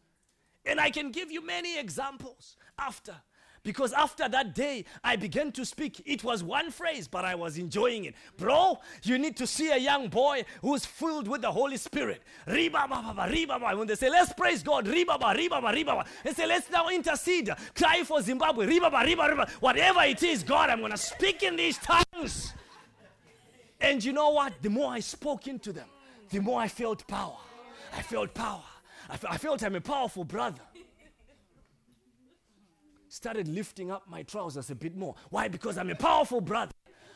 And 0.66 0.80
I 0.80 0.89
can 0.89 1.11
give 1.11 1.32
you 1.32 1.45
many 1.45 1.78
examples 1.78 2.57
after. 2.80 3.16
Because 3.64 3.93
after 3.93 4.28
that 4.28 4.53
day, 4.53 4.84
I 5.05 5.16
began 5.16 5.49
to 5.53 5.64
speak. 5.64 6.01
It 6.05 6.22
was 6.22 6.43
one 6.43 6.70
phrase, 6.70 7.07
but 7.07 7.24
I 7.24 7.34
was 7.36 7.57
enjoying 7.57 8.03
it. 8.03 8.14
Bro, 8.36 8.80
you 9.03 9.18
need 9.18 9.38
to 9.38 9.47
see 9.47 9.72
a 9.72 9.78
young 9.78 10.09
boy 10.09 10.43
who's 10.61 10.86
filled 10.86 11.30
with 11.30 11.41
the 11.41 11.51
Holy 11.51 11.78
Spirit. 11.78 12.24
When 12.45 13.88
they 13.88 13.95
say, 13.95 14.09
let's 14.09 14.34
praise 14.34 14.64
God, 14.64 14.86
riba, 14.86 15.18
riba, 15.18 15.61
riba, 15.61 16.05
they 16.26 16.34
say, 16.34 16.45
let's 16.45 16.70
now 16.70 16.89
intercede, 16.89 17.51
cry 17.74 18.03
for 18.03 18.22
Zimbabwe. 18.22 18.68
Whatever 19.61 20.01
it 20.03 20.24
is, 20.24 20.43
God, 20.43 20.70
I'm 20.70 20.80
going 20.80 20.91
to 20.91 20.97
speak 20.97 21.41
in 21.43 21.55
these 21.55 21.78
tongues. 21.78 22.53
And 23.80 24.03
you 24.03 24.11
know 24.11 24.32
what? 24.32 24.61
The 24.61 24.70
more 24.70 24.91
I 24.91 24.99
spoke 24.99 25.47
into 25.47 25.72
them, 25.72 25.88
the 26.32 26.39
more 26.41 26.59
I 26.59 26.68
felt 26.68 27.07
power. 27.07 27.38
I 27.95 28.01
felt 28.01 28.34
power. 28.34 28.64
I, 29.10 29.38
felt 29.38 29.64
I'm 29.64 29.76
a 29.76 29.82
powerful 29.82 30.24
brother. 30.24 30.62
Started 33.10 33.47
lifting 33.47 33.91
up 33.91 34.04
my 34.10 34.24
trousers 34.24 34.70
a 34.70 34.76
bit 34.76 34.95
more. 34.95 35.16
Why? 35.30 35.47
Because 35.47 35.78
I'm 35.78 35.89
a 35.89 35.95
powerful 35.95 36.41
brother. 36.41 36.72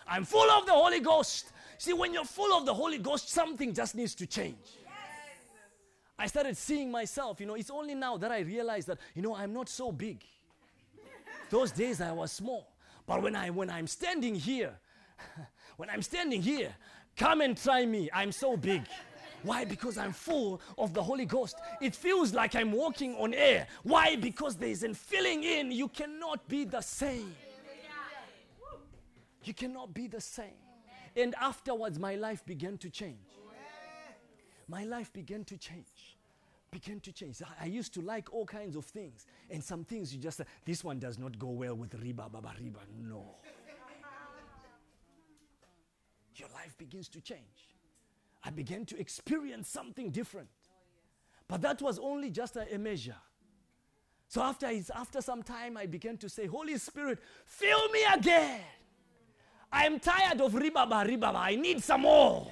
I'm 0.07 0.25
full 0.25 0.49
of 0.51 0.65
the 0.65 0.71
Holy 0.71 0.99
Ghost. 0.99 1.51
See, 1.77 1.93
when 1.93 2.13
you're 2.13 2.25
full 2.25 2.55
of 2.57 2.65
the 2.65 2.73
Holy 2.73 2.97
Ghost, 2.97 3.29
something 3.29 3.73
just 3.73 3.95
needs 3.95 4.15
to 4.15 4.25
change. 4.25 4.57
I 6.19 6.27
started 6.27 6.57
seeing 6.57 6.89
myself, 6.89 7.39
you 7.39 7.45
know, 7.45 7.53
it's 7.53 7.69
only 7.69 7.93
now 7.93 8.17
that 8.17 8.31
I 8.31 8.39
realized 8.39 8.87
that, 8.87 8.97
you 9.13 9.21
know, 9.21 9.35
I'm 9.35 9.53
not 9.53 9.69
so 9.69 9.91
big. 9.91 10.23
Those 11.49 11.71
days 11.71 12.01
I 12.01 12.11
was 12.11 12.31
small. 12.31 12.73
But 13.05 13.21
when 13.21 13.35
I 13.35 13.49
when 13.51 13.69
I'm 13.69 13.87
standing 13.87 14.35
here, 14.35 14.73
when 15.77 15.89
I'm 15.89 16.01
standing 16.01 16.41
here, 16.41 16.75
come 17.15 17.41
and 17.41 17.55
try 17.55 17.85
me. 17.85 18.09
I'm 18.13 18.31
so 18.31 18.57
big. 18.57 18.83
Why? 19.47 19.63
Because 19.63 19.97
I'm 19.97 20.11
full 20.11 20.59
of 20.77 20.93
the 20.93 21.01
Holy 21.01 21.25
Ghost. 21.25 21.55
It 21.81 21.95
feels 21.95 22.33
like 22.33 22.53
I'm 22.53 22.73
walking 22.73 23.15
on 23.15 23.33
air. 23.33 23.67
Why? 23.83 24.17
Because 24.17 24.57
there 24.57 24.67
isn't 24.67 24.95
filling 24.97 25.43
in. 25.45 25.71
You 25.71 25.87
cannot 25.87 26.45
be 26.49 26.65
the 26.65 26.81
same. 26.81 27.33
You 29.45 29.53
cannot 29.53 29.93
be 29.93 30.07
the 30.07 30.19
same. 30.19 30.59
And 31.15 31.33
afterwards, 31.39 31.97
my 31.97 32.15
life 32.15 32.45
began 32.45 32.77
to 32.79 32.89
change. 32.89 33.29
My 34.67 34.83
life 34.83 35.13
began 35.13 35.45
to 35.45 35.57
change. 35.57 36.17
Began 36.69 36.99
to 36.99 37.13
change. 37.13 37.41
I, 37.41 37.63
I 37.63 37.67
used 37.67 37.93
to 37.93 38.01
like 38.01 38.33
all 38.33 38.45
kinds 38.45 38.75
of 38.75 38.83
things. 38.83 39.25
And 39.49 39.63
some 39.63 39.85
things 39.85 40.13
you 40.13 40.19
just, 40.19 40.41
uh, 40.41 40.43
this 40.65 40.83
one 40.83 40.99
does 40.99 41.17
not 41.17 41.39
go 41.39 41.47
well 41.47 41.75
with 41.75 41.97
riba, 41.97 42.29
baba, 42.29 42.53
riba. 42.61 42.81
No. 43.01 43.35
Your 46.35 46.49
life 46.49 46.77
begins 46.77 47.07
to 47.07 47.21
change. 47.21 47.66
I 48.43 48.49
began 48.49 48.85
to 48.85 48.99
experience 48.99 49.69
something 49.69 50.11
different. 50.11 50.49
But 51.47 51.61
that 51.61 51.81
was 51.81 51.99
only 51.99 52.29
just 52.29 52.55
a, 52.55 52.73
a 52.73 52.77
measure. 52.77 53.15
So 54.27 54.41
after, 54.41 54.69
after 54.93 55.21
some 55.21 55.41
time, 55.43 55.77
I 55.77 55.85
began 55.85 56.17
to 56.17 56.29
say, 56.29 56.45
Holy 56.47 56.77
Spirit, 56.77 57.19
fill 57.45 57.89
me 57.89 58.01
again. 58.13 58.61
I'm 59.71 59.99
tired 59.99 60.41
of 60.41 60.53
ribaba, 60.53 61.05
ribaba. 61.07 61.35
I 61.35 61.55
need 61.55 61.83
some 61.83 62.01
more. 62.01 62.51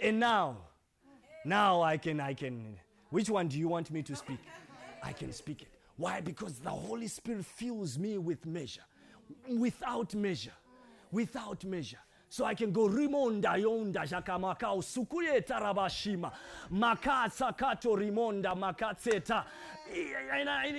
And 0.00 0.18
now, 0.20 0.56
now 1.44 1.82
I 1.82 1.96
can, 1.96 2.20
I 2.20 2.34
can. 2.34 2.76
Which 3.10 3.30
one 3.30 3.48
do 3.48 3.58
you 3.58 3.68
want 3.68 3.90
me 3.90 4.02
to 4.02 4.16
speak? 4.16 4.38
I 5.02 5.12
can 5.12 5.32
speak 5.32 5.62
it. 5.62 5.68
Why? 5.96 6.20
Because 6.20 6.58
the 6.58 6.70
Holy 6.70 7.08
Spirit 7.08 7.44
fills 7.44 7.98
me 7.98 8.18
with 8.18 8.46
measure, 8.46 8.82
without 9.48 10.14
measure, 10.14 10.52
without 11.10 11.64
measure. 11.64 11.98
So 12.30 12.44
I 12.44 12.54
can 12.54 12.72
go 12.72 12.88
rimonda 12.88 13.56
yonda 13.56 14.06
jakamakao 14.06 14.82
sukuye 14.82 15.40
tarabashima 15.40 16.30
makatsa 16.70 17.56
kato 17.56 17.96
rimonda 17.96 18.54
makatseta 18.54 19.44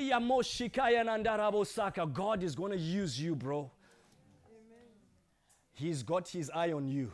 yamoshikaya 0.10 1.04
nandarabosaka. 1.04 2.14
God 2.14 2.44
is 2.44 2.56
going 2.56 2.72
to 2.72 2.78
use 2.78 3.20
you, 3.20 3.36
bro. 3.36 3.72
He's 5.74 6.04
got 6.04 6.28
his 6.28 6.52
eye 6.54 6.72
on 6.72 6.88
you. 6.88 7.12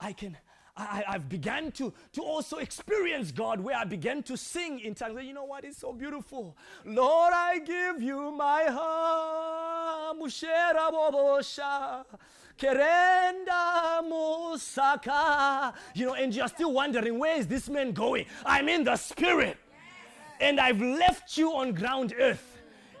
I 0.00 0.12
can 0.12 0.36
I, 0.78 1.02
have 1.06 1.28
begun 1.28 1.72
to, 1.72 1.92
to 2.12 2.22
also 2.22 2.58
experience 2.58 3.32
God 3.32 3.60
where 3.60 3.76
I 3.76 3.84
began 3.84 4.22
to 4.24 4.36
sing 4.36 4.78
in 4.78 4.94
tongues. 4.94 5.24
You 5.24 5.34
know 5.34 5.44
what? 5.44 5.64
It's 5.64 5.78
so 5.78 5.92
beautiful. 5.92 6.56
Lord, 6.84 7.32
I 7.34 7.58
give 7.58 8.00
you 8.00 8.30
my 8.30 8.64
heart. 8.64 10.16
Kerenda 12.58 14.02
Musaka. 14.02 15.74
You 15.94 16.06
know, 16.06 16.14
and 16.14 16.34
you're 16.34 16.48
still 16.48 16.72
wondering, 16.72 17.18
where 17.18 17.36
is 17.36 17.46
this 17.46 17.68
man 17.68 17.92
going? 17.92 18.26
I'm 18.44 18.68
in 18.68 18.84
the 18.84 18.96
spirit. 18.96 19.56
And 20.40 20.60
I've 20.60 20.80
left 20.80 21.36
you 21.36 21.54
on 21.54 21.72
ground 21.72 22.14
earth. 22.18 22.57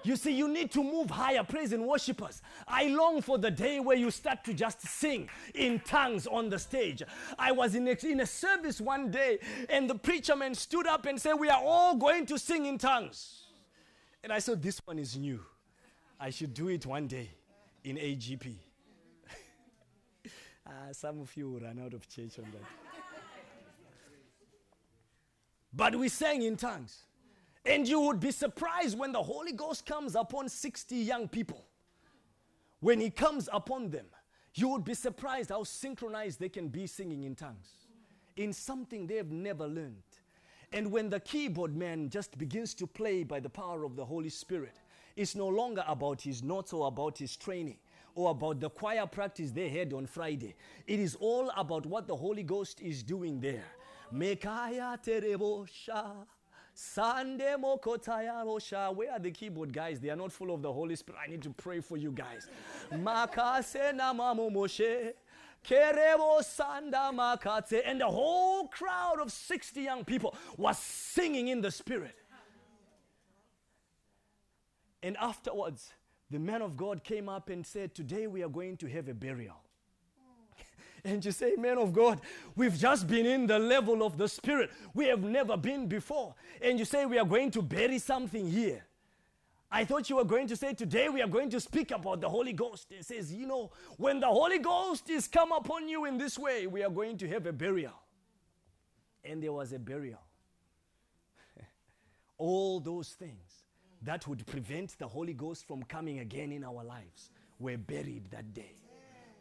You 0.08 0.16
see, 0.16 0.32
you 0.32 0.48
need 0.48 0.70
to 0.70 0.82
move 0.82 1.10
higher, 1.10 1.44
praise 1.44 1.74
and 1.74 1.86
worshipers. 1.86 2.40
I 2.66 2.84
long 2.86 3.20
for 3.20 3.36
the 3.36 3.50
day 3.50 3.78
where 3.78 3.94
you 3.94 4.10
start 4.10 4.42
to 4.44 4.54
just 4.54 4.80
sing 4.80 5.28
in 5.54 5.80
tongues 5.80 6.26
on 6.26 6.48
the 6.48 6.58
stage. 6.58 7.02
I 7.38 7.52
was 7.52 7.74
in 7.74 7.86
a, 7.86 7.96
in 8.06 8.20
a 8.20 8.26
service 8.26 8.80
one 8.80 9.10
day, 9.10 9.38
and 9.68 9.88
the 9.88 9.94
preacher 9.94 10.34
man 10.34 10.54
stood 10.54 10.86
up 10.86 11.04
and 11.04 11.20
said, 11.20 11.34
We 11.34 11.50
are 11.50 11.60
all 11.62 11.94
going 11.94 12.24
to 12.24 12.38
sing 12.38 12.64
in 12.64 12.78
tongues. 12.78 13.48
And 14.24 14.32
I 14.32 14.38
said, 14.38 14.62
This 14.62 14.80
one 14.86 14.98
is 14.98 15.14
new. 15.14 15.44
I 16.18 16.30
should 16.30 16.54
do 16.54 16.68
it 16.68 16.86
one 16.86 17.06
day 17.06 17.28
in 17.84 17.96
AGP. 17.96 18.54
ah, 20.66 20.70
some 20.92 21.20
of 21.20 21.36
you 21.36 21.60
ran 21.62 21.78
out 21.84 21.92
of 21.92 22.08
church 22.08 22.38
on 22.38 22.46
that. 22.52 22.62
but 25.70 25.94
we 25.96 26.08
sang 26.08 26.40
in 26.40 26.56
tongues. 26.56 27.02
And 27.64 27.86
you 27.86 28.00
would 28.00 28.20
be 28.20 28.30
surprised 28.30 28.98
when 28.98 29.12
the 29.12 29.22
Holy 29.22 29.52
Ghost 29.52 29.84
comes 29.84 30.14
upon 30.14 30.48
60 30.48 30.96
young 30.96 31.28
people. 31.28 31.64
When 32.80 33.00
He 33.00 33.10
comes 33.10 33.48
upon 33.52 33.90
them, 33.90 34.06
You 34.54 34.68
would 34.70 34.84
be 34.84 34.94
surprised 34.94 35.50
how 35.50 35.62
synchronized 35.62 36.40
they 36.40 36.48
can 36.48 36.68
be 36.68 36.86
singing 36.86 37.22
in 37.22 37.34
tongues 37.36 37.86
in 38.36 38.52
something 38.52 39.06
they 39.06 39.16
have 39.16 39.30
never 39.30 39.66
learned. 39.66 40.02
And 40.72 40.90
when 40.90 41.08
the 41.10 41.20
keyboard 41.20 41.76
man 41.76 42.10
just 42.10 42.36
begins 42.36 42.74
to 42.74 42.86
play 42.86 43.22
by 43.24 43.40
the 43.40 43.48
power 43.48 43.84
of 43.84 43.96
the 43.96 44.04
Holy 44.04 44.28
Spirit, 44.28 44.80
it's 45.16 45.34
no 45.34 45.48
longer 45.48 45.84
about 45.86 46.22
his 46.22 46.42
notes 46.42 46.72
or 46.72 46.88
about 46.88 47.18
his 47.18 47.36
training 47.36 47.78
or 48.14 48.30
about 48.30 48.60
the 48.60 48.70
choir 48.70 49.06
practice 49.06 49.50
they 49.50 49.68
had 49.68 49.92
on 49.92 50.06
Friday. 50.06 50.54
It 50.86 50.98
is 50.98 51.16
all 51.16 51.50
about 51.56 51.86
what 51.86 52.06
the 52.06 52.16
Holy 52.16 52.42
Ghost 52.42 52.80
is 52.80 53.02
doing 53.02 53.40
there. 53.40 53.64
Mekaya 54.12 54.98
terebosha. 55.02 56.26
Sande 56.80 57.56
mokotaya 57.60 58.44
rosha. 58.44 58.94
Where 58.94 59.10
are 59.10 59.18
the 59.18 59.32
keyboard 59.32 59.72
guys? 59.72 59.98
They 59.98 60.10
are 60.10 60.16
not 60.16 60.30
full 60.30 60.54
of 60.54 60.62
the 60.62 60.72
Holy 60.72 60.94
Spirit. 60.94 61.18
I 61.26 61.28
need 61.28 61.42
to 61.42 61.50
pray 61.50 61.80
for 61.80 61.96
you 61.96 62.12
guys. 62.12 62.46
Makase 62.92 63.92
namamo 63.92 64.48
moshe. 64.48 65.12
Kerebo 65.68 66.40
sanda 66.40 67.12
makate. 67.12 67.82
And 67.84 68.00
the 68.00 68.06
whole 68.06 68.68
crowd 68.68 69.18
of 69.20 69.32
60 69.32 69.82
young 69.82 70.04
people 70.04 70.36
was 70.56 70.78
singing 70.78 71.48
in 71.48 71.62
the 71.62 71.72
Spirit. 71.72 72.14
And 75.02 75.16
afterwards, 75.16 75.92
the 76.30 76.38
man 76.38 76.62
of 76.62 76.76
God 76.76 77.02
came 77.02 77.28
up 77.28 77.48
and 77.48 77.66
said, 77.66 77.92
Today 77.92 78.28
we 78.28 78.44
are 78.44 78.48
going 78.48 78.76
to 78.76 78.86
have 78.86 79.08
a 79.08 79.14
burial. 79.14 79.56
And 81.08 81.24
you 81.24 81.32
say, 81.32 81.54
Man 81.56 81.78
of 81.78 81.92
God, 81.92 82.20
we've 82.54 82.76
just 82.76 83.06
been 83.06 83.24
in 83.24 83.46
the 83.46 83.58
level 83.58 84.02
of 84.02 84.18
the 84.18 84.28
Spirit. 84.28 84.70
We 84.92 85.06
have 85.06 85.22
never 85.22 85.56
been 85.56 85.86
before. 85.86 86.34
And 86.60 86.78
you 86.78 86.84
say, 86.84 87.06
We 87.06 87.18
are 87.18 87.24
going 87.24 87.50
to 87.52 87.62
bury 87.62 87.98
something 87.98 88.48
here. 88.50 88.84
I 89.70 89.84
thought 89.84 90.10
you 90.10 90.16
were 90.16 90.24
going 90.24 90.46
to 90.48 90.56
say, 90.56 90.74
Today 90.74 91.08
we 91.08 91.22
are 91.22 91.28
going 91.28 91.48
to 91.50 91.60
speak 91.60 91.92
about 91.92 92.20
the 92.20 92.28
Holy 92.28 92.52
Ghost. 92.52 92.88
It 92.90 93.06
says, 93.06 93.32
You 93.32 93.46
know, 93.46 93.70
when 93.96 94.20
the 94.20 94.26
Holy 94.26 94.58
Ghost 94.58 95.08
is 95.08 95.26
come 95.28 95.50
upon 95.50 95.88
you 95.88 96.04
in 96.04 96.18
this 96.18 96.38
way, 96.38 96.66
we 96.66 96.82
are 96.82 96.90
going 96.90 97.16
to 97.18 97.28
have 97.28 97.46
a 97.46 97.52
burial. 97.52 97.98
And 99.24 99.42
there 99.42 99.52
was 99.52 99.72
a 99.72 99.78
burial. 99.78 100.20
All 102.38 102.80
those 102.80 103.08
things 103.08 103.64
that 104.02 104.26
would 104.28 104.46
prevent 104.46 104.98
the 104.98 105.08
Holy 105.08 105.32
Ghost 105.32 105.66
from 105.66 105.82
coming 105.84 106.18
again 106.18 106.52
in 106.52 106.64
our 106.64 106.84
lives 106.84 107.30
were 107.58 107.78
buried 107.78 108.30
that 108.30 108.52
day. 108.52 108.76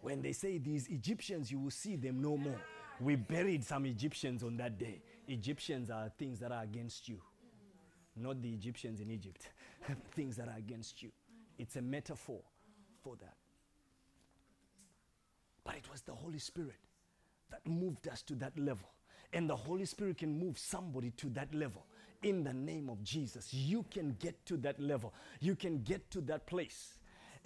When 0.02 0.22
they 0.22 0.32
say 0.32 0.58
these 0.58 0.88
Egyptians, 0.88 1.52
you 1.52 1.60
will 1.60 1.72
see 1.72 1.96
them 1.96 2.22
no 2.22 2.38
more. 2.38 2.60
We 3.00 3.16
buried 3.16 3.64
some 3.64 3.86
Egyptians 3.86 4.44
on 4.44 4.58
that 4.58 4.78
day. 4.78 5.02
Egyptians 5.28 5.90
are 5.90 6.10
things 6.18 6.40
that 6.40 6.52
are 6.52 6.64
against 6.64 7.10
you, 7.10 7.20
not 8.16 8.42
the 8.42 8.50
Egyptians 8.50 9.02
in 9.02 9.12
Egypt, 9.12 9.50
things 10.16 10.38
that 10.38 10.48
are 10.48 10.58
against 10.58 11.04
you. 11.04 11.12
It's 11.58 11.76
a 11.76 11.82
metaphor 11.82 12.40
for 13.04 13.16
that. 13.18 13.36
But 15.64 15.76
it 15.76 15.92
was 15.92 16.02
the 16.02 16.14
Holy 16.14 16.40
Spirit 16.40 16.78
that 17.52 17.66
moved 17.68 18.08
us 18.08 18.22
to 18.24 18.36
that 18.36 18.58
level. 18.58 18.90
And 19.34 19.50
the 19.50 19.56
Holy 19.56 19.86
Spirit 19.86 20.20
can 20.20 20.40
move 20.40 20.58
somebody 20.58 21.12
to 21.12 21.28
that 21.32 21.54
level 21.54 21.86
in 22.24 22.44
the 22.44 22.54
name 22.54 22.90
of 22.90 23.04
Jesus. 23.04 23.54
You 23.54 23.86
can 23.92 24.16
get 24.20 24.46
to 24.46 24.58
that 24.58 24.80
level, 24.80 25.14
you 25.40 25.56
can 25.56 25.84
get 25.84 26.10
to 26.12 26.22
that 26.22 26.48
place. 26.48 26.97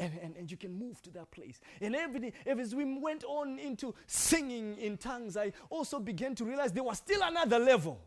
And, 0.02 0.12
and, 0.24 0.36
and 0.36 0.50
you 0.50 0.58
can 0.58 0.74
move 0.78 1.00
to 1.04 1.12
that 1.12 1.30
place. 1.30 1.62
And 1.80 1.96
every 1.96 2.34
as 2.46 2.74
we 2.74 2.86
went 3.00 3.24
on 3.24 3.60
into 3.60 3.94
singing 4.08 4.76
in 4.78 4.98
tongues, 4.98 5.38
I 5.38 5.54
also 5.70 6.00
began 6.00 6.34
to 6.36 6.46
realize 6.46 6.72
there 6.72 6.84
was 6.84 6.98
still 6.98 7.22
another 7.24 7.60
level. 7.60 8.00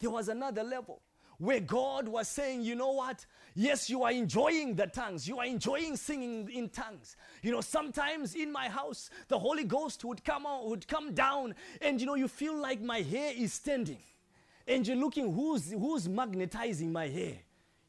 There 0.00 0.10
was 0.10 0.28
another 0.28 0.64
level 0.64 1.02
where 1.38 1.60
God 1.60 2.08
was 2.08 2.26
saying, 2.26 2.62
you 2.62 2.74
know 2.74 2.90
what? 2.90 3.24
Yes, 3.54 3.88
you 3.88 4.02
are 4.02 4.10
enjoying 4.10 4.74
the 4.74 4.86
tongues. 4.86 5.28
You 5.28 5.38
are 5.38 5.46
enjoying 5.46 5.96
singing 5.96 6.50
in 6.50 6.68
tongues. 6.68 7.16
You 7.42 7.52
know, 7.52 7.60
sometimes 7.60 8.34
in 8.34 8.50
my 8.50 8.68
house, 8.68 9.08
the 9.28 9.38
Holy 9.38 9.64
Ghost 9.64 10.04
would 10.04 10.24
come 10.24 10.46
out, 10.46 10.66
would 10.68 10.88
come 10.88 11.14
down, 11.14 11.54
and 11.80 12.00
you 12.00 12.06
know, 12.06 12.16
you 12.16 12.28
feel 12.28 12.56
like 12.56 12.80
my 12.82 13.02
hair 13.02 13.32
is 13.36 13.52
standing 13.52 14.00
and 14.66 14.86
you're 14.86 14.96
looking 14.96 15.32
who's 15.32 15.72
who's 15.72 16.08
magnetizing 16.08 16.92
my 16.92 17.08
hair 17.08 17.36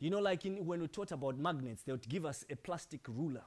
you 0.02 0.10
know 0.10 0.20
like 0.20 0.46
in, 0.46 0.66
when 0.66 0.82
we 0.82 0.88
taught 0.88 1.12
about 1.14 1.38
magnets 1.38 1.84
they 1.84 1.94
would 1.94 2.10
give 2.10 2.26
us 2.26 2.44
a 2.50 2.56
plastic 2.56 3.02
ruler 3.08 3.44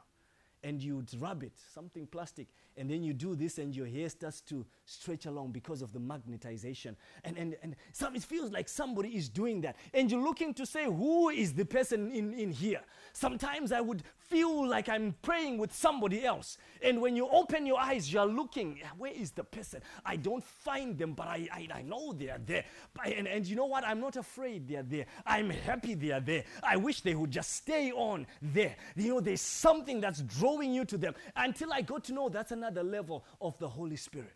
and 0.62 0.82
you'd 0.82 1.10
rub 1.20 1.42
it 1.42 1.52
something 1.74 2.06
plastic 2.06 2.48
and 2.76 2.90
then 2.90 3.02
you 3.02 3.12
do 3.12 3.36
this 3.36 3.58
and 3.58 3.74
your 3.74 3.86
hair 3.86 4.08
starts 4.08 4.40
to 4.42 4.66
stretch 4.84 5.26
along 5.26 5.52
because 5.52 5.82
of 5.82 5.92
the 5.92 5.98
magnetization. 6.00 6.96
And 7.22 7.38
and, 7.38 7.56
and 7.62 7.76
some, 7.92 8.16
it 8.16 8.22
feels 8.22 8.50
like 8.50 8.68
somebody 8.68 9.10
is 9.10 9.28
doing 9.28 9.60
that. 9.62 9.76
And 9.92 10.10
you're 10.10 10.22
looking 10.22 10.54
to 10.54 10.66
say 10.66 10.84
who 10.84 11.28
is 11.30 11.52
the 11.52 11.64
person 11.64 12.10
in, 12.10 12.34
in 12.34 12.50
here? 12.50 12.80
Sometimes 13.12 13.70
i 13.70 13.80
would 13.80 14.02
feel 14.18 14.66
like 14.66 14.88
i'm 14.88 15.14
praying 15.22 15.58
with 15.58 15.72
somebody 15.72 16.24
else. 16.24 16.58
And 16.82 17.00
when 17.00 17.14
you 17.14 17.28
open 17.28 17.64
your 17.64 17.78
eyes 17.78 18.12
you're 18.12 18.26
looking 18.26 18.80
where 18.98 19.12
is 19.12 19.30
the 19.30 19.44
person? 19.44 19.80
I 20.04 20.16
don't 20.16 20.42
find 20.42 20.98
them 20.98 21.12
but 21.14 21.28
i, 21.28 21.48
I, 21.52 21.68
I 21.72 21.82
know 21.82 22.12
they 22.12 22.30
are 22.30 22.40
there. 22.44 22.64
And, 23.04 23.28
and 23.28 23.46
you 23.46 23.56
know 23.56 23.66
what? 23.66 23.84
I'm 23.86 24.00
not 24.00 24.16
afraid 24.16 24.68
they 24.68 24.76
are 24.76 24.82
there. 24.82 25.06
I'm 25.24 25.50
happy 25.50 25.94
they 25.94 26.10
are 26.10 26.20
there. 26.20 26.44
I 26.62 26.76
wish 26.76 27.00
they 27.02 27.14
would 27.14 27.30
just 27.30 27.52
stay 27.52 27.92
on 27.92 28.26
there. 28.42 28.76
You 28.96 29.08
know 29.10 29.20
there's 29.20 29.40
something 29.40 30.00
that's 30.00 30.22
drawing 30.22 30.74
you 30.74 30.84
to 30.86 30.98
them. 30.98 31.14
Until 31.36 31.72
i 31.72 31.80
got 31.80 32.04
to 32.04 32.12
know 32.12 32.28
that's 32.28 32.50
another 32.52 32.63
level 32.70 33.24
of 33.40 33.58
the 33.58 33.68
holy 33.68 33.96
spirit 33.96 34.34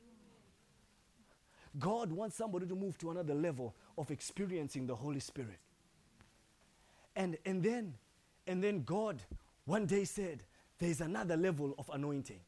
God 1.78 2.12
wants 2.12 2.36
somebody 2.36 2.66
to 2.66 2.74
move 2.74 2.98
to 2.98 3.10
another 3.10 3.34
level 3.34 3.74
of 3.96 4.10
experiencing 4.10 4.86
the 4.86 4.94
Holy 4.96 5.20
Spirit. 5.20 5.58
And, 7.14 7.36
and 7.44 7.62
then, 7.62 7.94
and 8.46 8.62
then 8.62 8.82
God 8.84 9.22
one 9.64 9.86
day 9.86 10.04
said, 10.04 10.42
there's 10.78 11.00
another 11.00 11.36
level 11.36 11.74
of 11.78 11.90
anointing 11.92 12.40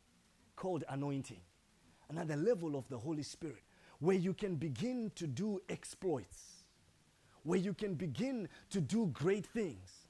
called 0.57 0.85
anointing, 0.89 1.41
another 2.09 2.37
level 2.37 2.77
of 2.77 2.89
the 2.89 2.99
Holy 2.99 3.23
Spirit 3.23 3.63
where 3.99 4.17
you 4.17 4.33
can 4.33 4.55
begin 4.55 5.11
to 5.15 5.27
do 5.27 5.61
exploits, 5.69 6.65
where 7.43 7.59
you 7.59 7.75
can 7.75 7.95
begin 7.95 8.49
to 8.71 8.81
do 8.81 9.07
great 9.13 9.45
things, 9.45 10.07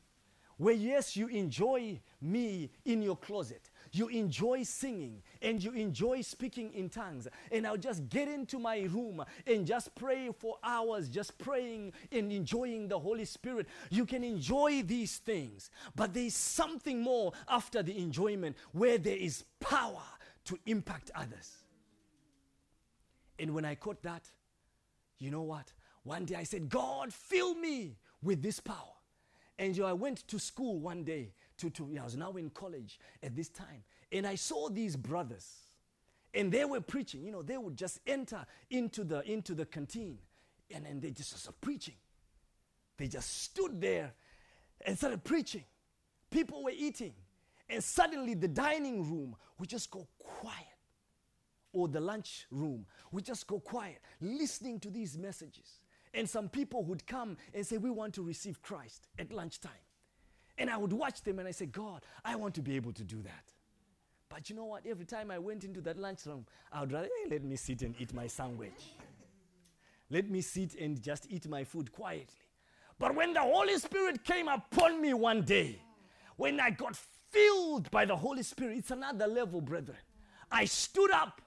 where 0.56 0.74
yes, 0.74 1.16
you 1.16 1.26
enjoy 1.28 1.98
me 2.20 2.70
in 2.84 3.02
your 3.02 3.16
closet, 3.16 3.69
you 3.92 4.08
enjoy 4.08 4.62
singing 4.62 5.22
and 5.42 5.62
you 5.62 5.72
enjoy 5.72 6.20
speaking 6.22 6.72
in 6.74 6.88
tongues. 6.88 7.28
And 7.50 7.66
I'll 7.66 7.76
just 7.76 8.08
get 8.08 8.28
into 8.28 8.58
my 8.58 8.80
room 8.80 9.24
and 9.46 9.66
just 9.66 9.94
pray 9.94 10.30
for 10.38 10.58
hours, 10.62 11.08
just 11.08 11.38
praying 11.38 11.92
and 12.12 12.32
enjoying 12.32 12.88
the 12.88 12.98
Holy 12.98 13.24
Spirit. 13.24 13.66
You 13.90 14.06
can 14.06 14.24
enjoy 14.24 14.82
these 14.82 15.18
things, 15.18 15.70
but 15.96 16.14
there 16.14 16.24
is 16.24 16.34
something 16.34 17.00
more 17.00 17.32
after 17.48 17.82
the 17.82 17.98
enjoyment 17.98 18.56
where 18.72 18.98
there 18.98 19.16
is 19.16 19.44
power 19.58 20.02
to 20.44 20.58
impact 20.66 21.10
others. 21.14 21.56
And 23.38 23.54
when 23.54 23.64
I 23.64 23.74
caught 23.74 24.02
that, 24.02 24.28
you 25.18 25.30
know 25.30 25.42
what? 25.42 25.72
One 26.02 26.24
day 26.24 26.36
I 26.36 26.44
said, 26.44 26.68
God, 26.68 27.12
fill 27.12 27.54
me 27.54 27.96
with 28.22 28.42
this 28.42 28.60
power. 28.60 28.76
And 29.58 29.76
so 29.76 29.84
I 29.84 29.92
went 29.92 30.26
to 30.28 30.38
school 30.38 30.78
one 30.78 31.04
day 31.04 31.32
to, 31.60 31.70
to 31.70 31.98
I 32.00 32.04
was 32.04 32.16
now 32.16 32.32
in 32.32 32.50
college 32.50 32.98
at 33.22 33.34
this 33.34 33.48
time. 33.48 33.82
And 34.12 34.26
I 34.26 34.34
saw 34.34 34.68
these 34.68 34.96
brothers. 34.96 35.46
And 36.32 36.52
they 36.52 36.64
were 36.64 36.80
preaching. 36.80 37.24
You 37.24 37.32
know, 37.32 37.42
they 37.42 37.58
would 37.58 37.76
just 37.76 38.00
enter 38.06 38.44
into 38.70 39.04
the 39.04 39.20
into 39.30 39.54
the 39.54 39.66
canteen 39.66 40.18
and, 40.74 40.86
then 40.86 41.00
they 41.00 41.10
just 41.10 41.36
started 41.36 41.60
preaching. 41.60 41.96
They 42.96 43.08
just 43.08 43.42
stood 43.42 43.80
there 43.80 44.12
and 44.84 44.96
started 44.96 45.24
preaching. 45.24 45.64
People 46.30 46.62
were 46.62 46.72
eating. 46.76 47.14
And 47.68 47.82
suddenly 47.82 48.34
the 48.34 48.48
dining 48.48 49.08
room 49.08 49.36
would 49.58 49.68
just 49.68 49.90
go 49.90 50.06
quiet. 50.18 50.56
Or 51.72 51.88
the 51.88 52.00
lunch 52.00 52.46
room 52.50 52.86
would 53.12 53.24
just 53.24 53.46
go 53.46 53.60
quiet, 53.60 54.00
listening 54.20 54.80
to 54.80 54.90
these 54.90 55.16
messages. 55.16 55.80
And 56.12 56.28
some 56.28 56.48
people 56.48 56.84
would 56.84 57.06
come 57.06 57.36
and 57.54 57.64
say, 57.64 57.78
We 57.78 57.90
want 57.90 58.14
to 58.14 58.22
receive 58.22 58.60
Christ 58.60 59.06
at 59.18 59.32
lunchtime. 59.32 59.70
And 60.60 60.68
I 60.68 60.76
would 60.76 60.92
watch 60.92 61.22
them 61.22 61.38
and 61.38 61.48
I 61.48 61.52
say, 61.52 61.64
God, 61.64 62.04
I 62.22 62.36
want 62.36 62.54
to 62.56 62.60
be 62.60 62.76
able 62.76 62.92
to 62.92 63.02
do 63.02 63.22
that. 63.22 63.44
But 64.28 64.50
you 64.50 64.54
know 64.54 64.66
what? 64.66 64.86
Every 64.86 65.06
time 65.06 65.30
I 65.30 65.38
went 65.38 65.64
into 65.64 65.80
that 65.80 65.96
lunchroom, 65.98 66.46
I 66.70 66.80
would 66.80 66.92
rather, 66.92 67.08
hey, 67.24 67.30
let 67.30 67.42
me 67.42 67.56
sit 67.56 67.80
and 67.80 67.94
eat 67.98 68.12
my 68.12 68.26
sandwich. 68.26 68.94
let 70.10 70.28
me 70.30 70.42
sit 70.42 70.74
and 70.74 71.02
just 71.02 71.26
eat 71.30 71.48
my 71.48 71.64
food 71.64 71.90
quietly. 71.90 72.44
But 72.98 73.14
when 73.14 73.32
the 73.32 73.40
Holy 73.40 73.78
Spirit 73.78 74.22
came 74.22 74.48
upon 74.48 75.00
me 75.00 75.14
one 75.14 75.42
day, 75.42 75.80
when 76.36 76.60
I 76.60 76.68
got 76.68 76.94
filled 77.30 77.90
by 77.90 78.04
the 78.04 78.14
Holy 78.14 78.42
Spirit, 78.42 78.76
it's 78.76 78.90
another 78.90 79.26
level, 79.26 79.62
brethren. 79.62 79.96
I 80.52 80.66
stood 80.66 81.10
up 81.10 81.40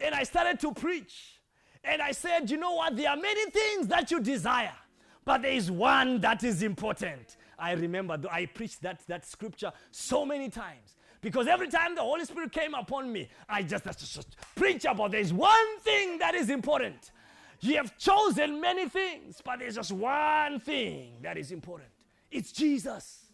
and 0.00 0.14
I 0.14 0.22
started 0.22 0.58
to 0.60 0.72
preach. 0.72 1.38
And 1.84 2.00
I 2.00 2.12
said, 2.12 2.50
You 2.50 2.56
know 2.56 2.72
what? 2.72 2.96
There 2.96 3.10
are 3.10 3.16
many 3.16 3.50
things 3.50 3.88
that 3.88 4.10
you 4.10 4.20
desire, 4.20 4.74
but 5.26 5.42
there 5.42 5.52
is 5.52 5.70
one 5.70 6.20
that 6.22 6.42
is 6.42 6.62
important. 6.62 7.36
I 7.58 7.72
remember 7.72 8.18
I 8.30 8.46
preached 8.46 8.82
that, 8.82 9.00
that 9.08 9.26
scripture 9.26 9.72
so 9.90 10.24
many 10.24 10.48
times. 10.48 10.96
Because 11.20 11.48
every 11.48 11.68
time 11.68 11.94
the 11.94 12.02
Holy 12.02 12.24
Spirit 12.24 12.52
came 12.52 12.74
upon 12.74 13.12
me, 13.12 13.28
I 13.48 13.62
just, 13.62 13.84
just, 13.84 14.14
just 14.14 14.36
preach 14.54 14.84
about 14.84 15.10
there's 15.10 15.32
one 15.32 15.80
thing 15.80 16.18
that 16.18 16.34
is 16.34 16.48
important. 16.48 17.10
You 17.60 17.76
have 17.76 17.98
chosen 17.98 18.60
many 18.60 18.88
things, 18.88 19.42
but 19.44 19.58
there's 19.58 19.74
just 19.74 19.90
one 19.90 20.60
thing 20.60 21.14
that 21.22 21.36
is 21.36 21.50
important. 21.50 21.90
It's 22.30 22.52
Jesus. 22.52 23.24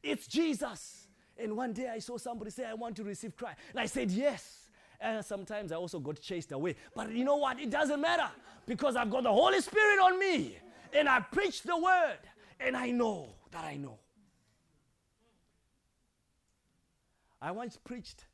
It's 0.00 0.28
Jesus. 0.28 1.08
And 1.36 1.56
one 1.56 1.72
day 1.72 1.88
I 1.88 1.98
saw 1.98 2.18
somebody 2.18 2.52
say, 2.52 2.64
I 2.64 2.74
want 2.74 2.94
to 2.96 3.04
receive 3.04 3.36
Christ. 3.36 3.58
And 3.70 3.80
I 3.80 3.86
said, 3.86 4.10
Yes. 4.10 4.66
And 5.00 5.24
sometimes 5.24 5.70
I 5.70 5.76
also 5.76 6.00
got 6.00 6.20
chased 6.20 6.50
away. 6.50 6.74
But 6.94 7.12
you 7.12 7.24
know 7.24 7.36
what? 7.36 7.60
It 7.60 7.70
doesn't 7.70 8.00
matter 8.00 8.28
because 8.66 8.96
I've 8.96 9.10
got 9.10 9.22
the 9.22 9.32
Holy 9.32 9.60
Spirit 9.60 10.00
on 10.00 10.18
me. 10.18 10.56
And 10.92 11.08
I 11.08 11.20
preach 11.20 11.62
the 11.62 11.76
word. 11.76 12.18
And 12.58 12.76
I 12.76 12.90
know 12.90 13.28
that 13.58 13.66
I 13.66 13.76
know. 13.76 13.98
I 17.40 17.50
once 17.50 17.76
preached 17.76 18.26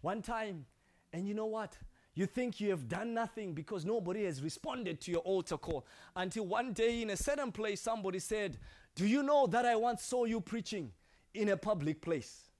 one 0.00 0.22
time, 0.22 0.64
and 1.12 1.28
you 1.28 1.34
know 1.34 1.46
what? 1.46 1.76
You 2.14 2.26
think 2.26 2.60
you 2.60 2.70
have 2.70 2.88
done 2.88 3.14
nothing 3.14 3.54
because 3.54 3.84
nobody 3.84 4.24
has 4.24 4.42
responded 4.42 5.00
to 5.02 5.10
your 5.10 5.20
altar 5.20 5.56
call. 5.56 5.86
Until 6.16 6.46
one 6.46 6.72
day 6.72 7.02
in 7.02 7.10
a 7.10 7.16
certain 7.16 7.52
place, 7.52 7.80
somebody 7.80 8.18
said, 8.18 8.58
Do 8.94 9.06
you 9.06 9.22
know 9.22 9.46
that 9.46 9.64
I 9.64 9.76
once 9.76 10.02
saw 10.02 10.24
you 10.24 10.40
preaching 10.40 10.92
in 11.34 11.50
a 11.50 11.56
public 11.56 12.00
place? 12.00 12.50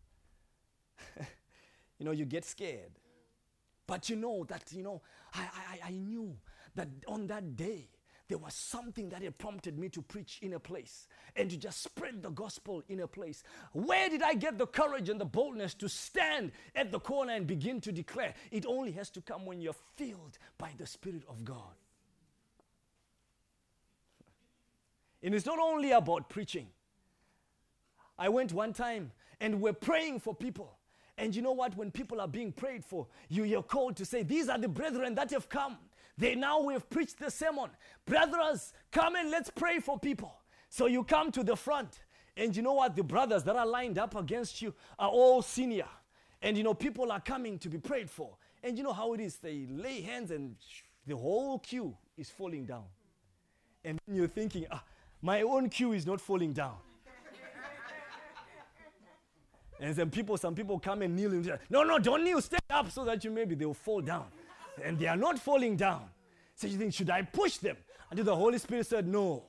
you 1.98 2.04
know, 2.04 2.12
you 2.12 2.24
get 2.24 2.44
scared. 2.44 2.92
But 3.86 4.08
you 4.08 4.16
know 4.16 4.44
that, 4.48 4.72
you 4.72 4.82
know, 4.82 5.02
I, 5.34 5.40
I, 5.42 5.88
I 5.88 5.90
knew 5.90 6.36
that 6.76 6.88
on 7.08 7.26
that 7.26 7.56
day, 7.56 7.88
there 8.30 8.38
was 8.38 8.54
something 8.54 9.08
that 9.08 9.22
had 9.22 9.36
prompted 9.38 9.76
me 9.76 9.88
to 9.88 10.00
preach 10.00 10.38
in 10.40 10.52
a 10.52 10.60
place 10.60 11.08
and 11.34 11.50
to 11.50 11.56
just 11.56 11.82
spread 11.82 12.22
the 12.22 12.30
gospel 12.30 12.80
in 12.88 13.00
a 13.00 13.06
place. 13.08 13.42
Where 13.72 14.08
did 14.08 14.22
I 14.22 14.34
get 14.34 14.56
the 14.56 14.68
courage 14.68 15.08
and 15.08 15.20
the 15.20 15.24
boldness 15.24 15.74
to 15.74 15.88
stand 15.88 16.52
at 16.76 16.92
the 16.92 17.00
corner 17.00 17.32
and 17.32 17.44
begin 17.44 17.80
to 17.80 17.90
declare? 17.90 18.34
It 18.52 18.66
only 18.66 18.92
has 18.92 19.10
to 19.10 19.20
come 19.20 19.46
when 19.46 19.60
you're 19.60 19.74
filled 19.96 20.38
by 20.58 20.70
the 20.78 20.86
Spirit 20.86 21.24
of 21.28 21.44
God. 21.44 21.74
And 25.24 25.34
it's 25.34 25.44
not 25.44 25.58
only 25.58 25.90
about 25.90 26.30
preaching. 26.30 26.68
I 28.16 28.28
went 28.28 28.52
one 28.52 28.72
time 28.72 29.10
and 29.40 29.60
we're 29.60 29.72
praying 29.72 30.20
for 30.20 30.36
people. 30.36 30.78
And 31.18 31.34
you 31.34 31.42
know 31.42 31.52
what? 31.52 31.76
When 31.76 31.90
people 31.90 32.20
are 32.20 32.28
being 32.28 32.52
prayed 32.52 32.84
for, 32.84 33.08
you, 33.28 33.42
you're 33.42 33.64
called 33.64 33.96
to 33.96 34.04
say, 34.04 34.22
These 34.22 34.48
are 34.48 34.56
the 34.56 34.68
brethren 34.68 35.16
that 35.16 35.32
have 35.32 35.48
come. 35.48 35.78
They 36.20 36.34
now 36.34 36.60
we 36.60 36.74
have 36.74 36.88
preached 36.90 37.18
the 37.18 37.30
sermon. 37.30 37.70
Brothers, 38.04 38.74
come 38.92 39.16
and 39.16 39.30
let's 39.30 39.48
pray 39.48 39.80
for 39.80 39.98
people. 39.98 40.34
So 40.68 40.84
you 40.84 41.02
come 41.02 41.32
to 41.32 41.42
the 41.42 41.56
front. 41.56 42.00
And 42.36 42.54
you 42.54 42.62
know 42.62 42.74
what? 42.74 42.94
The 42.94 43.02
brothers 43.02 43.42
that 43.44 43.56
are 43.56 43.66
lined 43.66 43.98
up 43.98 44.14
against 44.14 44.60
you 44.60 44.74
are 44.98 45.08
all 45.08 45.40
senior. 45.40 45.88
And 46.42 46.58
you 46.58 46.62
know, 46.62 46.74
people 46.74 47.10
are 47.10 47.20
coming 47.20 47.58
to 47.60 47.70
be 47.70 47.78
prayed 47.78 48.10
for. 48.10 48.36
And 48.62 48.76
you 48.76 48.84
know 48.84 48.92
how 48.92 49.14
it 49.14 49.20
is. 49.20 49.36
They 49.36 49.66
lay 49.70 50.02
hands 50.02 50.30
and 50.30 50.56
the 51.06 51.16
whole 51.16 51.58
queue 51.58 51.96
is 52.18 52.28
falling 52.28 52.66
down. 52.66 52.84
And 53.82 53.98
you're 54.06 54.28
thinking, 54.28 54.66
ah, 54.70 54.84
my 55.22 55.40
own 55.40 55.70
queue 55.70 55.92
is 55.92 56.04
not 56.04 56.20
falling 56.20 56.52
down. 56.52 56.76
and 59.80 59.96
some 59.96 60.10
people, 60.10 60.36
some 60.36 60.54
people 60.54 60.78
come 60.78 61.00
and 61.00 61.16
kneel 61.16 61.30
and 61.30 61.46
say, 61.46 61.56
no, 61.70 61.82
no, 61.82 61.98
don't 61.98 62.22
kneel, 62.22 62.42
stand 62.42 62.60
up 62.68 62.90
so 62.90 63.06
that 63.06 63.24
you 63.24 63.30
maybe 63.30 63.54
they'll 63.54 63.72
fall 63.72 64.02
down 64.02 64.26
and 64.82 64.98
they 64.98 65.06
are 65.06 65.16
not 65.16 65.38
falling 65.38 65.76
down. 65.76 66.04
So 66.54 66.66
you 66.66 66.76
think, 66.76 66.92
should 66.94 67.10
I 67.10 67.22
push 67.22 67.56
them? 67.56 67.76
Until 68.10 68.24
the 68.24 68.36
Holy 68.36 68.58
Spirit 68.58 68.86
said, 68.86 69.06
no. 69.06 69.44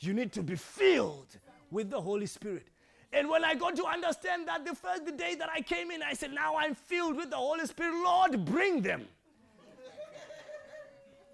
You 0.00 0.14
need 0.14 0.32
to 0.32 0.42
be 0.42 0.56
filled 0.56 1.36
with 1.70 1.90
the 1.90 2.00
Holy 2.00 2.26
Spirit. 2.26 2.68
And 3.12 3.28
when 3.28 3.44
I 3.44 3.54
got 3.54 3.76
to 3.76 3.84
understand 3.84 4.46
that 4.48 4.64
the 4.64 4.74
first 4.74 5.04
day 5.16 5.34
that 5.34 5.48
I 5.52 5.60
came 5.60 5.90
in, 5.90 6.02
I 6.02 6.14
said, 6.14 6.32
Now 6.32 6.56
I'm 6.56 6.74
filled 6.74 7.16
with 7.16 7.30
the 7.30 7.36
Holy 7.36 7.66
Spirit. 7.66 7.94
Lord, 8.02 8.44
bring 8.44 8.82
them. 8.82 9.06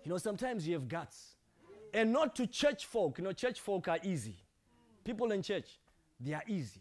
you 0.04 0.10
know, 0.10 0.18
sometimes 0.18 0.66
you 0.66 0.74
have 0.74 0.88
guts. 0.88 1.36
And 1.92 2.12
not 2.12 2.34
to 2.36 2.46
church 2.46 2.86
folk. 2.86 3.18
You 3.18 3.24
know, 3.24 3.32
church 3.32 3.60
folk 3.60 3.88
are 3.88 3.98
easy. 4.02 4.36
People 5.04 5.32
in 5.32 5.42
church, 5.42 5.78
they 6.18 6.32
are 6.32 6.42
easy. 6.46 6.80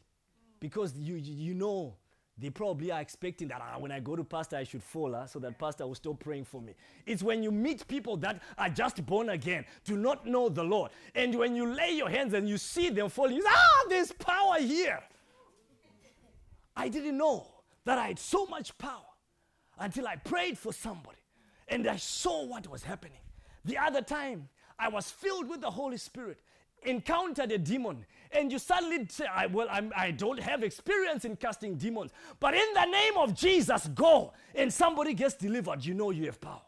Because 0.59 0.95
you, 0.97 1.15
you 1.15 1.53
know 1.53 1.95
they 2.37 2.49
probably 2.49 2.91
are 2.91 2.99
expecting 2.99 3.47
that 3.47 3.61
ah, 3.61 3.79
when 3.79 3.91
I 3.91 3.99
go 3.99 4.15
to 4.15 4.23
pastor, 4.23 4.57
I 4.57 4.63
should 4.63 4.83
fall 4.83 5.15
ah, 5.15 5.25
so 5.25 5.39
that 5.39 5.57
pastor 5.57 5.87
will 5.87 5.95
stop 5.95 6.19
praying 6.19 6.45
for 6.45 6.61
me. 6.61 6.73
It's 7.05 7.23
when 7.23 7.41
you 7.41 7.51
meet 7.51 7.87
people 7.87 8.17
that 8.17 8.41
are 8.57 8.69
just 8.69 9.05
born 9.05 9.29
again, 9.29 9.65
do 9.85 9.95
not 9.95 10.25
know 10.25 10.49
the 10.49 10.63
Lord. 10.63 10.91
And 11.13 11.33
when 11.35 11.55
you 11.55 11.65
lay 11.65 11.91
your 11.91 12.09
hands 12.09 12.33
and 12.33 12.49
you 12.49 12.57
see 12.57 12.89
them 12.89 13.09
falling, 13.09 13.37
you 13.37 13.41
say, 13.41 13.49
ah, 13.51 13.85
there's 13.89 14.11
power 14.11 14.59
here. 14.59 15.01
I 16.75 16.89
didn't 16.89 17.17
know 17.17 17.47
that 17.85 17.97
I 17.97 18.07
had 18.07 18.19
so 18.19 18.45
much 18.47 18.77
power 18.77 19.05
until 19.79 20.07
I 20.07 20.17
prayed 20.17 20.57
for 20.57 20.73
somebody 20.73 21.19
and 21.69 21.87
I 21.87 21.95
saw 21.95 22.45
what 22.45 22.69
was 22.69 22.83
happening. 22.83 23.19
The 23.63 23.77
other 23.77 24.01
time, 24.01 24.49
I 24.77 24.89
was 24.89 25.09
filled 25.09 25.49
with 25.49 25.61
the 25.61 25.71
Holy 25.71 25.97
Spirit 25.97 26.39
encountered 26.85 27.51
a 27.51 27.57
demon 27.57 28.05
and 28.35 28.51
you 28.51 28.59
suddenly 28.59 29.05
say, 29.09 29.25
I, 29.25 29.47
Well, 29.47 29.67
I'm, 29.69 29.91
I 29.95 30.11
do 30.11 30.27
not 30.27 30.39
have 30.39 30.63
experience 30.63 31.25
in 31.25 31.35
casting 31.35 31.77
demons, 31.77 32.11
but 32.39 32.53
in 32.53 32.73
the 32.73 32.85
name 32.85 33.17
of 33.17 33.33
Jesus, 33.33 33.87
go, 33.87 34.33
and 34.53 34.71
somebody 34.73 35.13
gets 35.13 35.35
delivered, 35.35 35.83
you 35.85 35.93
know 35.93 36.11
you 36.11 36.25
have 36.25 36.39
power. 36.39 36.61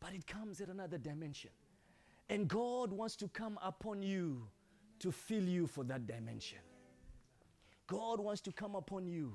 But 0.00 0.14
it 0.14 0.26
comes 0.26 0.60
at 0.60 0.68
another 0.68 0.98
dimension. 0.98 1.50
And 2.28 2.48
God 2.48 2.92
wants 2.92 3.16
to 3.16 3.28
come 3.28 3.58
upon 3.62 4.02
you 4.02 4.46
to 5.00 5.10
fill 5.10 5.42
you 5.42 5.66
for 5.66 5.84
that 5.84 6.06
dimension. 6.06 6.58
God 7.86 8.20
wants 8.20 8.40
to 8.42 8.52
come 8.52 8.76
upon 8.76 9.06
you 9.06 9.34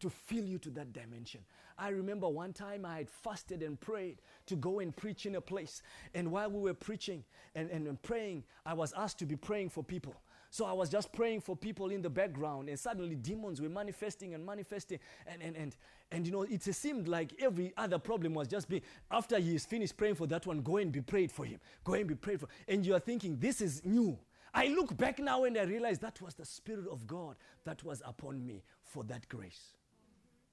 to 0.00 0.10
fill 0.10 0.44
you 0.44 0.58
to 0.58 0.70
that 0.70 0.92
dimension. 0.92 1.40
I 1.78 1.90
remember 1.90 2.28
one 2.28 2.52
time 2.52 2.84
I 2.84 2.98
had 2.98 3.10
fasted 3.10 3.62
and 3.62 3.78
prayed 3.78 4.22
to 4.46 4.56
go 4.56 4.80
and 4.80 4.96
preach 4.96 5.26
in 5.26 5.34
a 5.34 5.40
place. 5.40 5.82
And 6.14 6.30
while 6.30 6.50
we 6.50 6.60
were 6.60 6.74
preaching 6.74 7.24
and, 7.54 7.70
and, 7.70 7.86
and 7.86 8.00
praying, 8.02 8.44
I 8.64 8.74
was 8.74 8.94
asked 8.96 9.18
to 9.18 9.26
be 9.26 9.36
praying 9.36 9.70
for 9.70 9.84
people. 9.84 10.14
So 10.50 10.64
I 10.64 10.72
was 10.72 10.88
just 10.88 11.12
praying 11.12 11.42
for 11.42 11.54
people 11.54 11.90
in 11.90 12.00
the 12.00 12.08
background, 12.08 12.68
and 12.68 12.78
suddenly 12.78 13.14
demons 13.14 13.60
were 13.60 13.68
manifesting 13.68 14.32
and 14.32 14.46
manifesting. 14.46 14.98
And, 15.26 15.42
and, 15.42 15.56
and, 15.56 15.76
and 16.12 16.26
you 16.26 16.32
know, 16.32 16.42
it 16.42 16.62
seemed 16.62 17.08
like 17.08 17.34
every 17.38 17.74
other 17.76 17.98
problem 17.98 18.32
was 18.32 18.48
just 18.48 18.68
being, 18.68 18.82
after 19.10 19.38
he 19.38 19.54
is 19.54 19.66
finished 19.66 19.96
praying 19.96 20.14
for 20.14 20.26
that 20.28 20.46
one, 20.46 20.62
go 20.62 20.78
and 20.78 20.90
be 20.90 21.02
prayed 21.02 21.30
for 21.30 21.44
him. 21.44 21.60
Go 21.84 21.94
and 21.94 22.06
be 22.06 22.14
prayed 22.14 22.40
for. 22.40 22.48
And 22.68 22.86
you 22.86 22.94
are 22.94 23.00
thinking, 23.00 23.36
this 23.38 23.60
is 23.60 23.84
new. 23.84 24.18
I 24.54 24.68
look 24.68 24.96
back 24.96 25.18
now 25.18 25.44
and 25.44 25.58
I 25.58 25.64
realize 25.64 25.98
that 25.98 26.22
was 26.22 26.34
the 26.34 26.46
Spirit 26.46 26.86
of 26.90 27.06
God 27.06 27.36
that 27.64 27.84
was 27.84 28.00
upon 28.06 28.46
me 28.46 28.62
for 28.82 29.04
that 29.04 29.28
grace. 29.28 29.74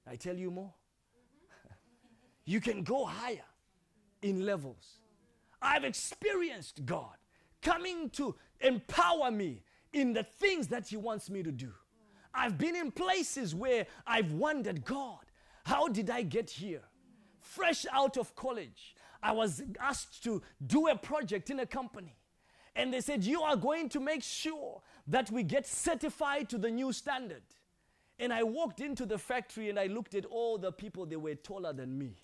I 0.06 0.16
tell 0.16 0.36
you 0.36 0.50
more. 0.50 0.72
you 2.44 2.60
can 2.60 2.82
go 2.82 3.04
higher 3.04 3.44
in 4.22 4.44
levels. 4.44 5.00
I've 5.60 5.84
experienced 5.84 6.84
God 6.84 7.16
coming 7.62 8.10
to 8.10 8.34
empower 8.60 9.30
me 9.30 9.62
in 9.92 10.12
the 10.12 10.22
things 10.22 10.68
that 10.68 10.88
He 10.88 10.96
wants 10.96 11.30
me 11.30 11.42
to 11.42 11.52
do. 11.52 11.72
I've 12.34 12.58
been 12.58 12.76
in 12.76 12.90
places 12.90 13.54
where 13.54 13.86
I've 14.06 14.32
wondered, 14.32 14.84
God, 14.84 15.24
how 15.64 15.88
did 15.88 16.10
I 16.10 16.22
get 16.22 16.50
here? 16.50 16.82
Fresh 17.40 17.86
out 17.92 18.16
of 18.16 18.34
college, 18.34 18.96
I 19.22 19.32
was 19.32 19.62
asked 19.80 20.22
to 20.24 20.42
do 20.66 20.88
a 20.88 20.96
project 20.96 21.50
in 21.50 21.60
a 21.60 21.66
company. 21.66 22.16
And 22.76 22.92
they 22.92 23.00
said, 23.00 23.24
You 23.24 23.42
are 23.42 23.56
going 23.56 23.88
to 23.90 24.00
make 24.00 24.22
sure 24.22 24.82
that 25.06 25.30
we 25.30 25.42
get 25.42 25.66
certified 25.66 26.48
to 26.50 26.58
the 26.58 26.70
new 26.70 26.92
standard. 26.92 27.42
And 28.18 28.32
I 28.32 28.42
walked 28.42 28.80
into 28.80 29.06
the 29.06 29.18
factory 29.18 29.70
and 29.70 29.78
I 29.78 29.86
looked 29.86 30.14
at 30.14 30.24
all 30.24 30.58
the 30.58 30.70
people, 30.72 31.06
they 31.06 31.16
were 31.16 31.34
taller 31.34 31.72
than 31.72 31.98
me. 31.98 32.16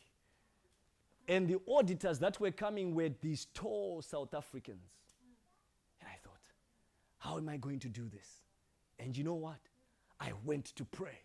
And 1.28 1.48
the 1.48 1.60
auditors 1.68 2.18
that 2.20 2.40
were 2.40 2.50
coming 2.50 2.94
were 2.94 3.10
these 3.20 3.46
tall 3.54 4.02
South 4.02 4.34
Africans. 4.34 4.80
And 6.00 6.08
I 6.08 6.16
thought, 6.22 6.40
how 7.18 7.36
am 7.36 7.48
I 7.48 7.56
going 7.56 7.78
to 7.80 7.88
do 7.88 8.08
this? 8.08 8.42
And 8.98 9.16
you 9.16 9.24
know 9.24 9.34
what? 9.34 9.58
I 10.20 10.32
went 10.44 10.66
to 10.76 10.84
pray. 10.84 11.18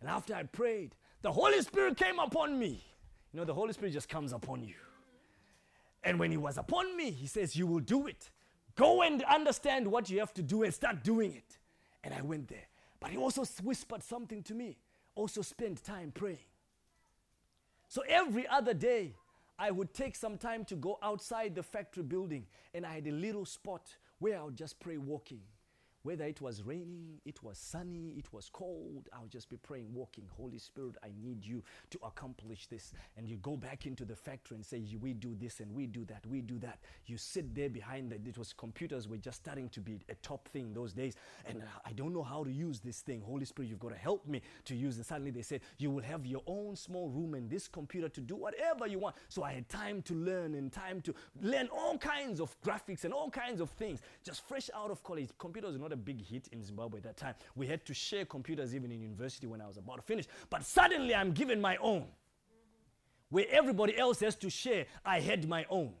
And 0.00 0.10
after 0.10 0.34
I 0.34 0.42
prayed, 0.42 0.94
the 1.22 1.32
Holy 1.32 1.60
Spirit 1.62 1.96
came 1.96 2.18
upon 2.18 2.58
me. 2.58 2.84
You 3.32 3.40
know, 3.40 3.44
the 3.44 3.54
Holy 3.54 3.72
Spirit 3.72 3.92
just 3.92 4.08
comes 4.08 4.32
upon 4.32 4.62
you. 4.62 4.74
And 6.02 6.18
when 6.18 6.30
He 6.30 6.36
was 6.36 6.58
upon 6.58 6.96
me, 6.96 7.10
He 7.10 7.26
says, 7.26 7.56
You 7.56 7.66
will 7.66 7.80
do 7.80 8.06
it. 8.06 8.30
Go 8.74 9.02
and 9.02 9.22
understand 9.24 9.86
what 9.86 10.10
you 10.10 10.18
have 10.18 10.34
to 10.34 10.42
do 10.42 10.62
and 10.62 10.74
start 10.74 11.02
doing 11.02 11.32
it. 11.32 11.58
And 12.02 12.12
I 12.12 12.22
went 12.22 12.48
there. 12.48 12.66
But 13.00 13.10
he 13.10 13.16
also 13.16 13.44
whispered 13.62 14.02
something 14.02 14.42
to 14.44 14.54
me. 14.54 14.78
Also 15.14 15.42
spend 15.42 15.82
time 15.82 16.10
praying. 16.12 16.38
So 17.88 18.02
every 18.08 18.46
other 18.48 18.74
day, 18.74 19.14
I 19.58 19.70
would 19.70 19.94
take 19.94 20.16
some 20.16 20.36
time 20.36 20.64
to 20.66 20.74
go 20.74 20.98
outside 21.02 21.54
the 21.54 21.62
factory 21.62 22.02
building, 22.02 22.46
and 22.72 22.84
I 22.84 22.94
had 22.94 23.06
a 23.06 23.12
little 23.12 23.44
spot 23.44 23.96
where 24.18 24.38
I 24.38 24.42
would 24.42 24.56
just 24.56 24.80
pray 24.80 24.96
walking. 24.96 25.42
Whether 26.04 26.24
it 26.24 26.42
was 26.42 26.62
raining, 26.62 27.18
it 27.24 27.42
was 27.42 27.56
sunny, 27.56 28.14
it 28.18 28.30
was 28.30 28.50
cold, 28.52 29.08
I'll 29.10 29.26
just 29.26 29.48
be 29.48 29.56
praying, 29.56 29.86
walking. 29.94 30.24
Holy 30.36 30.58
Spirit, 30.58 30.96
I 31.02 31.08
need 31.18 31.42
you 31.42 31.62
to 31.90 31.98
accomplish 32.04 32.66
this. 32.66 32.92
And 33.16 33.26
you 33.26 33.38
go 33.38 33.56
back 33.56 33.86
into 33.86 34.04
the 34.04 34.14
factory 34.14 34.56
and 34.56 34.66
say, 34.66 34.84
We 35.00 35.14
do 35.14 35.34
this 35.34 35.60
and 35.60 35.74
we 35.74 35.86
do 35.86 36.04
that, 36.04 36.26
we 36.26 36.42
do 36.42 36.58
that. 36.58 36.78
You 37.06 37.16
sit 37.16 37.54
there 37.54 37.70
behind 37.70 38.12
that. 38.12 38.20
It 38.26 38.36
was 38.36 38.52
computers 38.52 39.08
were 39.08 39.16
just 39.16 39.40
starting 39.40 39.70
to 39.70 39.80
be 39.80 39.98
a 40.10 40.14
top 40.16 40.46
thing 40.48 40.74
those 40.74 40.92
days. 40.92 41.16
And 41.46 41.62
uh, 41.62 41.66
I 41.86 41.92
don't 41.92 42.12
know 42.12 42.22
how 42.22 42.44
to 42.44 42.52
use 42.52 42.80
this 42.80 43.00
thing. 43.00 43.22
Holy 43.22 43.46
Spirit, 43.46 43.70
you've 43.70 43.80
got 43.80 43.92
to 43.92 43.98
help 43.98 44.26
me 44.26 44.42
to 44.66 44.76
use 44.76 44.98
it. 44.98 45.06
Suddenly 45.06 45.30
they 45.30 45.40
said, 45.40 45.62
You 45.78 45.90
will 45.90 46.02
have 46.02 46.26
your 46.26 46.42
own 46.46 46.76
small 46.76 47.08
room 47.08 47.32
and 47.32 47.48
this 47.48 47.66
computer 47.66 48.10
to 48.10 48.20
do 48.20 48.36
whatever 48.36 48.86
you 48.86 48.98
want. 48.98 49.16
So 49.30 49.42
I 49.42 49.54
had 49.54 49.70
time 49.70 50.02
to 50.02 50.14
learn 50.14 50.54
and 50.54 50.70
time 50.70 51.00
to 51.00 51.14
learn 51.40 51.68
all 51.74 51.96
kinds 51.96 52.42
of 52.42 52.54
graphics 52.60 53.04
and 53.04 53.14
all 53.14 53.30
kinds 53.30 53.62
of 53.62 53.70
things. 53.70 54.02
Just 54.22 54.46
fresh 54.46 54.68
out 54.76 54.90
of 54.90 55.02
college. 55.02 55.30
Computers 55.38 55.76
are 55.76 55.78
not 55.78 55.93
a 55.94 55.96
big 55.96 56.20
hit 56.20 56.48
in 56.48 56.62
Zimbabwe 56.62 56.98
at 56.98 57.04
that 57.04 57.16
time. 57.16 57.34
We 57.54 57.66
had 57.66 57.86
to 57.86 57.94
share 57.94 58.26
computers 58.26 58.74
even 58.74 58.92
in 58.92 59.00
university 59.00 59.46
when 59.46 59.62
I 59.62 59.66
was 59.66 59.78
about 59.78 59.96
to 59.96 60.02
finish. 60.02 60.26
But 60.50 60.64
suddenly 60.64 61.14
I'm 61.14 61.32
given 61.32 61.60
my 61.60 61.76
own. 61.78 62.04
Where 63.30 63.46
everybody 63.50 63.96
else 63.96 64.20
has 64.20 64.36
to 64.36 64.50
share, 64.50 64.86
I 65.04 65.20
had 65.20 65.48
my 65.48 65.64
own. 65.70 65.94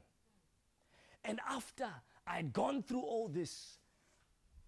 And 1.24 1.40
after 1.48 1.88
I'd 2.26 2.52
gone 2.52 2.82
through 2.82 3.00
all 3.00 3.28
this, 3.28 3.78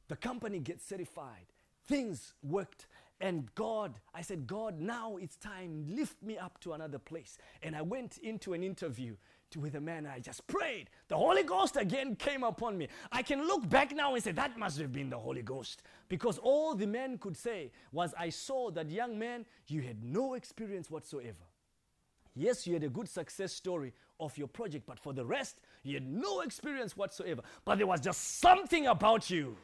the 0.08 0.16
company 0.16 0.60
gets 0.60 0.86
certified, 0.86 1.46
things 1.86 2.32
worked. 2.42 2.86
And 3.20 3.52
God, 3.54 3.94
I 4.14 4.22
said, 4.22 4.46
God, 4.46 4.80
now 4.80 5.16
it's 5.16 5.36
time, 5.36 5.84
lift 5.88 6.22
me 6.22 6.38
up 6.38 6.60
to 6.60 6.72
another 6.72 6.98
place. 6.98 7.38
And 7.62 7.74
I 7.74 7.82
went 7.82 8.18
into 8.18 8.52
an 8.52 8.62
interview 8.62 9.16
with 9.55 9.76
a 9.76 9.80
man, 9.80 10.07
I 10.07 10.18
just 10.18 10.47
prayed. 10.47 10.90
The 11.09 11.16
Holy 11.16 11.44
Ghost 11.44 11.76
again 11.76 12.16
came 12.16 12.42
upon 12.42 12.76
me. 12.76 12.88
I 13.12 13.22
can 13.22 13.47
look 13.47 13.68
back 13.68 13.94
now 13.94 14.14
and 14.14 14.24
say, 14.24 14.32
that 14.32 14.59
must 14.59 14.78
have 14.78 14.92
been 14.92 15.11
the 15.11 15.18
Holy 15.18 15.42
Ghost. 15.42 15.82
Because 16.09 16.38
all 16.38 16.74
the 16.74 16.86
man 16.86 17.18
could 17.18 17.36
say 17.36 17.70
was, 17.92 18.12
I 18.18 18.30
saw 18.30 18.70
that 18.72 18.90
young 18.90 19.18
man, 19.18 19.47
you 19.68 19.82
had 19.82 20.03
no 20.03 20.34
experience 20.34 20.90
whatsoever. 20.90 21.44
Yes, 22.34 22.66
you 22.66 22.74
had 22.74 22.82
a 22.82 22.88
good 22.88 23.09
success 23.09 23.53
story 23.53 23.92
of 24.18 24.36
your 24.36 24.49
project, 24.49 24.84
but 24.86 24.99
for 24.99 25.12
the 25.12 25.24
rest, 25.24 25.61
you 25.84 25.94
had 25.94 26.07
no 26.07 26.40
experience 26.40 26.97
whatsoever. 26.97 27.42
But 27.64 27.78
there 27.78 27.86
was 27.86 28.01
just 28.01 28.40
something 28.40 28.88
about 28.88 29.30
you. 29.30 29.57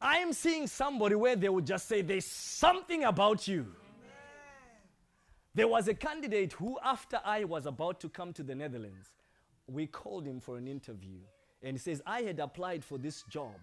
I 0.00 0.18
am 0.18 0.32
seeing 0.32 0.66
somebody 0.66 1.14
where 1.14 1.36
they 1.36 1.48
would 1.48 1.66
just 1.66 1.86
say, 1.86 2.00
There's 2.00 2.24
something 2.24 3.04
about 3.04 3.46
you. 3.46 3.66
There 5.54 5.68
was 5.68 5.88
a 5.88 5.94
candidate 5.94 6.52
who, 6.54 6.78
after 6.84 7.20
I 7.24 7.44
was 7.44 7.66
about 7.66 8.00
to 8.00 8.08
come 8.08 8.32
to 8.34 8.42
the 8.42 8.54
Netherlands, 8.54 9.10
we 9.66 9.86
called 9.86 10.26
him 10.26 10.40
for 10.40 10.56
an 10.56 10.68
interview. 10.68 11.18
And 11.62 11.76
he 11.76 11.78
says, 11.78 12.00
I 12.06 12.22
had 12.22 12.38
applied 12.38 12.84
for 12.84 12.98
this 12.98 13.22
job 13.24 13.56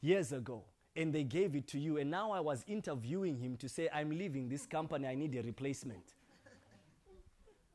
years 0.00 0.32
ago, 0.32 0.62
and 0.96 1.12
they 1.12 1.24
gave 1.24 1.54
it 1.54 1.66
to 1.68 1.78
you. 1.78 1.98
And 1.98 2.10
now 2.10 2.30
I 2.32 2.40
was 2.40 2.64
interviewing 2.66 3.36
him 3.36 3.56
to 3.58 3.68
say, 3.68 3.88
I'm 3.92 4.10
leaving 4.10 4.48
this 4.48 4.66
company, 4.66 5.06
I 5.06 5.14
need 5.14 5.34
a 5.36 5.42
replacement. 5.42 6.14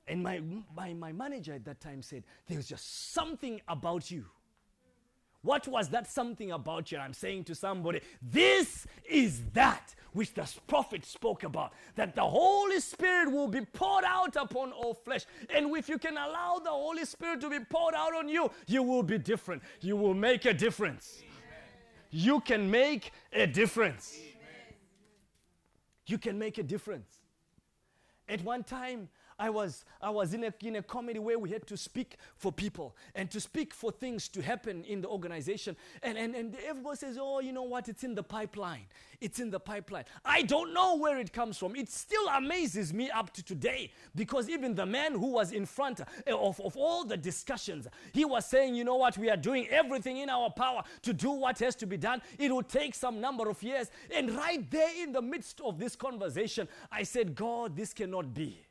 And 0.07 0.21
my, 0.21 0.41
my, 0.75 0.93
my 0.93 1.11
manager 1.11 1.53
at 1.53 1.65
that 1.65 1.79
time 1.81 2.01
said, 2.01 2.23
There's 2.47 2.67
just 2.67 3.13
something 3.13 3.61
about 3.67 4.11
you. 4.11 4.25
What 5.45 5.67
was 5.67 5.89
that 5.89 6.09
something 6.09 6.51
about 6.51 6.91
you? 6.91 6.97
I'm 6.97 7.13
saying 7.13 7.43
to 7.45 7.55
somebody, 7.55 8.01
this 8.19 8.87
is 9.07 9.43
that 9.53 9.93
which 10.11 10.33
the 10.33 10.51
prophet 10.65 11.05
spoke 11.05 11.43
about 11.43 11.71
that 11.93 12.15
the 12.15 12.23
Holy 12.23 12.79
Spirit 12.79 13.31
will 13.31 13.47
be 13.47 13.61
poured 13.61 14.05
out 14.05 14.35
upon 14.37 14.71
all 14.71 14.95
flesh. 14.95 15.25
And 15.51 15.77
if 15.77 15.87
you 15.87 15.99
can 15.99 16.17
allow 16.17 16.59
the 16.63 16.71
Holy 16.71 17.05
Spirit 17.05 17.41
to 17.41 17.51
be 17.51 17.59
poured 17.59 17.93
out 17.93 18.15
on 18.15 18.27
you, 18.27 18.49
you 18.65 18.81
will 18.81 19.03
be 19.03 19.19
different. 19.19 19.61
You 19.81 19.95
will 19.95 20.15
make 20.15 20.45
a 20.45 20.53
difference. 20.53 21.19
Amen. 21.19 21.29
You 22.09 22.39
can 22.39 22.71
make 22.71 23.11
a 23.31 23.45
difference. 23.45 24.15
Amen. 24.17 24.77
You 26.07 26.17
can 26.17 26.39
make 26.39 26.57
a 26.57 26.63
difference. 26.63 27.19
At 28.27 28.43
one 28.43 28.63
time, 28.63 29.09
I 29.37 29.49
was, 29.49 29.83
I 30.01 30.09
was 30.09 30.33
in, 30.33 30.45
a, 30.45 30.53
in 30.63 30.77
a 30.77 30.81
committee 30.81 31.19
where 31.19 31.37
we 31.37 31.49
had 31.49 31.67
to 31.67 31.75
speak 31.75 32.15
for 32.37 32.53
people 32.53 32.95
and 33.15 33.29
to 33.31 33.41
speak 33.41 33.73
for 33.73 33.91
things 33.91 34.29
to 34.29 34.41
happen 34.41 34.85
in 34.85 35.01
the 35.01 35.09
organization. 35.09 35.75
And, 36.03 36.17
and, 36.17 36.35
and 36.35 36.55
everybody 36.65 36.95
says, 36.97 37.17
oh, 37.19 37.41
you 37.41 37.51
know 37.51 37.63
what? 37.63 37.89
It's 37.89 38.05
in 38.05 38.15
the 38.15 38.23
pipeline. 38.23 38.85
It's 39.19 39.39
in 39.39 39.49
the 39.49 39.59
pipeline. 39.59 40.05
I 40.23 40.43
don't 40.43 40.73
know 40.73 40.95
where 40.97 41.19
it 41.19 41.33
comes 41.33 41.57
from. 41.57 41.75
It 41.75 41.89
still 41.89 42.25
amazes 42.29 42.93
me 42.93 43.09
up 43.11 43.33
to 43.33 43.43
today 43.43 43.91
because 44.15 44.49
even 44.49 44.73
the 44.73 44.85
man 44.85 45.11
who 45.11 45.27
was 45.27 45.51
in 45.51 45.65
front 45.65 45.99
of, 45.99 46.59
of 46.59 46.77
all 46.77 47.03
the 47.03 47.17
discussions, 47.17 47.87
he 48.13 48.23
was 48.23 48.45
saying, 48.45 48.75
you 48.75 48.85
know 48.85 48.95
what? 48.95 49.17
We 49.17 49.29
are 49.29 49.37
doing 49.37 49.67
everything 49.69 50.17
in 50.17 50.29
our 50.29 50.49
power 50.49 50.83
to 51.01 51.11
do 51.11 51.31
what 51.31 51.59
has 51.59 51.75
to 51.77 51.85
be 51.85 51.97
done. 51.97 52.21
It 52.39 52.53
will 52.53 52.63
take 52.63 52.95
some 52.95 53.19
number 53.19 53.49
of 53.49 53.61
years. 53.61 53.91
And 54.13 54.31
right 54.31 54.69
there 54.71 54.91
in 55.03 55.11
the 55.11 55.21
midst 55.21 55.59
of 55.59 55.77
this 55.77 55.97
conversation, 55.97 56.69
I 56.89 57.03
said, 57.03 57.35
God, 57.35 57.75
this 57.75 57.93
cannot 57.93 58.33
be. 58.33 58.61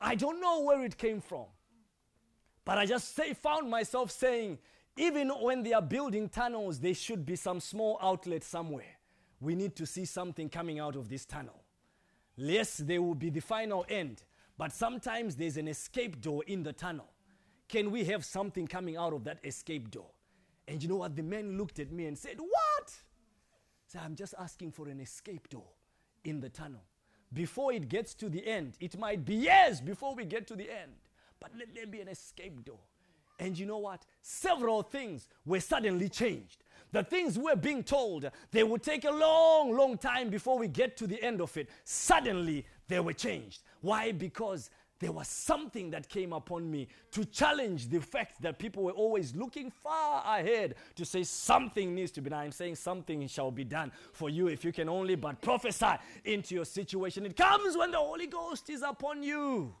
I 0.00 0.14
don't 0.14 0.40
know 0.40 0.62
where 0.62 0.84
it 0.84 0.96
came 0.96 1.20
from. 1.20 1.46
But 2.64 2.78
I 2.78 2.86
just 2.86 3.14
say, 3.14 3.32
found 3.32 3.70
myself 3.70 4.10
saying, 4.10 4.58
even 4.96 5.28
when 5.28 5.62
they 5.62 5.72
are 5.72 5.82
building 5.82 6.28
tunnels, 6.28 6.80
there 6.80 6.94
should 6.94 7.24
be 7.24 7.36
some 7.36 7.60
small 7.60 7.98
outlet 8.02 8.42
somewhere. 8.42 8.98
We 9.40 9.54
need 9.54 9.76
to 9.76 9.86
see 9.86 10.04
something 10.04 10.48
coming 10.48 10.78
out 10.78 10.96
of 10.96 11.08
this 11.08 11.24
tunnel. 11.24 11.62
Yes, 12.36 12.78
there 12.78 13.00
will 13.00 13.14
be 13.14 13.30
the 13.30 13.40
final 13.40 13.86
end, 13.88 14.24
but 14.58 14.72
sometimes 14.72 15.36
there's 15.36 15.56
an 15.56 15.68
escape 15.68 16.20
door 16.20 16.42
in 16.46 16.62
the 16.62 16.72
tunnel. 16.72 17.08
Can 17.68 17.90
we 17.90 18.04
have 18.04 18.24
something 18.24 18.66
coming 18.66 18.96
out 18.96 19.12
of 19.12 19.24
that 19.24 19.38
escape 19.44 19.90
door? 19.90 20.10
And 20.68 20.82
you 20.82 20.88
know 20.88 20.96
what? 20.96 21.14
The 21.14 21.22
man 21.22 21.56
looked 21.56 21.78
at 21.78 21.92
me 21.92 22.06
and 22.06 22.18
said, 22.18 22.36
What? 22.38 22.92
So 23.86 23.98
I'm 24.04 24.16
just 24.16 24.34
asking 24.38 24.72
for 24.72 24.88
an 24.88 25.00
escape 25.00 25.48
door 25.48 25.68
in 26.24 26.40
the 26.40 26.48
tunnel 26.48 26.82
before 27.36 27.70
it 27.70 27.88
gets 27.88 28.14
to 28.14 28.28
the 28.30 28.44
end. 28.44 28.72
It 28.80 28.98
might 28.98 29.24
be 29.24 29.34
years 29.34 29.80
before 29.80 30.14
we 30.14 30.24
get 30.24 30.46
to 30.48 30.56
the 30.56 30.70
end, 30.70 30.92
but 31.38 31.50
let 31.56 31.72
there 31.74 31.86
be 31.86 32.00
an 32.00 32.08
escape 32.08 32.64
door. 32.64 32.78
And 33.38 33.56
you 33.56 33.66
know 33.66 33.76
what? 33.76 34.06
Several 34.22 34.82
things 34.82 35.28
were 35.44 35.60
suddenly 35.60 36.08
changed. 36.08 36.64
The 36.92 37.04
things 37.04 37.38
we're 37.38 37.54
being 37.54 37.84
told 37.84 38.30
they 38.52 38.64
would 38.64 38.82
take 38.82 39.04
a 39.04 39.10
long, 39.10 39.76
long 39.76 39.98
time 39.98 40.30
before 40.30 40.58
we 40.58 40.66
get 40.66 40.96
to 40.96 41.06
the 41.06 41.22
end 41.22 41.42
of 41.42 41.54
it. 41.58 41.68
Suddenly 41.84 42.64
they 42.88 43.00
were 43.00 43.12
changed. 43.12 43.60
Why? 43.82 44.12
Because 44.12 44.70
there 44.98 45.12
was 45.12 45.28
something 45.28 45.90
that 45.90 46.08
came 46.08 46.32
upon 46.32 46.70
me 46.70 46.88
to 47.10 47.24
challenge 47.26 47.88
the 47.88 48.00
fact 48.00 48.40
that 48.40 48.58
people 48.58 48.82
were 48.82 48.92
always 48.92 49.34
looking 49.34 49.70
far 49.70 50.22
ahead 50.38 50.74
to 50.94 51.04
say 51.04 51.22
something 51.22 51.94
needs 51.94 52.10
to 52.12 52.22
be 52.22 52.30
done. 52.30 52.44
I'm 52.44 52.52
saying 52.52 52.76
something 52.76 53.26
shall 53.28 53.50
be 53.50 53.64
done 53.64 53.92
for 54.12 54.30
you 54.30 54.48
if 54.48 54.64
you 54.64 54.72
can 54.72 54.88
only 54.88 55.14
but 55.14 55.42
prophesy 55.42 55.96
into 56.24 56.54
your 56.54 56.64
situation. 56.64 57.26
It 57.26 57.36
comes 57.36 57.76
when 57.76 57.90
the 57.90 57.98
Holy 57.98 58.26
Ghost 58.26 58.70
is 58.70 58.82
upon 58.82 59.22
you. 59.22 59.74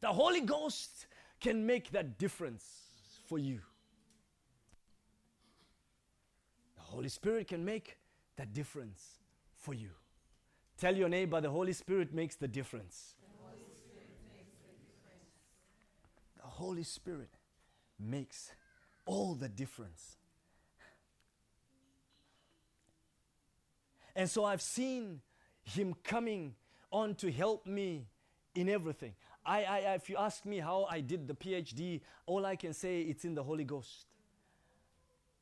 The 0.00 0.08
Holy 0.08 0.40
Ghost 0.40 1.06
can 1.40 1.64
make 1.64 1.92
that 1.92 2.18
difference 2.18 2.64
for 3.26 3.38
you. 3.38 3.60
The 6.74 6.82
Holy 6.82 7.08
Spirit 7.08 7.46
can 7.46 7.64
make 7.64 7.96
that 8.36 8.52
difference 8.52 9.00
for 9.56 9.72
you. 9.72 9.90
Tell 10.82 10.96
your 10.96 11.08
neighbor 11.08 11.40
the 11.40 11.48
Holy 11.48 11.74
Spirit 11.74 12.12
makes 12.12 12.34
the 12.34 12.48
difference. 12.48 13.14
The 16.36 16.42
Holy 16.42 16.82
Spirit 16.82 17.30
makes, 18.00 18.50
all 19.06 19.36
the 19.36 19.48
difference. 19.48 20.16
And 24.16 24.28
so 24.28 24.44
I've 24.44 24.60
seen 24.60 25.20
him 25.62 25.94
coming 26.02 26.56
on 26.90 27.14
to 27.14 27.30
help 27.30 27.64
me 27.64 28.08
in 28.56 28.68
everything. 28.68 29.14
I, 29.46 29.62
I, 29.62 29.78
if 29.94 30.10
you 30.10 30.16
ask 30.16 30.44
me 30.44 30.58
how 30.58 30.88
I 30.90 31.00
did 31.00 31.28
the 31.28 31.34
PhD, 31.34 32.00
all 32.26 32.44
I 32.44 32.56
can 32.56 32.72
say 32.72 33.02
it's 33.02 33.24
in 33.24 33.36
the 33.36 33.44
Holy 33.44 33.62
Ghost. 33.62 34.06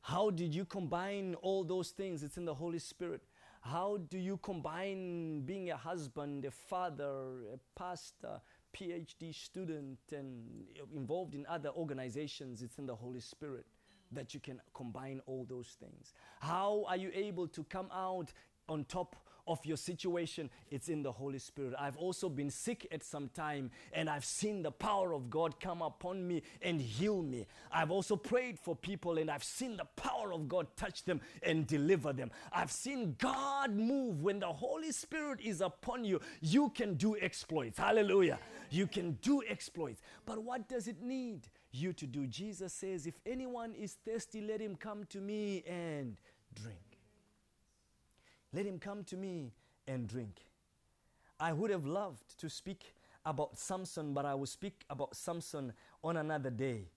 How 0.02 0.28
did 0.28 0.54
you 0.54 0.66
combine 0.66 1.34
all 1.40 1.64
those 1.64 1.92
things? 1.92 2.22
It's 2.22 2.36
in 2.36 2.44
the 2.44 2.52
Holy 2.54 2.78
Spirit. 2.78 3.22
How 3.60 3.98
do 4.08 4.18
you 4.18 4.38
combine 4.38 5.42
being 5.42 5.70
a 5.70 5.76
husband, 5.76 6.44
a 6.46 6.50
father, 6.50 7.42
a 7.52 7.58
pastor, 7.78 8.40
PhD 8.74 9.34
student, 9.34 9.98
and 10.12 10.64
involved 10.94 11.34
in 11.34 11.44
other 11.46 11.70
organizations? 11.70 12.62
It's 12.62 12.78
in 12.78 12.86
the 12.86 12.96
Holy 12.96 13.20
Spirit 13.20 13.66
that 14.12 14.34
you 14.34 14.40
can 14.40 14.60
combine 14.74 15.20
all 15.26 15.46
those 15.48 15.76
things. 15.78 16.14
How 16.40 16.84
are 16.88 16.96
you 16.96 17.10
able 17.14 17.46
to 17.48 17.62
come 17.64 17.88
out 17.92 18.32
on 18.68 18.84
top 18.84 19.14
of 19.50 19.64
your 19.66 19.76
situation, 19.76 20.48
it's 20.70 20.88
in 20.88 21.02
the 21.02 21.10
Holy 21.10 21.38
Spirit. 21.38 21.74
I've 21.78 21.96
also 21.96 22.28
been 22.28 22.50
sick 22.50 22.86
at 22.92 23.02
some 23.02 23.28
time 23.28 23.70
and 23.92 24.08
I've 24.08 24.24
seen 24.24 24.62
the 24.62 24.70
power 24.70 25.12
of 25.12 25.28
God 25.28 25.60
come 25.60 25.82
upon 25.82 26.26
me 26.26 26.42
and 26.62 26.80
heal 26.80 27.22
me. 27.22 27.46
I've 27.72 27.90
also 27.90 28.16
prayed 28.16 28.58
for 28.58 28.76
people 28.76 29.18
and 29.18 29.30
I've 29.30 29.44
seen 29.44 29.76
the 29.76 29.84
power 29.96 30.32
of 30.32 30.48
God 30.48 30.68
touch 30.76 31.04
them 31.04 31.20
and 31.42 31.66
deliver 31.66 32.12
them. 32.12 32.30
I've 32.52 32.70
seen 32.70 33.16
God 33.18 33.74
move 33.74 34.22
when 34.22 34.38
the 34.38 34.52
Holy 34.52 34.92
Spirit 34.92 35.40
is 35.40 35.60
upon 35.60 36.04
you. 36.04 36.20
You 36.40 36.70
can 36.70 36.94
do 36.94 37.16
exploits. 37.16 37.78
Hallelujah. 37.78 38.38
You 38.70 38.86
can 38.86 39.12
do 39.22 39.42
exploits. 39.48 40.00
But 40.24 40.42
what 40.42 40.68
does 40.68 40.86
it 40.86 41.02
need 41.02 41.48
you 41.72 41.92
to 41.94 42.06
do? 42.06 42.26
Jesus 42.26 42.72
says, 42.72 43.06
If 43.06 43.18
anyone 43.26 43.74
is 43.74 43.96
thirsty, 44.04 44.40
let 44.40 44.60
him 44.60 44.76
come 44.76 45.04
to 45.10 45.18
me 45.18 45.64
and 45.66 46.16
drink. 46.54 46.89
Let 48.52 48.66
him 48.66 48.78
come 48.78 49.04
to 49.04 49.16
me 49.16 49.52
and 49.86 50.08
drink. 50.08 50.42
I 51.38 51.52
would 51.52 51.70
have 51.70 51.86
loved 51.86 52.38
to 52.38 52.50
speak 52.50 52.94
about 53.24 53.58
Samson, 53.58 54.12
but 54.12 54.24
I 54.24 54.34
will 54.34 54.46
speak 54.46 54.84
about 54.90 55.14
Samson 55.16 55.72
on 56.02 56.16
another 56.16 56.50
day. 56.50 56.88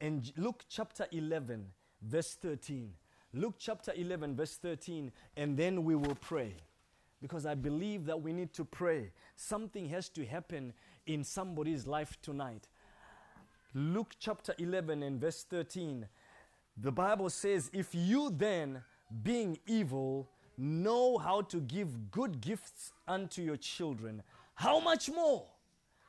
In 0.00 0.22
Luke 0.36 0.64
chapter 0.68 1.06
11, 1.12 1.66
verse 2.02 2.34
13. 2.34 2.92
Luke 3.32 3.54
chapter 3.58 3.92
11, 3.94 4.36
verse 4.36 4.56
13, 4.56 5.12
and 5.36 5.56
then 5.56 5.84
we 5.84 5.94
will 5.94 6.14
pray. 6.16 6.54
Because 7.22 7.46
I 7.46 7.54
believe 7.54 8.06
that 8.06 8.20
we 8.20 8.32
need 8.32 8.52
to 8.54 8.64
pray. 8.64 9.10
Something 9.36 9.88
has 9.88 10.08
to 10.10 10.24
happen 10.26 10.72
in 11.06 11.24
somebody's 11.24 11.86
life 11.86 12.18
tonight. 12.20 12.68
Luke 13.74 14.14
chapter 14.18 14.54
11 14.58 15.02
and 15.02 15.20
verse 15.20 15.44
13. 15.44 16.06
The 16.76 16.92
Bible 16.92 17.30
says, 17.30 17.70
If 17.72 17.94
you 17.94 18.30
then, 18.30 18.82
being 19.22 19.58
evil, 19.66 20.28
know 20.58 21.18
how 21.18 21.42
to 21.42 21.60
give 21.60 22.10
good 22.10 22.40
gifts 22.40 22.92
unto 23.06 23.42
your 23.42 23.56
children, 23.56 24.22
how 24.54 24.80
much 24.80 25.10
more 25.10 25.46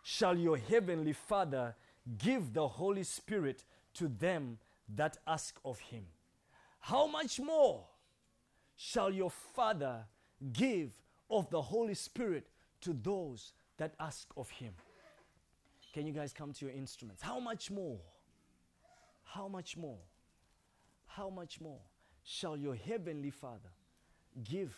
shall 0.03 0.37
your 0.37 0.57
heavenly 0.57 1.13
Father 1.13 1.75
give 2.17 2.53
the 2.53 2.67
Holy 2.67 3.03
Spirit 3.03 3.65
to 3.95 4.07
them 4.07 4.57
that 4.95 5.17
ask 5.27 5.59
of 5.65 5.79
him? 5.79 6.05
How 6.79 7.07
much 7.07 7.39
more 7.39 7.83
shall 8.75 9.11
your 9.11 9.31
Father 9.31 10.05
give 10.53 10.91
of 11.29 11.49
the 11.49 11.61
Holy 11.61 11.95
Spirit 11.95 12.47
to 12.81 12.93
those 12.93 13.53
that 13.77 13.93
ask 13.99 14.27
of 14.37 14.49
him? 14.49 14.73
Can 15.93 16.05
you 16.05 16.13
guys 16.13 16.31
come 16.31 16.53
to 16.53 16.65
your 16.65 16.73
instruments? 16.73 17.21
How 17.21 17.39
much 17.39 17.71
more? 17.71 17.99
How 19.23 19.47
much 19.47 19.75
more? 19.75 19.99
How 21.07 21.29
much 21.29 21.59
more 21.59 21.79
shall 22.23 22.55
your 22.55 22.75
heavenly 22.75 23.31
Father 23.31 23.71
give 24.43 24.77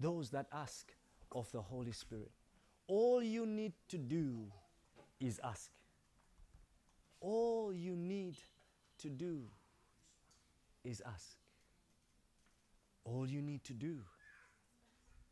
those 0.00 0.30
that 0.30 0.46
ask 0.52 0.92
of 1.32 1.50
the 1.52 1.60
Holy 1.60 1.92
Spirit? 1.92 2.30
All 2.86 3.22
you 3.22 3.46
need 3.46 3.72
to 3.88 3.98
do 3.98 4.46
is 5.20 5.40
ask. 5.44 5.70
All 7.20 7.72
you 7.72 7.96
need 7.96 8.36
to 8.98 9.08
do 9.08 9.42
is 10.84 11.02
ask. 11.06 11.36
All 13.04 13.28
you 13.28 13.42
need 13.42 13.64
to 13.64 13.72
do 13.72 13.98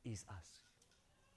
is 0.05 0.25
ask. 0.31 0.61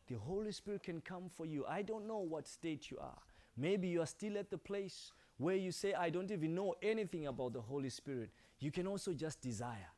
The 0.07 0.15
Holy 0.15 0.51
Spirit 0.51 0.83
can 0.83 1.01
come 1.01 1.29
for 1.29 1.45
you. 1.45 1.65
I 1.67 1.81
don't 1.83 2.07
know 2.07 2.19
what 2.19 2.47
state 2.47 2.89
you 2.89 2.97
are. 2.99 3.19
Maybe 3.55 3.87
you 3.87 4.01
are 4.01 4.07
still 4.07 4.37
at 4.37 4.49
the 4.49 4.57
place 4.57 5.11
where 5.37 5.55
you 5.55 5.71
say, 5.71 5.93
I 5.93 6.09
don't 6.09 6.31
even 6.31 6.55
know 6.55 6.75
anything 6.81 7.27
about 7.27 7.53
the 7.53 7.61
Holy 7.61 7.89
Spirit. 7.89 8.31
You 8.59 8.71
can 8.71 8.87
also 8.87 9.13
just 9.13 9.41
desire 9.41 9.89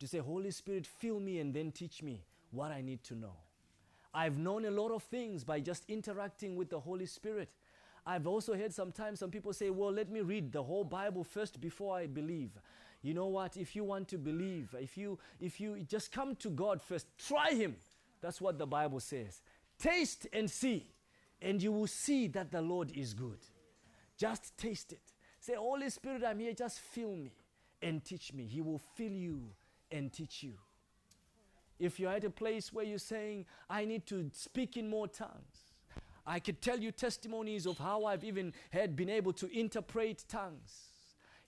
to 0.00 0.08
say, 0.08 0.18
Holy 0.18 0.50
Spirit, 0.50 0.86
fill 0.86 1.20
me 1.20 1.38
and 1.38 1.54
then 1.54 1.70
teach 1.70 2.02
me 2.02 2.24
what 2.50 2.72
I 2.72 2.80
need 2.80 3.04
to 3.04 3.14
know. 3.14 3.34
I've 4.12 4.38
known 4.38 4.64
a 4.64 4.70
lot 4.70 4.90
of 4.90 5.04
things 5.04 5.44
by 5.44 5.60
just 5.60 5.84
interacting 5.88 6.56
with 6.56 6.70
the 6.70 6.80
Holy 6.80 7.06
Spirit. 7.06 7.48
I've 8.04 8.26
also 8.26 8.54
heard 8.54 8.74
sometimes 8.74 9.20
some 9.20 9.30
people 9.30 9.52
say, 9.52 9.70
Well, 9.70 9.92
let 9.92 10.10
me 10.10 10.20
read 10.20 10.52
the 10.52 10.62
whole 10.62 10.84
Bible 10.84 11.22
first 11.22 11.60
before 11.60 11.96
I 11.96 12.06
believe. 12.06 12.50
You 13.02 13.14
know 13.14 13.26
what? 13.26 13.56
If 13.56 13.76
you 13.76 13.84
want 13.84 14.08
to 14.08 14.18
believe, 14.18 14.74
if 14.78 14.96
you 14.96 15.18
if 15.38 15.60
you 15.60 15.84
just 15.88 16.10
come 16.10 16.34
to 16.36 16.50
God 16.50 16.82
first, 16.82 17.06
try 17.18 17.52
him. 17.52 17.76
That's 18.20 18.40
what 18.40 18.58
the 18.58 18.66
Bible 18.66 19.00
says. 19.00 19.42
Taste 19.78 20.26
and 20.32 20.50
see, 20.50 20.86
and 21.40 21.62
you 21.62 21.72
will 21.72 21.86
see 21.86 22.26
that 22.28 22.50
the 22.50 22.60
Lord 22.60 22.90
is 22.94 23.14
good. 23.14 23.38
Just 24.18 24.56
taste 24.58 24.92
it. 24.92 25.00
Say, 25.38 25.54
Holy 25.54 25.88
Spirit, 25.88 26.22
I'm 26.26 26.38
here, 26.38 26.52
just 26.52 26.80
fill 26.80 27.16
me 27.16 27.32
and 27.80 28.04
teach 28.04 28.34
me. 28.34 28.44
He 28.44 28.60
will 28.60 28.80
fill 28.96 29.12
you 29.12 29.40
and 29.90 30.12
teach 30.12 30.42
you. 30.42 30.54
If 31.78 31.98
you're 31.98 32.12
at 32.12 32.24
a 32.24 32.30
place 32.30 32.72
where 32.72 32.84
you're 32.84 32.98
saying, 32.98 33.46
I 33.68 33.84
need 33.84 34.06
to 34.06 34.30
speak 34.34 34.76
in 34.76 34.88
more 34.88 35.08
tongues, 35.08 35.70
I 36.26 36.38
could 36.38 36.60
tell 36.60 36.78
you 36.78 36.92
testimonies 36.92 37.66
of 37.66 37.78
how 37.78 38.04
I've 38.04 38.22
even 38.22 38.52
had 38.70 38.94
been 38.94 39.08
able 39.08 39.32
to 39.34 39.58
interpret 39.58 40.24
tongues, 40.28 40.88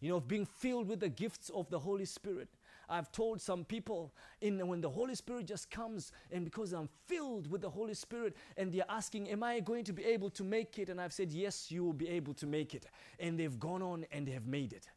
you 0.00 0.10
know, 0.10 0.16
of 0.16 0.26
being 0.26 0.46
filled 0.46 0.88
with 0.88 1.00
the 1.00 1.08
gifts 1.08 1.50
of 1.50 1.68
the 1.68 1.78
Holy 1.78 2.06
Spirit. 2.06 2.48
I've 2.88 3.12
told 3.12 3.40
some 3.40 3.64
people 3.64 4.12
in 4.40 4.66
when 4.66 4.80
the 4.80 4.90
Holy 4.90 5.14
Spirit 5.14 5.46
just 5.46 5.70
comes 5.70 6.12
and 6.30 6.44
because 6.44 6.72
I'm 6.72 6.88
filled 7.06 7.50
with 7.50 7.60
the 7.60 7.70
Holy 7.70 7.94
Spirit 7.94 8.36
and 8.56 8.72
they're 8.72 8.84
asking, 8.88 9.28
Am 9.30 9.42
I 9.42 9.60
going 9.60 9.84
to 9.84 9.92
be 9.92 10.04
able 10.04 10.30
to 10.30 10.44
make 10.44 10.78
it? 10.78 10.88
And 10.88 11.00
I've 11.00 11.12
said, 11.12 11.30
Yes, 11.30 11.70
you 11.70 11.84
will 11.84 11.92
be 11.92 12.08
able 12.08 12.34
to 12.34 12.46
make 12.46 12.74
it. 12.74 12.86
And 13.18 13.38
they've 13.38 13.58
gone 13.58 13.82
on 13.82 14.04
and 14.12 14.26
they 14.26 14.32
have 14.32 14.46
made 14.46 14.72
it. 14.72 14.88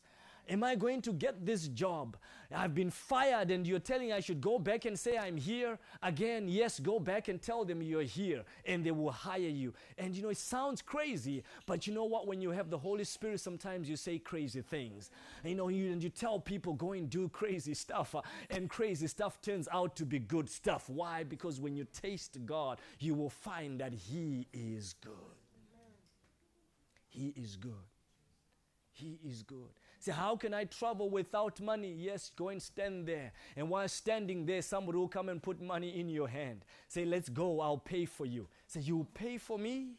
Am 0.47 0.63
I 0.63 0.75
going 0.75 1.01
to 1.01 1.13
get 1.13 1.45
this 1.45 1.67
job? 1.69 2.17
I've 2.53 2.75
been 2.75 2.91
fired, 2.91 3.49
and 3.49 3.65
you're 3.65 3.79
telling 3.79 4.13
I 4.13 4.19
should 4.19 4.39
go 4.41 4.59
back 4.59 4.85
and 4.85 4.97
say 4.97 5.17
I'm 5.17 5.37
here 5.37 5.79
again. 6.03 6.47
Yes, 6.47 6.79
go 6.79 6.99
back 6.99 7.27
and 7.27 7.41
tell 7.41 7.65
them 7.65 7.81
you're 7.81 8.03
here, 8.03 8.43
and 8.65 8.85
they 8.85 8.91
will 8.91 9.11
hire 9.11 9.39
you. 9.39 9.73
And 9.97 10.15
you 10.15 10.21
know, 10.21 10.29
it 10.29 10.37
sounds 10.37 10.81
crazy, 10.81 11.43
but 11.65 11.87
you 11.87 11.93
know 11.93 12.03
what? 12.03 12.27
When 12.27 12.41
you 12.41 12.51
have 12.51 12.69
the 12.69 12.77
Holy 12.77 13.03
Spirit, 13.03 13.39
sometimes 13.39 13.89
you 13.89 13.95
say 13.95 14.19
crazy 14.19 14.61
things. 14.61 15.09
You 15.43 15.55
know, 15.55 15.69
you, 15.69 15.91
and 15.91 16.03
you 16.03 16.09
tell 16.09 16.39
people, 16.39 16.73
go 16.73 16.91
and 16.91 17.09
do 17.09 17.27
crazy 17.29 17.73
stuff, 17.73 18.13
uh, 18.13 18.21
and 18.51 18.69
crazy 18.69 19.07
stuff 19.07 19.41
turns 19.41 19.67
out 19.71 19.95
to 19.95 20.05
be 20.05 20.19
good 20.19 20.49
stuff. 20.49 20.87
Why? 20.89 21.23
Because 21.23 21.59
when 21.59 21.75
you 21.75 21.87
taste 21.91 22.37
God, 22.45 22.79
you 22.99 23.15
will 23.15 23.31
find 23.31 23.79
that 23.81 23.93
He 23.93 24.47
is 24.53 24.93
good. 25.01 25.13
He 27.09 27.33
is 27.35 27.55
good. 27.55 27.73
He 28.91 29.19
is 29.25 29.41
good. 29.41 29.71
Say, 30.05 30.11
how 30.11 30.35
can 30.35 30.53
I 30.53 30.65
travel 30.65 31.09
without 31.09 31.59
money? 31.59 31.91
Yes, 31.91 32.31
go 32.35 32.49
and 32.49 32.61
stand 32.61 33.07
there. 33.07 33.31
And 33.55 33.71
while 33.71 33.87
standing 33.87 34.45
there, 34.45 34.61
somebody 34.61 34.99
will 34.99 35.07
come 35.07 35.29
and 35.29 35.41
put 35.41 35.59
money 35.59 35.99
in 35.99 36.09
your 36.09 36.27
hand. 36.27 36.63
Say, 36.87 37.05
let's 37.05 37.27
go, 37.27 37.59
I'll 37.59 37.79
pay 37.79 38.05
for 38.05 38.27
you. 38.27 38.47
Say, 38.67 38.81
you 38.81 39.07
pay 39.15 39.39
for 39.39 39.57
me? 39.57 39.95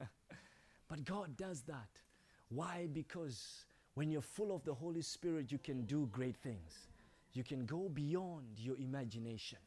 but 0.88 1.04
God 1.04 1.36
does 1.36 1.60
that. 1.66 1.90
Why? 2.48 2.88
Because 2.90 3.66
when 3.92 4.10
you're 4.10 4.22
full 4.22 4.54
of 4.56 4.64
the 4.64 4.72
Holy 4.72 5.02
Spirit, 5.02 5.52
you 5.52 5.58
can 5.58 5.84
do 5.84 6.08
great 6.10 6.38
things. 6.38 6.88
You 7.34 7.44
can 7.44 7.66
go 7.66 7.90
beyond 7.90 8.56
your 8.56 8.78
imagination. 8.78 9.58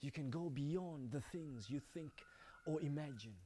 You 0.00 0.10
can 0.10 0.28
go 0.28 0.50
beyond 0.50 1.12
the 1.12 1.20
things 1.20 1.70
you 1.70 1.80
think 1.94 2.10
or 2.66 2.80
imagine. 2.80 3.36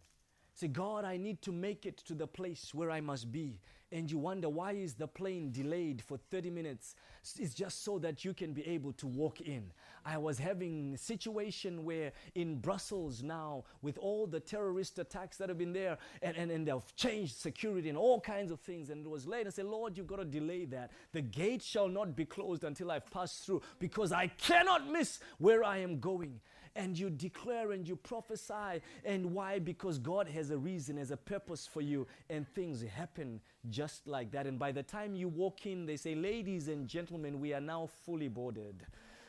Say, 0.54 0.68
God, 0.68 1.04
I 1.04 1.16
need 1.16 1.42
to 1.42 1.52
make 1.52 1.84
it 1.84 1.96
to 2.06 2.14
the 2.14 2.28
place 2.28 2.72
where 2.72 2.90
I 2.90 3.00
must 3.00 3.32
be. 3.32 3.58
And 3.90 4.10
you 4.10 4.18
wonder, 4.18 4.48
why 4.48 4.72
is 4.72 4.94
the 4.94 5.06
plane 5.06 5.52
delayed 5.52 6.02
for 6.02 6.16
30 6.16 6.50
minutes? 6.50 6.94
It's 7.38 7.54
just 7.54 7.84
so 7.84 7.98
that 8.00 8.24
you 8.24 8.34
can 8.34 8.52
be 8.52 8.66
able 8.66 8.92
to 8.94 9.06
walk 9.06 9.40
in. 9.40 9.70
I 10.04 10.18
was 10.18 10.38
having 10.38 10.94
a 10.94 10.98
situation 10.98 11.84
where 11.84 12.12
in 12.34 12.58
Brussels 12.58 13.22
now, 13.22 13.64
with 13.82 13.98
all 13.98 14.26
the 14.26 14.40
terrorist 14.40 14.98
attacks 14.98 15.36
that 15.38 15.48
have 15.48 15.58
been 15.58 15.72
there, 15.72 15.98
and, 16.22 16.36
and, 16.36 16.50
and 16.50 16.66
they've 16.66 16.96
changed 16.96 17.36
security 17.36 17.88
and 17.88 17.98
all 17.98 18.20
kinds 18.20 18.50
of 18.50 18.60
things, 18.60 18.90
and 18.90 19.04
it 19.04 19.08
was 19.08 19.26
late. 19.26 19.46
I 19.46 19.50
said, 19.50 19.66
Lord, 19.66 19.96
you've 19.96 20.06
got 20.06 20.16
to 20.16 20.24
delay 20.24 20.64
that. 20.66 20.90
The 21.12 21.22
gate 21.22 21.62
shall 21.62 21.88
not 21.88 22.16
be 22.16 22.24
closed 22.24 22.64
until 22.64 22.90
I've 22.90 23.10
passed 23.10 23.44
through, 23.44 23.62
because 23.78 24.12
I 24.12 24.26
cannot 24.26 24.88
miss 24.90 25.20
where 25.38 25.64
I 25.64 25.78
am 25.78 26.00
going 26.00 26.40
and 26.76 26.98
you 26.98 27.10
declare 27.10 27.72
and 27.72 27.86
you 27.86 27.96
prophesy. 27.96 28.82
And 29.04 29.32
why? 29.32 29.58
Because 29.58 29.98
God 29.98 30.28
has 30.28 30.50
a 30.50 30.58
reason, 30.58 30.96
has 30.96 31.10
a 31.10 31.16
purpose 31.16 31.66
for 31.66 31.80
you, 31.80 32.06
and 32.28 32.46
things 32.48 32.82
happen 32.82 33.40
just 33.70 34.06
like 34.06 34.30
that. 34.32 34.46
And 34.46 34.58
by 34.58 34.72
the 34.72 34.82
time 34.82 35.14
you 35.14 35.28
walk 35.28 35.66
in, 35.66 35.86
they 35.86 35.96
say, 35.96 36.14
Ladies 36.14 36.68
and 36.68 36.88
gentlemen, 36.88 37.40
we 37.40 37.54
are 37.54 37.60
now 37.60 37.88
fully 38.04 38.28
boarded. 38.28 38.84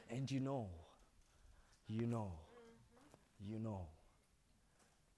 And 0.10 0.30
you 0.30 0.40
know, 0.40 0.68
you 1.88 2.08
know, 2.08 2.32
you 3.40 3.60
know, 3.60 3.82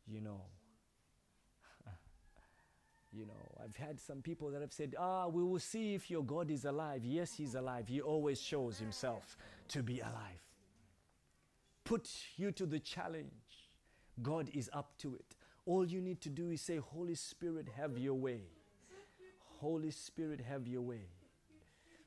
you 0.07 0.21
know. 0.21 0.41
You 3.13 3.25
know, 3.25 3.63
I've 3.63 3.75
had 3.75 3.99
some 3.99 4.21
people 4.21 4.51
that 4.51 4.61
have 4.61 4.73
said, 4.73 4.93
Ah, 4.99 5.27
we 5.27 5.41
will 5.41 5.59
see 5.59 5.95
if 5.95 6.11
your 6.11 6.23
God 6.23 6.51
is 6.51 6.65
alive. 6.65 7.03
Yes, 7.03 7.33
He's 7.33 7.55
alive. 7.55 7.87
He 7.87 8.01
always 8.01 8.39
shows 8.39 8.77
Himself 8.77 9.37
to 9.69 9.81
be 9.81 10.01
alive 10.01 10.46
put 11.87 12.09
you 12.35 12.51
to 12.51 12.65
the 12.65 12.79
challenge, 12.79 13.31
God 14.21 14.49
is 14.53 14.69
up 14.73 14.97
to 14.97 15.15
it. 15.15 15.35
All 15.65 15.85
you 15.85 16.01
need 16.01 16.19
to 16.21 16.29
do 16.29 16.49
is 16.49 16.61
say, 16.61 16.77
Holy 16.77 17.15
Spirit, 17.15 17.67
have 17.77 17.97
your 17.97 18.13
way. 18.13 18.41
Holy 19.59 19.91
Spirit, 19.91 20.41
have 20.41 20.67
your 20.67 20.81
way. 20.81 21.07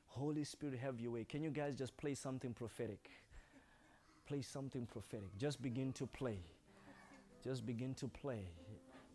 Holy 0.05 0.43
Spirit, 0.43 0.79
have 0.79 0.99
your 0.99 1.11
way. 1.11 1.23
Can 1.23 1.41
you 1.41 1.49
guys 1.49 1.75
just 1.75 1.97
play 1.97 2.13
something 2.13 2.53
prophetic? 2.53 3.09
Play 4.27 4.41
something 4.41 4.85
prophetic. 4.85 5.35
Just 5.37 5.61
begin 5.61 5.93
to 5.93 6.05
play. 6.05 6.39
Just 7.43 7.65
begin 7.65 7.95
to 7.95 8.07
play. 8.07 8.45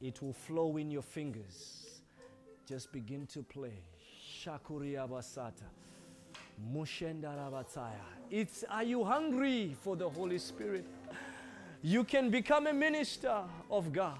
It 0.01 0.21
will 0.21 0.33
flow 0.33 0.79
in 0.79 0.91
your 0.91 1.03
fingers. 1.03 2.01
Just 2.69 2.93
begin 2.93 3.27
to 3.29 3.43
play. 3.43 3.79
Shakuria 4.43 5.09
Basata. 5.09 5.65
It's 8.31 8.65
are 8.69 8.83
you 8.83 9.05
hungry 9.05 9.77
for 9.83 9.97
the 9.97 10.09
Holy 10.09 10.39
Spirit? 10.39 10.85
You 11.83 12.05
can 12.05 12.31
become 12.31 12.67
a 12.67 12.73
minister 12.73 13.43
of 13.71 13.93
God. 13.93 14.19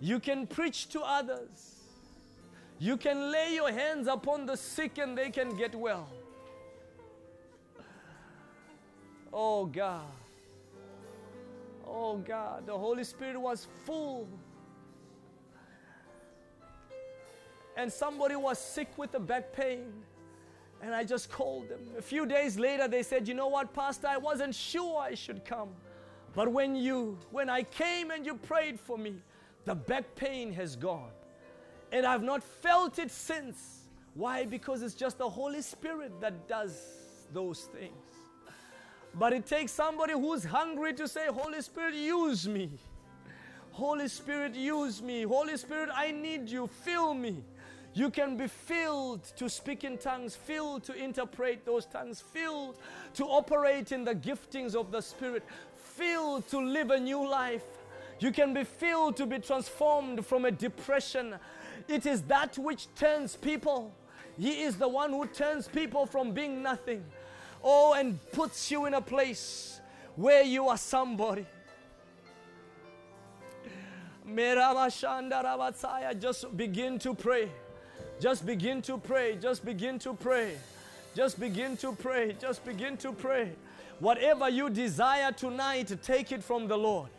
You 0.00 0.18
can 0.18 0.46
preach 0.46 0.88
to 0.90 1.00
others. 1.00 1.76
You 2.78 2.96
can 2.96 3.30
lay 3.30 3.54
your 3.54 3.70
hands 3.70 4.08
upon 4.08 4.46
the 4.46 4.56
sick 4.56 4.98
and 4.98 5.16
they 5.16 5.30
can 5.30 5.56
get 5.56 5.74
well. 5.74 6.08
Oh 9.32 9.66
God. 9.66 10.02
Oh 11.86 12.16
God, 12.16 12.66
the 12.66 12.76
Holy 12.76 13.04
Spirit 13.04 13.40
was 13.40 13.66
full. 13.84 14.28
And 17.76 17.92
somebody 17.92 18.36
was 18.36 18.58
sick 18.58 18.88
with 18.96 19.14
a 19.14 19.20
back 19.20 19.52
pain. 19.52 19.92
And 20.82 20.94
I 20.94 21.04
just 21.04 21.30
called 21.30 21.68
them. 21.68 21.80
A 21.98 22.02
few 22.02 22.26
days 22.26 22.58
later, 22.58 22.88
they 22.88 23.02
said, 23.02 23.26
You 23.26 23.34
know 23.34 23.48
what, 23.48 23.72
Pastor, 23.72 24.06
I 24.06 24.18
wasn't 24.18 24.54
sure 24.54 24.98
I 25.00 25.14
should 25.14 25.44
come. 25.44 25.70
But 26.34 26.50
when 26.50 26.74
you, 26.74 27.16
when 27.30 27.48
I 27.48 27.62
came 27.62 28.10
and 28.10 28.26
you 28.26 28.34
prayed 28.34 28.78
for 28.78 28.98
me, 28.98 29.14
the 29.64 29.74
back 29.74 30.14
pain 30.14 30.52
has 30.52 30.76
gone. 30.76 31.10
And 31.92 32.04
I've 32.04 32.22
not 32.22 32.42
felt 32.42 32.98
it 32.98 33.10
since. 33.10 33.84
Why? 34.14 34.44
Because 34.44 34.82
it's 34.82 34.94
just 34.94 35.18
the 35.18 35.28
Holy 35.28 35.62
Spirit 35.62 36.20
that 36.20 36.48
does 36.48 36.76
those 37.32 37.68
things. 37.72 37.92
But 39.14 39.32
it 39.32 39.46
takes 39.46 39.72
somebody 39.72 40.12
who's 40.12 40.44
hungry 40.44 40.92
to 40.94 41.06
say, 41.06 41.26
Holy 41.28 41.62
Spirit, 41.62 41.94
use 41.94 42.48
me. 42.48 42.70
Holy 43.70 44.08
Spirit, 44.08 44.54
use 44.54 45.02
me. 45.02 45.22
Holy 45.22 45.56
Spirit, 45.56 45.88
I 45.92 46.10
need 46.10 46.48
you. 46.48 46.66
Fill 46.66 47.14
me. 47.14 47.42
You 47.94 48.10
can 48.10 48.36
be 48.36 48.48
filled 48.48 49.22
to 49.36 49.48
speak 49.48 49.84
in 49.84 49.98
tongues, 49.98 50.34
filled 50.34 50.82
to 50.84 50.94
interpret 50.94 51.64
those 51.64 51.86
tongues, 51.86 52.20
filled 52.20 52.76
to 53.14 53.24
operate 53.24 53.92
in 53.92 54.04
the 54.04 54.16
giftings 54.16 54.74
of 54.74 54.90
the 54.90 55.00
Spirit, 55.00 55.44
filled 55.76 56.48
to 56.48 56.58
live 56.58 56.90
a 56.90 56.98
new 56.98 57.24
life. 57.26 57.62
You 58.18 58.32
can 58.32 58.52
be 58.52 58.64
filled 58.64 59.16
to 59.18 59.26
be 59.26 59.38
transformed 59.38 60.26
from 60.26 60.44
a 60.44 60.50
depression. 60.50 61.36
It 61.86 62.04
is 62.04 62.22
that 62.22 62.58
which 62.58 62.92
turns 62.96 63.36
people. 63.36 63.94
He 64.36 64.62
is 64.62 64.76
the 64.76 64.88
one 64.88 65.10
who 65.10 65.26
turns 65.26 65.68
people 65.68 66.04
from 66.06 66.32
being 66.32 66.64
nothing. 66.64 67.04
Oh, 67.62 67.94
and 67.94 68.18
puts 68.32 68.72
you 68.72 68.86
in 68.86 68.94
a 68.94 69.00
place 69.00 69.80
where 70.16 70.42
you 70.42 70.68
are 70.68 70.78
somebody. 70.78 71.46
Just 76.18 76.56
begin 76.56 76.98
to 76.98 77.14
pray. 77.14 77.50
Just 78.24 78.46
begin 78.46 78.80
to 78.88 78.96
pray. 78.96 79.36
Just 79.36 79.66
begin 79.66 79.98
to 79.98 80.14
pray. 80.14 80.56
Just 81.14 81.38
begin 81.38 81.76
to 81.76 81.92
pray. 81.92 82.34
Just 82.40 82.64
begin 82.64 82.96
to 82.96 83.12
pray. 83.12 83.50
Whatever 84.00 84.48
you 84.48 84.70
desire 84.70 85.30
tonight, 85.30 85.94
take 86.02 86.32
it 86.32 86.42
from 86.42 86.66
the 86.66 86.74
Lord. 86.74 87.10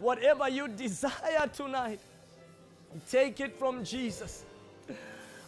Whatever 0.00 0.48
you 0.48 0.66
desire 0.84 1.46
tonight, 1.54 2.00
take 3.08 3.38
it 3.38 3.56
from 3.56 3.84
Jesus. 3.84 4.42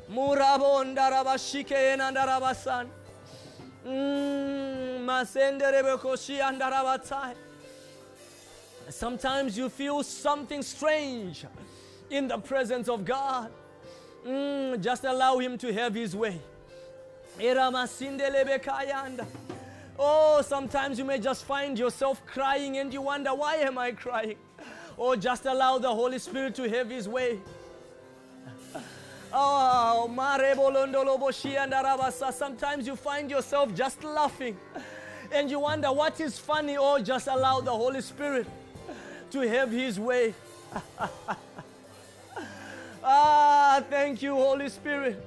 Murabondarabashikeyenandarabasan. 0.09 2.87
Mm, 3.85 5.05
tsa. 5.05 7.35
Sometimes 8.89 9.57
you 9.57 9.69
feel 9.69 10.01
something 10.03 10.61
strange 10.61 11.45
in 12.09 12.27
the 12.27 12.37
presence 12.37 12.87
of 12.87 13.03
God. 13.03 13.51
Mm, 14.25 14.81
just 14.81 15.03
allow 15.03 15.39
Him 15.39 15.57
to 15.57 15.73
have 15.73 15.93
His 15.93 16.15
way. 16.15 16.39
Oh, 19.99 20.41
sometimes 20.41 20.97
you 20.99 21.05
may 21.05 21.19
just 21.19 21.43
find 21.45 21.77
yourself 21.77 22.25
crying 22.25 22.77
and 22.77 22.93
you 22.93 23.01
wonder, 23.01 23.33
why 23.33 23.55
am 23.57 23.77
I 23.77 23.91
crying? 23.91 24.37
Or 24.95 25.15
just 25.15 25.45
allow 25.45 25.77
the 25.79 25.93
Holy 25.93 26.19
Spirit 26.19 26.55
to 26.55 26.69
have 26.69 26.89
His 26.89 27.07
way. 27.09 27.39
Oh, 29.33 30.07
sometimes 32.31 32.87
you 32.87 32.95
find 32.95 33.29
yourself 33.29 33.75
just 33.75 34.03
laughing 34.03 34.57
and 35.31 35.51
you 35.51 35.59
wonder 35.59 35.91
what 35.91 36.19
is 36.21 36.39
funny, 36.39 36.77
Oh, 36.77 36.99
just 36.99 37.27
allow 37.27 37.59
the 37.59 37.71
Holy 37.71 38.01
Spirit 38.01 38.47
to 39.31 39.41
have 39.41 39.71
His 39.71 39.99
way. 39.99 40.33
ah, 43.03 43.83
thank 43.89 44.21
you, 44.21 44.35
Holy 44.35 44.69
Spirit. 44.69 45.23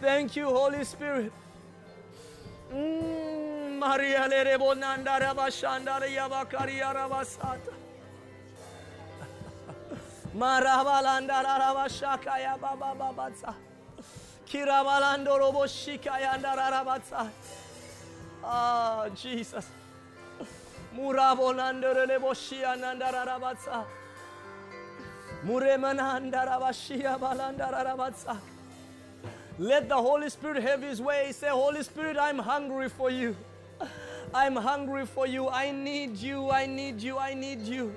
Thank 0.00 0.36
you, 0.36 0.46
Holy 0.46 0.84
Spirit. 0.84 1.32
Mm, 2.72 3.78
Maria 3.78 4.28
Lerebonanda 4.28 5.20
Rabashandara 5.20 6.08
Yabakaria 6.08 6.94
Rabasata. 6.94 7.72
Marabalanda 10.36 11.44
Rabashakaya 11.44 12.60
Baba 12.60 12.94
Babatsa. 12.98 13.54
Kirabalando 14.50 15.38
Roboshikaya 15.38 16.38
Ndarabatsa. 16.38 17.30
Ah, 18.42 19.08
Jesus. 19.14 19.66
Let 29.58 29.88
the 29.88 29.96
Holy 29.96 30.30
Spirit 30.30 30.62
have 30.62 30.82
His 30.82 31.00
way. 31.00 31.32
Say, 31.32 31.48
Holy 31.48 31.82
Spirit, 31.82 32.16
I'm 32.18 32.38
hungry 32.38 32.88
for 32.88 33.10
you. 33.10 33.36
I'm 34.34 34.56
hungry 34.56 35.06
for 35.06 35.26
you. 35.26 35.48
I 35.48 35.70
need 35.70 36.16
you. 36.16 36.50
I 36.50 36.66
need 36.66 37.00
you. 37.00 37.18
I 37.18 37.34
need 37.34 37.62
you. 37.62 37.94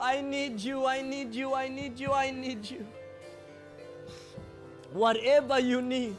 I 0.00 0.20
need 0.20 0.60
you. 0.60 0.86
I 0.86 1.02
need 1.02 1.34
you. 1.34 1.54
I 1.54 1.68
need 1.68 1.98
you. 1.98 2.12
I 2.12 2.30
need 2.30 2.70
you. 2.70 2.86
Whatever 4.92 5.58
you 5.58 5.82
need, 5.82 6.16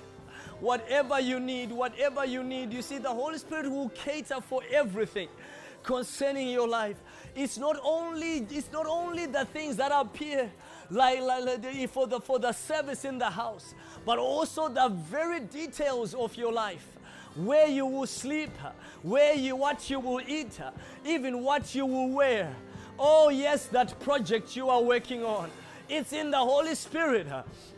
whatever 0.59 1.19
you 1.19 1.39
need, 1.39 1.71
whatever 1.71 2.26
you 2.26 2.43
need, 2.43 2.73
you 2.73 2.82
see, 2.82 2.97
the 2.97 3.09
Holy 3.09 3.38
Spirit 3.38 3.69
will 3.69 3.89
cater 3.89 4.41
for 4.41 4.61
everything 4.71 5.30
concerning 5.86 6.49
your 6.49 6.67
life. 6.67 6.97
It's 7.36 7.57
not 7.57 7.77
only 7.83 8.45
it's 8.49 8.71
not 8.71 8.86
only 8.88 9.25
the 9.25 9.45
things 9.45 9.75
that 9.77 9.91
appear 9.93 10.49
like, 10.89 11.21
like, 11.21 11.89
for 11.89 12.07
the 12.07 12.19
for 12.19 12.39
the 12.39 12.51
service 12.51 13.05
in 13.05 13.17
the 13.17 13.29
house, 13.29 13.73
but 14.05 14.17
also 14.17 14.69
the 14.69 14.89
very 14.89 15.39
details 15.39 16.13
of 16.13 16.36
your 16.36 16.51
life. 16.51 16.88
Where 17.36 17.67
you 17.67 17.86
will 17.86 18.07
sleep, 18.07 18.51
where 19.01 19.33
you 19.33 19.55
what 19.57 19.89
you 19.89 19.99
will 19.99 20.21
eat, 20.25 20.59
even 21.05 21.43
what 21.43 21.75
you 21.75 21.86
will 21.86 22.09
wear. 22.09 22.55
Oh 22.97 23.29
yes, 23.29 23.67
that 23.67 23.99
project 23.99 24.55
you 24.55 24.69
are 24.69 24.81
working 24.81 25.23
on. 25.23 25.49
It's 25.88 26.13
in 26.13 26.31
the 26.31 26.38
Holy 26.38 26.73
Spirit. 26.75 27.27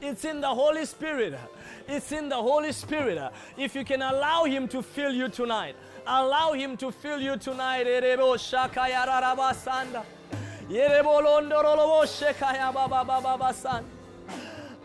It's 0.01 0.23
in 0.23 0.39
the 0.39 0.47
Holy 0.47 0.85
Spirit. 0.85 1.37
It's 1.87 2.11
in 2.11 2.29
the 2.29 2.35
Holy 2.35 2.71
Spirit. 2.71 3.31
If 3.57 3.75
you 3.75 3.83
can 3.83 4.01
allow 4.01 4.45
Him 4.45 4.67
to 4.69 4.81
fill 4.81 5.11
you 5.11 5.27
tonight, 5.27 5.75
allow 6.07 6.53
Him 6.53 6.77
to 6.77 6.91
fill 6.91 7.19
you 7.19 7.37
tonight. 7.37 7.85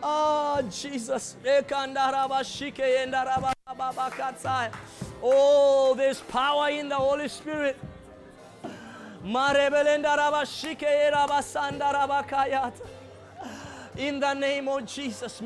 Ah, 0.01 0.61
Jesus. 0.69 1.37
Oh, 5.21 5.93
there's 5.95 6.19
power 6.21 6.69
in 6.69 6.89
the 6.89 6.95
Holy 6.95 7.29
Spirit. 7.29 7.77
In 13.95 14.19
the 14.19 14.33
name 14.33 14.67
of 14.67 14.85
Jesus. 14.85 15.41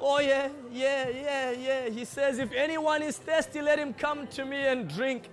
Oh, 0.00 0.18
yeah, 0.18 0.48
yeah, 0.72 1.08
yeah, 1.08 1.50
yeah. 1.52 1.88
He 1.88 2.04
says, 2.04 2.38
If 2.38 2.52
anyone 2.52 3.02
is 3.02 3.16
thirsty, 3.18 3.62
let 3.62 3.78
him 3.78 3.94
come 3.94 4.26
to 4.28 4.44
me 4.44 4.56
and 4.66 4.88
drink, 4.88 5.28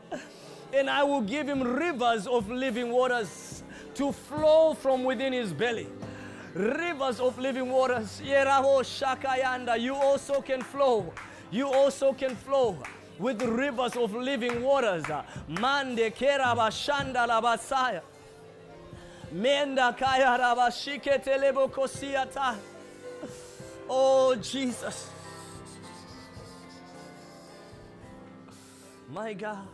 and 0.74 0.88
I 0.90 1.04
will 1.04 1.22
give 1.22 1.48
him 1.48 1.64
rivers 1.64 2.28
of 2.28 2.50
living 2.50 2.92
waters 2.92 3.64
to 3.96 4.12
flow 4.12 4.74
from 4.76 5.04
within 5.04 5.34
his 5.34 5.52
belly. 5.52 5.88
Rivers 6.54 7.20
of 7.20 7.40
living 7.40 7.70
waters. 7.72 8.22
You 8.24 9.96
also 9.96 10.42
can 10.42 10.62
flow. 10.62 11.12
You 11.52 11.68
also 11.72 12.14
can 12.14 12.36
flow 12.36 12.78
with 13.18 13.42
rivers 13.42 13.96
of 13.96 14.14
living 14.14 14.62
waters. 14.62 15.06
Mande 15.48 16.12
Keraba 16.14 16.70
Shanda 16.70 17.28
Labasaya. 17.28 18.02
Menda 19.36 19.96
Kaya 19.98 20.38
Rabashike 20.40 21.22
Telebo 21.22 21.70
Kosiata. 21.70 22.56
Oh, 23.90 24.34
Jesus. 24.36 25.10
My 29.12 29.34
God. 29.34 29.68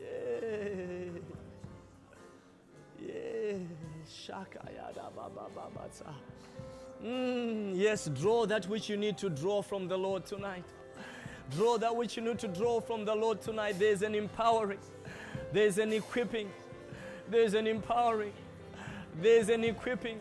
Yeah. 0.00 0.48
Yeah. 3.04 3.52
Shakayada 4.06 5.14
Baba 5.16 5.48
Baba. 5.54 5.88
Mm, 7.04 7.72
yes, 7.74 8.08
draw 8.14 8.46
that 8.46 8.68
which 8.68 8.88
you 8.88 8.96
need 8.96 9.18
to 9.18 9.28
draw 9.28 9.60
from 9.60 9.88
the 9.88 9.98
Lord 9.98 10.24
tonight. 10.24 10.64
Draw 11.56 11.78
that 11.78 11.94
which 11.94 12.16
you 12.16 12.22
need 12.22 12.38
to 12.40 12.48
draw 12.48 12.80
from 12.80 13.04
the 13.04 13.14
Lord 13.14 13.40
tonight. 13.40 13.76
There's 13.78 14.02
an 14.02 14.14
empowering, 14.14 14.78
there's 15.52 15.78
an 15.78 15.92
equipping, 15.92 16.50
there's 17.30 17.54
an 17.54 17.66
empowering, 17.66 18.32
there's 19.20 19.48
an 19.48 19.64
equipping. 19.64 20.20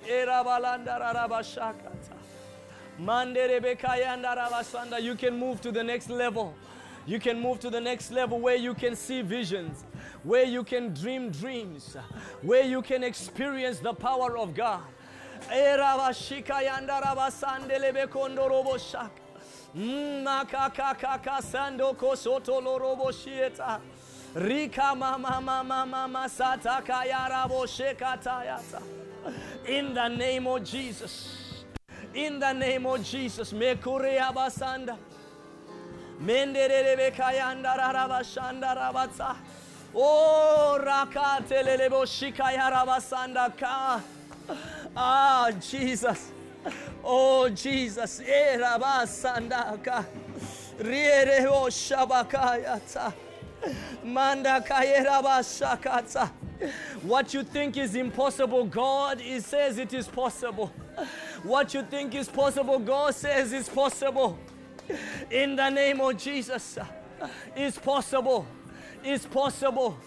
You 4.99 5.15
can 5.15 5.37
move 5.37 5.61
to 5.61 5.71
the 5.71 5.83
next 5.83 6.09
level. 6.09 6.53
You 7.05 7.19
can 7.19 7.39
move 7.39 7.59
to 7.61 7.69
the 7.69 7.79
next 7.79 8.11
level 8.11 8.39
where 8.39 8.55
you 8.57 8.73
can 8.73 8.95
see 8.95 9.21
visions, 9.21 9.85
where 10.23 10.43
you 10.43 10.63
can 10.63 10.93
dream 10.93 11.31
dreams, 11.31 11.95
where 12.41 12.63
you 12.65 12.81
can 12.81 13.03
experience 13.03 13.79
the 13.79 13.93
power 13.93 14.37
of 14.37 14.53
God. 14.53 14.81
Rika 24.37 24.93
mama 24.95 25.41
mama 25.41 25.85
mama. 25.85 26.29
In 29.67 29.93
the 29.93 30.07
name 30.09 30.47
of 30.47 30.63
Jesus. 30.63 31.63
In 32.13 32.39
the 32.39 32.53
name 32.53 32.85
of 32.85 33.03
Jesus. 33.03 33.51
Mekure 33.51 34.19
abasanda. 34.19 34.95
Menderebe 36.21 37.11
kayanda 37.15 37.77
rarabashanda 37.77 38.75
rabatsa. 38.77 39.35
Oh 39.95 40.77
rakatelelebo 40.79 42.05
shikayarabasanda 42.05 43.57
ka. 43.57 44.01
Ah, 44.95 45.51
Jesus. 45.59 46.31
Oh, 47.03 47.49
Jesus. 47.49 48.21
Erabasandaka. 48.21 50.05
Riereo 50.79 51.69
shabakayata. 51.69 53.13
Manda 53.13 53.26
kayerabashakata. 53.26 53.26
What 57.01 57.33
you 57.33 57.43
think 57.43 57.77
is 57.77 57.95
impossible, 57.95 58.65
God 58.65 59.21
is, 59.21 59.45
says 59.45 59.77
it 59.77 59.93
is 59.93 60.07
possible. 60.07 60.67
What 61.43 61.73
you 61.73 61.83
think 61.83 62.15
is 62.15 62.27
possible, 62.27 62.79
God 62.79 63.13
says 63.15 63.53
is 63.53 63.69
possible. 63.69 64.37
In 65.29 65.55
the 65.55 65.69
name 65.69 66.01
of 66.01 66.17
Jesus, 66.17 66.77
it's 67.55 67.77
possible. 67.77 68.45
It's 69.03 69.25
possible. 69.25 69.97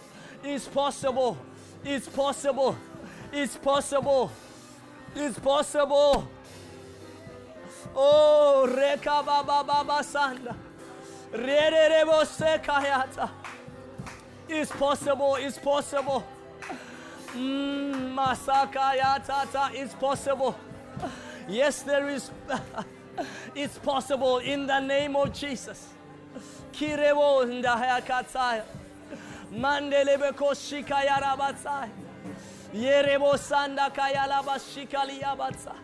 It's 0.42 0.66
possible. 0.66 1.38
It's 1.84 2.08
possible. 2.08 2.76
It's 3.32 3.56
possible. 3.56 4.32
It's 5.14 5.38
possible. 5.38 6.28
Oh, 7.94 8.66
reka 8.66 9.22
baba 9.24 9.64
baba 9.64 10.02
sanda. 10.02 10.54
It's 14.48 14.72
possible. 14.72 15.36
It's 15.36 15.58
possible. 15.58 16.26
Mm, 17.34 18.14
masakayata. 18.14 19.70
It's 19.74 19.94
possible. 19.94 20.56
Yes, 21.48 21.82
there 21.82 22.08
is. 22.08 22.30
it's 23.54 23.78
possible 23.78 24.38
in 24.38 24.66
the 24.66 24.80
name 24.80 25.14
of 25.14 25.32
Jesus. 25.32 25.88
Kirebo 26.72 27.44
ndahayakatsaya. 27.44 28.64
Mandelebe 29.52 30.32
koshikayara 30.32 31.36
batsaya. 31.36 31.90
Yerebo 32.74 33.36
sanda 33.38 33.90
kayala 33.90 34.42
bashikali 34.42 35.20
yabatsa. 35.20 35.74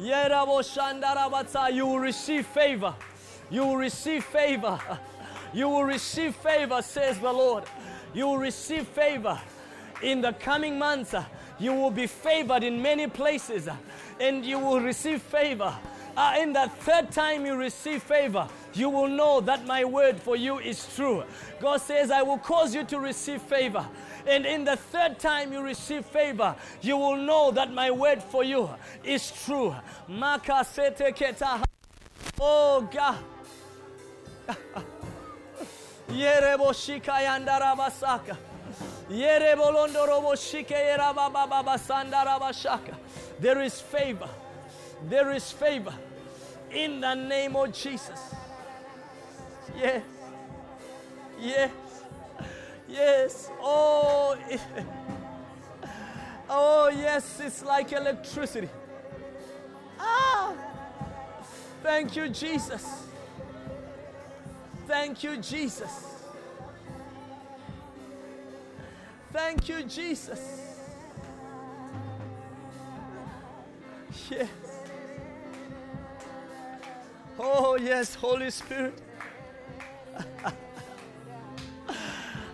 Yerabo 0.00 0.62
shandara 0.62 1.28
batsa. 1.30 1.72
You 1.72 1.86
will 1.86 1.98
receive 2.00 2.46
favor. 2.46 2.94
You 3.50 3.64
will 3.64 3.76
receive 3.76 4.24
favor. 4.24 4.78
You 5.52 5.68
will 5.68 5.84
receive 5.84 6.34
favor, 6.36 6.82
says 6.82 7.18
the 7.18 7.32
Lord. 7.32 7.64
You 8.14 8.26
will 8.26 8.38
receive 8.38 8.86
favor 8.86 9.40
in 10.02 10.20
the 10.20 10.32
coming 10.34 10.78
months. 10.78 11.14
You 11.58 11.72
will 11.72 11.90
be 11.90 12.06
favored 12.06 12.62
in 12.62 12.80
many 12.80 13.06
places 13.06 13.68
and 14.20 14.44
you 14.44 14.58
will 14.58 14.80
receive 14.80 15.22
favor. 15.22 15.74
Uh, 16.16 16.34
in 16.40 16.52
the 16.52 16.68
third 16.80 17.12
time 17.12 17.46
you 17.46 17.54
receive 17.54 18.02
favor, 18.02 18.48
you 18.74 18.90
will 18.90 19.06
know 19.06 19.40
that 19.40 19.64
my 19.66 19.84
word 19.84 20.20
for 20.20 20.34
you 20.34 20.58
is 20.58 20.86
true. 20.96 21.22
God 21.60 21.80
says, 21.80 22.10
I 22.10 22.22
will 22.22 22.38
cause 22.38 22.74
you 22.74 22.82
to 22.84 22.98
receive 22.98 23.40
favor. 23.42 23.86
And 24.26 24.44
in 24.44 24.64
the 24.64 24.76
third 24.76 25.20
time 25.20 25.52
you 25.52 25.62
receive 25.62 26.04
favor, 26.04 26.56
you 26.82 26.96
will 26.96 27.16
know 27.16 27.52
that 27.52 27.72
my 27.72 27.90
word 27.90 28.22
for 28.22 28.42
you 28.42 28.68
is 29.04 29.32
true. 29.44 29.74
Oh 32.40 32.88
God. 32.92 33.18
bashaka. 42.40 42.94
There 43.40 43.62
is 43.62 43.80
favor. 43.80 44.28
There 45.08 45.32
is 45.32 45.50
favor. 45.52 45.94
In 46.70 47.00
the 47.00 47.14
name 47.14 47.56
of 47.56 47.72
Jesus. 47.72 48.34
Yes. 49.76 50.02
Yes. 51.40 51.70
Yes. 52.88 53.50
Oh. 53.60 54.36
Oh, 56.50 56.88
yes. 56.88 57.40
It's 57.40 57.62
like 57.62 57.92
electricity. 57.92 58.68
Ah. 59.98 60.54
Thank 61.82 62.16
you, 62.16 62.28
Jesus. 62.28 63.07
Thank 64.88 65.22
you, 65.22 65.36
Jesus. 65.36 66.24
Thank 69.30 69.68
you, 69.68 69.82
Jesus. 69.82 70.40
Yes. 74.30 74.48
Oh, 77.38 77.76
yes, 77.76 78.14
Holy 78.14 78.50
Spirit. 78.50 78.98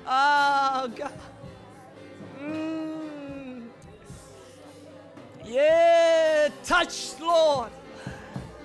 ah, 0.04 0.88
God. 0.92 1.12
Mm. 2.42 3.68
Yeah, 5.44 6.48
touch, 6.64 7.14
Lord. 7.20 7.70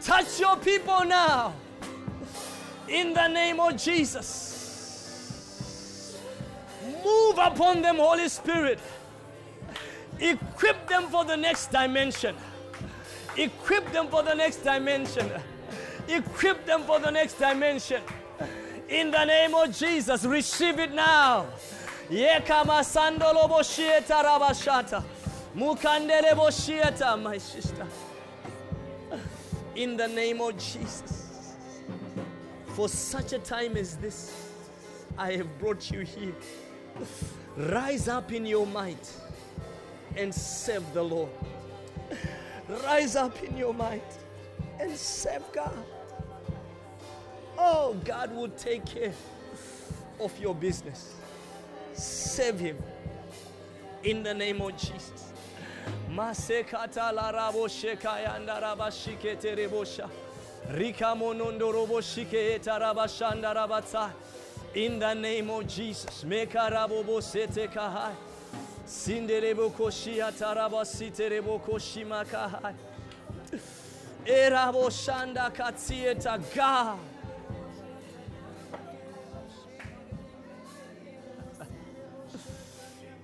Touch 0.01 0.39
your 0.39 0.55
people 0.57 1.05
now. 1.05 1.53
In 2.89 3.13
the 3.13 3.27
name 3.27 3.59
of 3.59 3.77
Jesus. 3.77 4.49
Move 7.03 7.37
upon 7.37 7.81
them, 7.81 7.97
Holy 7.97 8.27
Spirit. 8.29 8.79
Equip 10.19 10.87
them 10.87 11.07
for 11.07 11.23
the 11.23 11.37
next 11.37 11.71
dimension. 11.71 12.35
Equip 13.37 13.91
them 13.91 14.07
for 14.07 14.23
the 14.23 14.33
next 14.33 14.63
dimension. 14.63 15.29
Equip 16.07 16.65
them 16.65 16.81
for 16.83 16.99
the 16.99 17.11
next 17.11 17.35
dimension. 17.35 18.01
In 18.89 19.11
the 19.11 19.23
name 19.23 19.53
of 19.53 19.71
Jesus, 19.77 20.25
receive 20.25 20.79
it 20.79 20.91
now. 20.91 21.45
Yekama 22.09 22.83
sandolo 22.83 23.47
boshieta 23.47 24.23
rabashata. 24.23 25.03
Mukandele 25.55 26.33
boshieta, 26.33 27.21
my 27.21 27.37
sister. 27.37 27.85
In 29.75 29.95
the 29.95 30.07
name 30.07 30.41
of 30.41 30.57
Jesus. 30.57 31.18
For 32.79 32.87
such 32.87 33.33
a 33.33 33.39
time 33.39 33.75
as 33.75 33.97
this, 33.97 34.31
I 35.17 35.33
have 35.33 35.59
brought 35.59 35.91
you 35.91 35.99
here. 35.99 36.33
Rise 37.57 38.07
up 38.07 38.31
in 38.31 38.45
your 38.45 38.65
might 38.65 39.11
and 40.15 40.33
serve 40.33 40.93
the 40.93 41.03
Lord. 41.03 41.29
Rise 42.85 43.17
up 43.17 43.43
in 43.43 43.57
your 43.57 43.73
might 43.73 44.17
and 44.79 44.95
serve 44.95 45.43
God. 45.51 45.75
Oh, 47.57 47.97
God 48.05 48.33
will 48.33 48.47
take 48.47 48.85
care 48.85 49.13
of 50.21 50.39
your 50.39 50.55
business. 50.55 51.15
Serve 51.91 52.61
Him 52.61 52.77
in 54.03 54.23
the 54.23 54.33
name 54.33 54.61
of 54.61 54.77
Jesus. 54.77 55.33
In 64.75 64.99
the 64.99 65.13
name 65.15 65.49
of 65.49 65.67
Jesus. 65.67 66.23
Meka 66.23 66.69
rabo 66.71 67.03
bosete 67.03 67.67
kahai. 67.67 68.13
Sinderebo 68.85 69.71
koshia 69.71 70.31
taraba 70.31 70.85
siterebo 70.85 71.59
koshima 71.61 72.23
kahai. 72.23 72.75
Erabo 74.25 74.89
shanda 74.91 75.51
katsieta 75.51 76.37
God. 76.53 76.99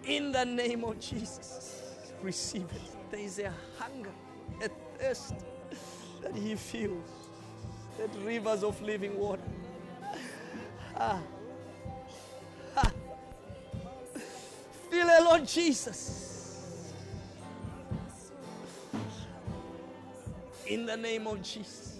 In 0.05 0.31
the 0.31 0.45
name 0.45 0.83
of 0.83 0.99
Jesus, 0.99 1.83
receive 2.21 2.71
it. 2.71 3.11
There 3.11 3.19
is 3.19 3.39
a 3.39 3.53
hunger 3.77 4.11
a 4.63 4.69
thirst 4.97 5.33
that 6.21 6.35
he 6.35 6.55
feels, 6.55 7.09
that 7.97 8.09
rivers 8.23 8.63
of 8.63 8.81
living 8.81 9.17
water. 9.17 9.41
Ah. 10.95 11.21
Ah. 12.77 12.91
Feel 14.89 15.07
it, 15.07 15.23
Lord 15.23 15.47
Jesus. 15.47 16.93
In 20.67 20.85
the 20.85 20.97
name 20.97 21.27
of 21.27 21.41
Jesus. 21.41 21.99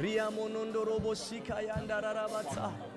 Riamonondorobo 0.00 1.14
sikayandararabata. 1.14 2.93